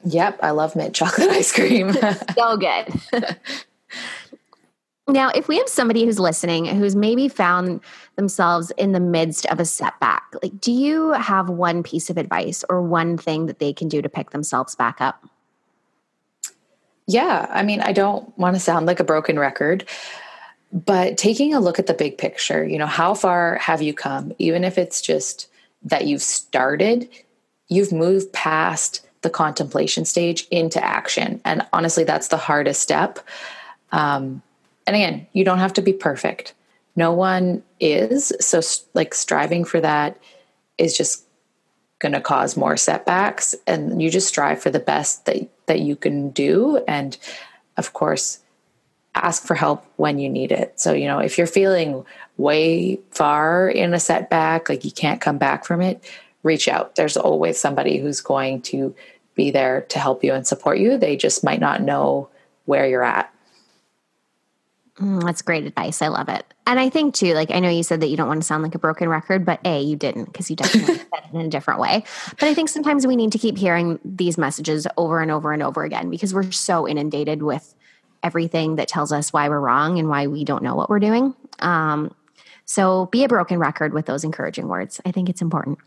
Yep, 0.04 0.40
I 0.42 0.50
love 0.50 0.76
mint 0.76 0.94
chocolate 0.94 1.30
ice 1.30 1.52
cream. 1.52 1.92
so 2.34 2.56
good. 2.58 3.38
now, 5.08 5.30
if 5.30 5.48
we 5.48 5.56
have 5.58 5.68
somebody 5.68 6.04
who's 6.04 6.18
listening 6.18 6.66
who's 6.66 6.96
maybe 6.96 7.28
found 7.28 7.80
themselves 8.16 8.70
in 8.76 8.92
the 8.92 9.00
midst 9.00 9.46
of 9.46 9.60
a 9.60 9.64
setback, 9.64 10.24
like 10.42 10.60
do 10.60 10.72
you 10.72 11.12
have 11.12 11.48
one 11.48 11.82
piece 11.82 12.10
of 12.10 12.18
advice 12.18 12.64
or 12.68 12.82
one 12.82 13.16
thing 13.16 13.46
that 13.46 13.60
they 13.60 13.72
can 13.72 13.88
do 13.88 14.02
to 14.02 14.10
pick 14.10 14.30
themselves 14.30 14.74
back 14.74 15.00
up? 15.00 15.24
Yeah, 17.12 17.46
I 17.50 17.62
mean, 17.62 17.82
I 17.82 17.92
don't 17.92 18.36
want 18.38 18.56
to 18.56 18.60
sound 18.60 18.86
like 18.86 18.98
a 18.98 19.04
broken 19.04 19.38
record, 19.38 19.84
but 20.72 21.18
taking 21.18 21.52
a 21.52 21.60
look 21.60 21.78
at 21.78 21.86
the 21.86 21.92
big 21.92 22.16
picture, 22.16 22.64
you 22.64 22.78
know, 22.78 22.86
how 22.86 23.12
far 23.12 23.56
have 23.56 23.82
you 23.82 23.92
come? 23.92 24.32
Even 24.38 24.64
if 24.64 24.78
it's 24.78 25.02
just 25.02 25.48
that 25.82 26.06
you've 26.06 26.22
started, 26.22 27.08
you've 27.68 27.92
moved 27.92 28.32
past 28.32 29.06
the 29.20 29.28
contemplation 29.28 30.06
stage 30.06 30.46
into 30.50 30.82
action. 30.82 31.40
And 31.44 31.66
honestly, 31.74 32.04
that's 32.04 32.28
the 32.28 32.38
hardest 32.38 32.80
step. 32.80 33.18
Um, 33.90 34.40
and 34.86 34.96
again, 34.96 35.26
you 35.34 35.44
don't 35.44 35.58
have 35.58 35.74
to 35.74 35.82
be 35.82 35.92
perfect. 35.92 36.54
No 36.96 37.12
one 37.12 37.62
is. 37.78 38.32
So, 38.40 38.62
like, 38.94 39.12
striving 39.12 39.64
for 39.64 39.80
that 39.82 40.18
is 40.78 40.96
just 40.96 41.24
going 42.02 42.12
to 42.12 42.20
cause 42.20 42.56
more 42.56 42.76
setbacks. 42.76 43.54
And 43.66 44.02
you 44.02 44.10
just 44.10 44.28
strive 44.28 44.60
for 44.60 44.70
the 44.70 44.80
best 44.80 45.24
that, 45.26 45.48
that 45.66 45.80
you 45.80 45.96
can 45.96 46.30
do. 46.30 46.82
And 46.88 47.16
of 47.76 47.92
course, 47.94 48.40
ask 49.14 49.44
for 49.44 49.54
help 49.54 49.86
when 49.96 50.18
you 50.18 50.28
need 50.28 50.52
it. 50.52 50.78
So, 50.80 50.92
you 50.92 51.06
know, 51.06 51.20
if 51.20 51.38
you're 51.38 51.46
feeling 51.46 52.04
way 52.36 52.98
far 53.10 53.68
in 53.68 53.94
a 53.94 54.00
setback, 54.00 54.68
like 54.68 54.84
you 54.84 54.90
can't 54.90 55.20
come 55.20 55.38
back 55.38 55.64
from 55.64 55.80
it, 55.80 56.04
reach 56.42 56.66
out. 56.66 56.96
There's 56.96 57.16
always 57.16 57.58
somebody 57.58 57.98
who's 57.98 58.20
going 58.20 58.62
to 58.62 58.94
be 59.34 59.50
there 59.50 59.82
to 59.82 59.98
help 59.98 60.24
you 60.24 60.34
and 60.34 60.46
support 60.46 60.78
you. 60.78 60.98
They 60.98 61.16
just 61.16 61.44
might 61.44 61.60
not 61.60 61.82
know 61.82 62.28
where 62.64 62.86
you're 62.86 63.04
at. 63.04 63.32
Mm, 65.02 65.24
that's 65.24 65.42
great 65.42 65.66
advice. 65.66 66.00
I 66.00 66.08
love 66.08 66.28
it. 66.28 66.46
And 66.64 66.78
I 66.78 66.88
think 66.88 67.14
too, 67.14 67.34
like 67.34 67.50
I 67.50 67.58
know 67.58 67.68
you 67.68 67.82
said 67.82 68.00
that 68.00 68.06
you 68.06 68.16
don't 68.16 68.28
want 68.28 68.40
to 68.40 68.46
sound 68.46 68.62
like 68.62 68.76
a 68.76 68.78
broken 68.78 69.08
record, 69.08 69.44
but 69.44 69.58
A, 69.64 69.80
you 69.80 69.96
didn't 69.96 70.26
because 70.26 70.48
you 70.48 70.54
definitely 70.54 70.94
said 70.94 71.06
it 71.14 71.34
in 71.34 71.40
a 71.40 71.48
different 71.48 71.80
way. 71.80 72.04
But 72.38 72.48
I 72.48 72.54
think 72.54 72.68
sometimes 72.68 73.04
we 73.04 73.16
need 73.16 73.32
to 73.32 73.38
keep 73.38 73.58
hearing 73.58 73.98
these 74.04 74.38
messages 74.38 74.86
over 74.96 75.20
and 75.20 75.32
over 75.32 75.52
and 75.52 75.62
over 75.62 75.82
again 75.82 76.08
because 76.08 76.32
we're 76.32 76.52
so 76.52 76.86
inundated 76.86 77.42
with 77.42 77.74
everything 78.22 78.76
that 78.76 78.86
tells 78.86 79.10
us 79.10 79.32
why 79.32 79.48
we're 79.48 79.58
wrong 79.58 79.98
and 79.98 80.08
why 80.08 80.28
we 80.28 80.44
don't 80.44 80.62
know 80.62 80.76
what 80.76 80.88
we're 80.88 81.00
doing. 81.00 81.34
Um, 81.58 82.14
so 82.64 83.06
be 83.06 83.24
a 83.24 83.28
broken 83.28 83.58
record 83.58 83.92
with 83.92 84.06
those 84.06 84.22
encouraging 84.22 84.68
words. 84.68 85.00
I 85.04 85.10
think 85.10 85.28
it's 85.28 85.42
important. 85.42 85.78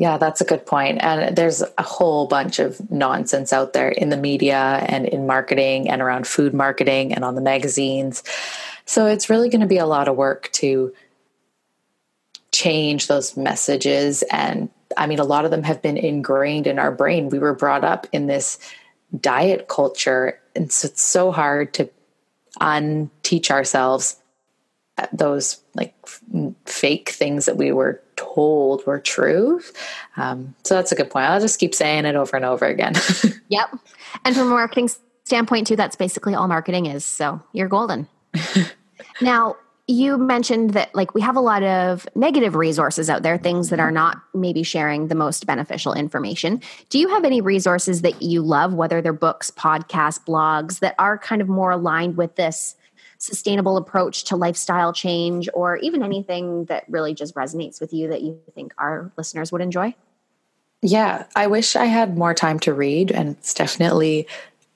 Yeah, 0.00 0.16
that's 0.16 0.40
a 0.40 0.46
good 0.46 0.64
point. 0.64 0.96
And 1.02 1.36
there's 1.36 1.60
a 1.60 1.82
whole 1.82 2.26
bunch 2.26 2.58
of 2.58 2.90
nonsense 2.90 3.52
out 3.52 3.74
there 3.74 3.90
in 3.90 4.08
the 4.08 4.16
media 4.16 4.82
and 4.88 5.04
in 5.06 5.26
marketing 5.26 5.90
and 5.90 6.00
around 6.00 6.26
food 6.26 6.54
marketing 6.54 7.12
and 7.12 7.22
on 7.22 7.34
the 7.34 7.42
magazines. 7.42 8.22
So 8.86 9.04
it's 9.04 9.28
really 9.28 9.50
going 9.50 9.60
to 9.60 9.66
be 9.66 9.76
a 9.76 9.84
lot 9.84 10.08
of 10.08 10.16
work 10.16 10.48
to 10.52 10.94
change 12.50 13.08
those 13.08 13.36
messages. 13.36 14.22
And 14.32 14.70
I 14.96 15.06
mean, 15.06 15.18
a 15.18 15.24
lot 15.24 15.44
of 15.44 15.50
them 15.50 15.64
have 15.64 15.82
been 15.82 15.98
ingrained 15.98 16.66
in 16.66 16.78
our 16.78 16.92
brain. 16.92 17.28
We 17.28 17.38
were 17.38 17.54
brought 17.54 17.84
up 17.84 18.06
in 18.10 18.26
this 18.26 18.58
diet 19.20 19.68
culture. 19.68 20.40
And 20.56 20.72
so 20.72 20.88
it's 20.88 21.02
so 21.02 21.30
hard 21.30 21.74
to 21.74 21.90
unteach 22.58 23.50
ourselves 23.50 24.16
uh, 24.96 25.08
those 25.12 25.62
like 25.74 25.94
f- 26.04 26.22
fake 26.64 27.10
things 27.10 27.44
that 27.44 27.58
we 27.58 27.70
were 27.70 28.00
told 28.20 28.86
were 28.86 29.00
true. 29.00 29.60
Um, 30.16 30.54
so 30.64 30.74
that's 30.74 30.92
a 30.92 30.94
good 30.94 31.10
point. 31.10 31.26
I'll 31.26 31.40
just 31.40 31.58
keep 31.58 31.74
saying 31.74 32.04
it 32.04 32.14
over 32.14 32.36
and 32.36 32.44
over 32.44 32.66
again. 32.66 32.94
yep. 33.48 33.74
And 34.24 34.34
from 34.34 34.48
a 34.48 34.50
marketing 34.50 34.90
standpoint, 35.24 35.66
too, 35.66 35.76
that's 35.76 35.96
basically 35.96 36.34
all 36.34 36.48
marketing 36.48 36.86
is. 36.86 37.04
So 37.04 37.42
you're 37.52 37.68
golden. 37.68 38.08
now, 39.20 39.56
you 39.86 40.16
mentioned 40.16 40.70
that 40.70 40.94
like 40.94 41.14
we 41.14 41.20
have 41.20 41.36
a 41.36 41.40
lot 41.40 41.64
of 41.64 42.06
negative 42.14 42.54
resources 42.54 43.10
out 43.10 43.24
there 43.24 43.36
things 43.36 43.70
that 43.70 43.80
are 43.80 43.90
not 43.90 44.22
maybe 44.34 44.62
sharing 44.62 45.08
the 45.08 45.16
most 45.16 45.46
beneficial 45.46 45.92
information 45.92 46.62
do 46.90 46.98
you 47.00 47.08
have 47.08 47.24
any 47.24 47.40
resources 47.40 48.02
that 48.02 48.22
you 48.22 48.40
love 48.40 48.72
whether 48.72 49.02
they're 49.02 49.12
books 49.12 49.50
podcasts 49.50 50.24
blogs 50.24 50.78
that 50.78 50.94
are 51.00 51.18
kind 51.18 51.42
of 51.42 51.48
more 51.48 51.72
aligned 51.72 52.16
with 52.16 52.36
this 52.36 52.76
sustainable 53.20 53.76
approach 53.76 54.24
to 54.24 54.34
lifestyle 54.34 54.92
change 54.92 55.48
or 55.52 55.76
even 55.76 56.02
anything 56.02 56.64
that 56.64 56.84
really 56.88 57.14
just 57.14 57.34
resonates 57.34 57.80
with 57.80 57.92
you 57.92 58.08
that 58.08 58.22
you 58.22 58.40
think 58.54 58.72
our 58.78 59.12
listeners 59.16 59.52
would 59.52 59.60
enjoy? 59.60 59.94
Yeah, 60.82 61.26
I 61.36 61.46
wish 61.46 61.76
I 61.76 61.84
had 61.84 62.16
more 62.16 62.32
time 62.32 62.58
to 62.60 62.72
read, 62.72 63.12
and 63.12 63.36
it's 63.36 63.52
definitely 63.52 64.26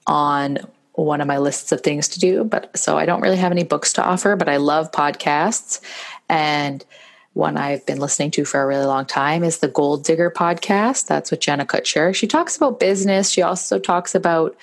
on 0.06 0.58
one 0.92 1.22
of 1.22 1.26
my 1.26 1.38
lists 1.38 1.72
of 1.72 1.80
things 1.80 2.06
to 2.08 2.20
do. 2.20 2.44
But 2.44 2.76
so 2.78 2.98
I 2.98 3.06
don't 3.06 3.22
really 3.22 3.38
have 3.38 3.50
any 3.50 3.64
books 3.64 3.94
to 3.94 4.04
offer, 4.04 4.36
but 4.36 4.48
I 4.48 4.58
love 4.58 4.92
podcasts. 4.92 5.80
And 6.28 6.84
one 7.32 7.56
I've 7.56 7.84
been 7.86 7.98
listening 7.98 8.30
to 8.32 8.44
for 8.44 8.62
a 8.62 8.66
really 8.66 8.84
long 8.84 9.06
time 9.06 9.42
is 9.42 9.58
the 9.58 9.68
Goal 9.68 9.96
Digger 9.96 10.30
podcast. 10.30 11.06
That's 11.06 11.30
with 11.30 11.40
Jenna 11.40 11.64
Kutcher. 11.64 12.14
She 12.14 12.26
talks 12.26 12.56
about 12.56 12.78
business. 12.78 13.30
She 13.30 13.40
also 13.40 13.78
talks 13.78 14.14
about 14.14 14.54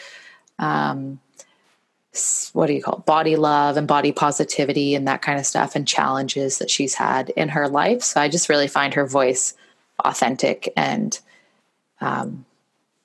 um, 0.60 1.20
what 2.54 2.68
do 2.68 2.74
you 2.74 2.84
call 2.84 2.98
it? 2.98 3.06
body 3.06 3.36
love 3.36 3.78
and 3.78 3.88
body 3.88 4.12
positivity 4.12 4.96
and 4.96 5.08
that 5.08 5.22
kind 5.22 5.40
of 5.40 5.46
stuff 5.46 5.76
and 5.76 5.88
challenges 5.88 6.58
that 6.60 6.70
she's 6.70 6.94
had 6.94 7.30
in 7.32 7.50
her 7.50 7.70
life. 7.70 8.02
So 8.02 8.20
I 8.20 8.28
just 8.28 8.50
really 8.50 8.68
find 8.68 8.94
her 8.94 9.06
voice 9.06 9.54
authentic 10.00 10.72
and 10.76 11.18
um, 12.02 12.46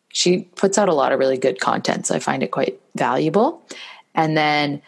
she 0.09 0.49
puts 0.57 0.79
out 0.79 0.89
a 0.89 0.95
lot 0.95 1.13
of 1.13 1.19
really 1.19 1.39
good 1.39 1.61
content. 1.61 2.07
So 2.07 2.15
I 2.15 2.19
find 2.19 2.43
it 2.43 2.51
quite 2.51 2.81
valuable. 2.97 3.63
And 4.15 4.37
then 4.37 4.83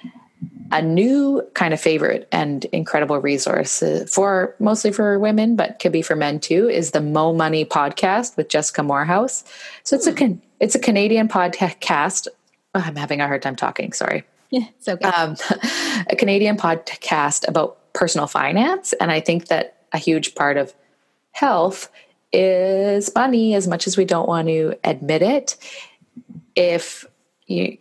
a 0.73 0.83
new 0.83 1.43
kind 1.55 1.73
of 1.73 1.81
favorite 1.81 2.29
and 2.33 2.65
incredible 2.67 3.19
resource 3.19 3.83
uh, 3.83 4.07
for 4.11 4.55
mostly 4.59 4.93
for 4.93 5.19
women, 5.19 5.57
but 5.57 5.79
could 5.79 5.93
be 5.93 6.03
for 6.03 6.17
men 6.17 6.41
too, 6.41 6.69
is 6.69 6.91
the 6.91 7.01
Mo 7.01 7.33
Money 7.33 7.65
podcast 7.65 8.37
with 8.37 8.49
Jessica 8.49 8.83
Moorhouse. 8.83 9.45
So 9.85 9.97
it's 9.97 10.07
a 10.07 10.39
it's 10.61 10.75
a 10.75 10.79
Canadian 10.79 11.29
podcast 11.29 12.27
oh, 12.75 12.83
I'm 12.85 12.97
having 12.97 13.21
a 13.21 13.27
hard 13.27 13.43
time 13.43 13.57
talking. 13.57 13.93
Sorry. 13.93 14.25
Yeah, 14.51 14.67
it's 14.79 14.89
okay. 14.89 15.07
Um, 15.07 15.37
a 16.09 16.17
Canadian 16.17 16.57
podcast 16.57 17.47
about 17.47 17.93
personal 17.93 18.27
finance. 18.27 18.93
And 18.95 19.11
I 19.11 19.21
think 19.21 19.49
that 19.49 19.83
a 19.93 19.99
huge 19.99 20.35
part 20.35 20.57
of 20.57 20.75
health 21.33 21.91
is 22.33 23.11
money, 23.15 23.55
as 23.55 23.67
much 23.67 23.87
as 23.87 23.97
we 23.97 24.05
don't 24.05 24.29
want 24.29 24.49
to 24.49 24.75
admit 24.85 25.23
it. 25.23 25.57
If 26.55 27.05
you, 27.47 27.79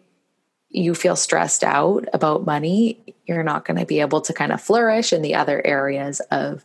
you 0.69 0.95
feel 0.95 1.15
stressed 1.15 1.63
out 1.63 2.05
about 2.13 2.45
money, 2.45 3.15
you're 3.25 3.43
not 3.43 3.65
going 3.65 3.79
to 3.79 3.85
be 3.85 3.99
able 3.99 4.21
to 4.21 4.33
kind 4.33 4.51
of 4.51 4.61
flourish 4.61 5.11
in 5.11 5.21
the 5.21 5.35
other 5.35 5.65
areas 5.65 6.19
of 6.31 6.63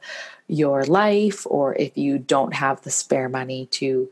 your 0.48 0.84
life, 0.84 1.46
or 1.46 1.74
if 1.74 1.96
you 1.96 2.18
don't 2.18 2.54
have 2.54 2.82
the 2.82 2.90
spare 2.90 3.28
money 3.28 3.66
to 3.66 4.08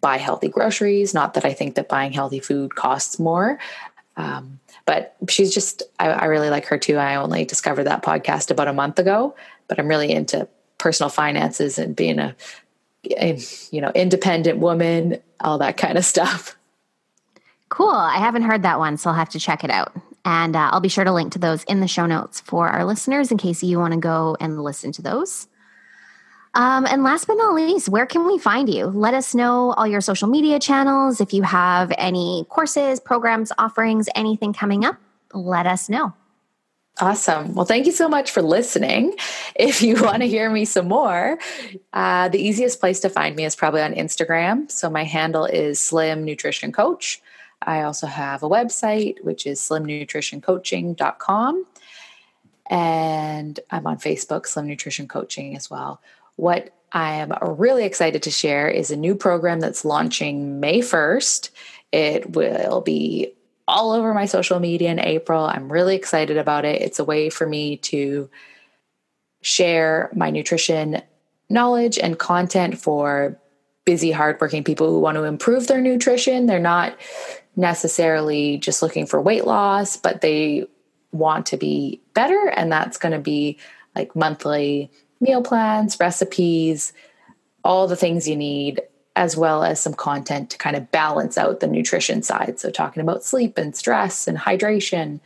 buy 0.00 0.18
healthy 0.18 0.48
groceries. 0.48 1.14
Not 1.14 1.34
that 1.34 1.44
I 1.44 1.52
think 1.52 1.74
that 1.74 1.88
buying 1.88 2.12
healthy 2.12 2.40
food 2.40 2.74
costs 2.74 3.18
more. 3.18 3.58
Um, 4.16 4.60
but 4.86 5.16
she's 5.28 5.52
just, 5.52 5.82
I, 5.98 6.08
I 6.08 6.24
really 6.26 6.50
like 6.50 6.66
her 6.66 6.78
too. 6.78 6.96
I 6.96 7.16
only 7.16 7.44
discovered 7.44 7.84
that 7.84 8.02
podcast 8.02 8.50
about 8.50 8.68
a 8.68 8.72
month 8.72 8.98
ago, 8.98 9.34
but 9.66 9.78
I'm 9.78 9.88
really 9.88 10.10
into 10.12 10.46
personal 10.78 11.10
finances 11.10 11.78
and 11.78 11.96
being 11.96 12.18
a, 12.18 12.36
a 13.18 13.38
you 13.70 13.80
know, 13.80 13.90
independent 13.94 14.58
woman, 14.58 15.20
all 15.40 15.58
that 15.58 15.76
kind 15.76 15.98
of 15.98 16.04
stuff. 16.04 16.56
Cool. 17.70 17.88
I 17.88 18.18
haven't 18.18 18.42
heard 18.42 18.62
that 18.62 18.78
one, 18.78 18.96
so 18.98 19.10
I'll 19.10 19.16
have 19.16 19.30
to 19.30 19.40
check 19.40 19.64
it 19.64 19.70
out. 19.70 19.92
And 20.24 20.54
uh, 20.54 20.70
I'll 20.72 20.80
be 20.80 20.88
sure 20.88 21.04
to 21.04 21.12
link 21.12 21.32
to 21.32 21.38
those 21.38 21.64
in 21.64 21.80
the 21.80 21.88
show 21.88 22.06
notes 22.06 22.40
for 22.40 22.68
our 22.68 22.84
listeners 22.84 23.30
in 23.30 23.38
case 23.38 23.62
you 23.62 23.78
want 23.78 23.94
to 23.94 24.00
go 24.00 24.36
and 24.40 24.62
listen 24.62 24.92
to 24.92 25.02
those. 25.02 25.48
Um, 26.54 26.86
and 26.86 27.02
last 27.02 27.26
but 27.26 27.34
not 27.34 27.54
least, 27.54 27.88
where 27.88 28.06
can 28.06 28.26
we 28.26 28.38
find 28.38 28.72
you? 28.72 28.86
Let 28.86 29.12
us 29.12 29.34
know 29.34 29.72
all 29.72 29.86
your 29.86 30.00
social 30.00 30.28
media 30.28 30.60
channels. 30.60 31.20
If 31.20 31.32
you 31.32 31.42
have 31.42 31.92
any 31.98 32.46
courses, 32.48 33.00
programs, 33.00 33.50
offerings, 33.58 34.08
anything 34.14 34.52
coming 34.52 34.84
up, 34.84 34.96
let 35.32 35.66
us 35.66 35.88
know. 35.88 36.14
Awesome. 37.00 37.54
Well, 37.54 37.64
thank 37.64 37.86
you 37.86 37.92
so 37.92 38.08
much 38.08 38.30
for 38.30 38.40
listening. 38.40 39.16
If 39.56 39.82
you 39.82 39.96
want 40.02 40.22
to 40.22 40.28
hear 40.28 40.48
me 40.48 40.64
some 40.64 40.86
more, 40.86 41.38
uh, 41.92 42.28
the 42.28 42.38
easiest 42.38 42.78
place 42.78 43.00
to 43.00 43.08
find 43.08 43.34
me 43.34 43.44
is 43.44 43.56
probably 43.56 43.82
on 43.82 43.94
Instagram. 43.94 44.70
So 44.70 44.88
my 44.88 45.02
handle 45.02 45.44
is 45.44 45.80
Slim 45.80 46.24
Nutrition 46.24 46.70
Coach. 46.70 47.20
I 47.62 47.82
also 47.82 48.06
have 48.06 48.44
a 48.44 48.48
website, 48.48 49.24
which 49.24 49.44
is 49.44 49.60
slimnutritioncoaching.com. 49.60 51.66
And 52.70 53.60
I'm 53.70 53.86
on 53.86 53.98
Facebook, 53.98 54.46
Slim 54.46 54.68
Nutrition 54.68 55.08
Coaching 55.08 55.56
as 55.56 55.68
well. 55.68 56.00
What 56.36 56.70
I 56.92 57.14
am 57.14 57.32
really 57.42 57.84
excited 57.84 58.22
to 58.24 58.30
share 58.30 58.68
is 58.68 58.90
a 58.90 58.96
new 58.96 59.14
program 59.14 59.60
that's 59.60 59.84
launching 59.84 60.60
May 60.60 60.80
1st. 60.80 61.50
It 61.92 62.34
will 62.34 62.80
be 62.80 63.32
all 63.66 63.92
over 63.92 64.14
my 64.14 64.26
social 64.26 64.60
media 64.60 64.90
in 64.90 65.00
April. 65.00 65.44
I'm 65.44 65.72
really 65.72 65.96
excited 65.96 66.36
about 66.36 66.64
it. 66.64 66.82
It's 66.82 66.98
a 66.98 67.04
way 67.04 67.30
for 67.30 67.46
me 67.46 67.78
to 67.78 68.28
share 69.42 70.10
my 70.14 70.30
nutrition 70.30 71.02
knowledge 71.50 71.98
and 71.98 72.18
content 72.18 72.78
for 72.78 73.38
busy, 73.84 74.10
hardworking 74.10 74.64
people 74.64 74.88
who 74.88 74.98
want 74.98 75.16
to 75.16 75.24
improve 75.24 75.66
their 75.66 75.80
nutrition. 75.80 76.46
They're 76.46 76.58
not 76.58 76.98
necessarily 77.56 78.58
just 78.58 78.82
looking 78.82 79.06
for 79.06 79.20
weight 79.20 79.44
loss, 79.44 79.96
but 79.96 80.20
they 80.20 80.66
want 81.12 81.46
to 81.46 81.56
be 81.56 82.00
better. 82.14 82.48
And 82.56 82.72
that's 82.72 82.96
going 82.98 83.12
to 83.12 83.18
be 83.18 83.58
like 83.94 84.16
monthly 84.16 84.90
meal 85.20 85.42
plans, 85.42 85.98
recipes, 85.98 86.92
all 87.64 87.86
the 87.86 87.96
things 87.96 88.28
you 88.28 88.36
need, 88.36 88.80
as 89.16 89.36
well 89.36 89.62
as 89.62 89.80
some 89.80 89.94
content 89.94 90.50
to 90.50 90.58
kind 90.58 90.76
of 90.76 90.90
balance 90.90 91.38
out 91.38 91.60
the 91.60 91.66
nutrition 91.66 92.22
side. 92.22 92.58
So, 92.58 92.70
talking 92.70 93.02
about 93.02 93.24
sleep 93.24 93.58
and 93.58 93.74
stress 93.74 94.26
and 94.26 94.36
hydration. 94.36 95.20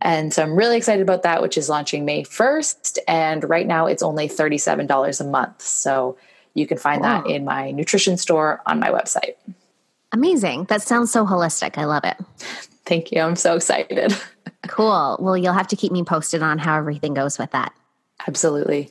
And 0.00 0.32
so, 0.32 0.42
I'm 0.42 0.56
really 0.56 0.76
excited 0.76 1.02
about 1.02 1.22
that, 1.22 1.42
which 1.42 1.58
is 1.58 1.68
launching 1.68 2.04
May 2.04 2.22
1st. 2.22 2.98
And 3.08 3.48
right 3.48 3.66
now, 3.66 3.86
it's 3.86 4.02
only 4.02 4.28
$37 4.28 5.20
a 5.20 5.24
month. 5.24 5.62
So, 5.62 6.16
you 6.54 6.66
can 6.66 6.78
find 6.78 7.02
wow. 7.02 7.22
that 7.22 7.30
in 7.30 7.44
my 7.44 7.70
nutrition 7.70 8.16
store 8.16 8.62
on 8.64 8.80
my 8.80 8.88
website. 8.88 9.34
Amazing. 10.12 10.64
That 10.64 10.80
sounds 10.82 11.12
so 11.12 11.26
holistic. 11.26 11.76
I 11.76 11.84
love 11.84 12.04
it. 12.04 12.16
Thank 12.86 13.12
you. 13.12 13.20
I'm 13.20 13.36
so 13.36 13.56
excited. 13.56 14.16
cool. 14.68 15.18
Well, 15.20 15.36
you'll 15.36 15.52
have 15.52 15.68
to 15.68 15.76
keep 15.76 15.92
me 15.92 16.02
posted 16.04 16.42
on 16.42 16.58
how 16.58 16.78
everything 16.78 17.12
goes 17.12 17.38
with 17.38 17.50
that. 17.50 17.74
Absolutely. 18.26 18.90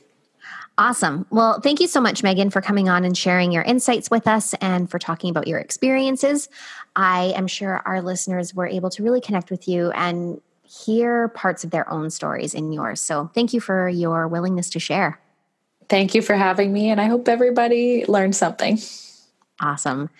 Awesome. 0.78 1.26
Well, 1.30 1.60
thank 1.60 1.80
you 1.80 1.86
so 1.86 2.02
much, 2.02 2.22
Megan, 2.22 2.50
for 2.50 2.60
coming 2.60 2.88
on 2.88 3.04
and 3.04 3.16
sharing 3.16 3.50
your 3.50 3.62
insights 3.62 4.10
with 4.10 4.28
us 4.28 4.52
and 4.54 4.90
for 4.90 4.98
talking 4.98 5.30
about 5.30 5.46
your 5.46 5.58
experiences. 5.58 6.50
I 6.94 7.32
am 7.34 7.46
sure 7.46 7.82
our 7.86 8.02
listeners 8.02 8.54
were 8.54 8.66
able 8.66 8.90
to 8.90 9.02
really 9.02 9.22
connect 9.22 9.50
with 9.50 9.66
you 9.66 9.90
and 9.92 10.40
hear 10.64 11.28
parts 11.28 11.64
of 11.64 11.70
their 11.70 11.88
own 11.90 12.10
stories 12.10 12.52
in 12.52 12.72
yours. 12.72 13.00
So 13.00 13.30
thank 13.34 13.54
you 13.54 13.60
for 13.60 13.88
your 13.88 14.28
willingness 14.28 14.68
to 14.70 14.80
share. 14.80 15.18
Thank 15.88 16.14
you 16.14 16.20
for 16.20 16.34
having 16.34 16.72
me, 16.72 16.90
and 16.90 17.00
I 17.00 17.06
hope 17.06 17.28
everybody 17.28 18.04
learned 18.06 18.36
something. 18.36 18.78
Awesome. 19.62 20.10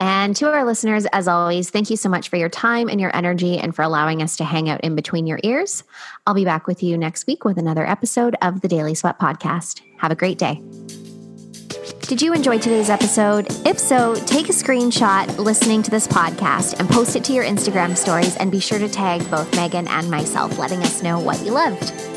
And 0.00 0.34
to 0.36 0.50
our 0.50 0.64
listeners, 0.64 1.06
as 1.12 1.28
always, 1.28 1.70
thank 1.70 1.90
you 1.90 1.96
so 1.96 2.08
much 2.08 2.28
for 2.28 2.36
your 2.36 2.48
time 2.48 2.88
and 2.88 3.00
your 3.00 3.14
energy 3.14 3.58
and 3.58 3.76
for 3.76 3.82
allowing 3.82 4.22
us 4.22 4.36
to 4.38 4.44
hang 4.44 4.68
out 4.68 4.80
in 4.80 4.96
between 4.96 5.28
your 5.28 5.38
ears. 5.44 5.84
I'll 6.26 6.34
be 6.34 6.44
back 6.44 6.66
with 6.66 6.82
you 6.82 6.98
next 6.98 7.28
week 7.28 7.44
with 7.44 7.58
another 7.58 7.86
episode 7.86 8.34
of 8.42 8.62
the 8.62 8.68
Daily 8.68 8.96
Sweat 8.96 9.20
Podcast. 9.20 9.82
Have 10.00 10.10
a 10.10 10.14
great 10.14 10.38
day. 10.38 10.62
Did 12.08 12.22
you 12.22 12.32
enjoy 12.32 12.58
today's 12.58 12.90
episode? 12.90 13.46
If 13.66 13.78
so, 13.78 14.14
take 14.14 14.48
a 14.48 14.52
screenshot 14.52 15.38
listening 15.38 15.82
to 15.84 15.90
this 15.90 16.08
podcast 16.08 16.80
and 16.80 16.88
post 16.88 17.14
it 17.14 17.22
to 17.24 17.32
your 17.32 17.44
Instagram 17.44 17.96
stories 17.96 18.36
and 18.38 18.50
be 18.50 18.58
sure 18.58 18.78
to 18.78 18.88
tag 18.88 19.30
both 19.30 19.54
Megan 19.54 19.86
and 19.86 20.10
myself, 20.10 20.58
letting 20.58 20.82
us 20.82 21.02
know 21.02 21.20
what 21.20 21.44
you 21.44 21.52
loved. 21.52 22.09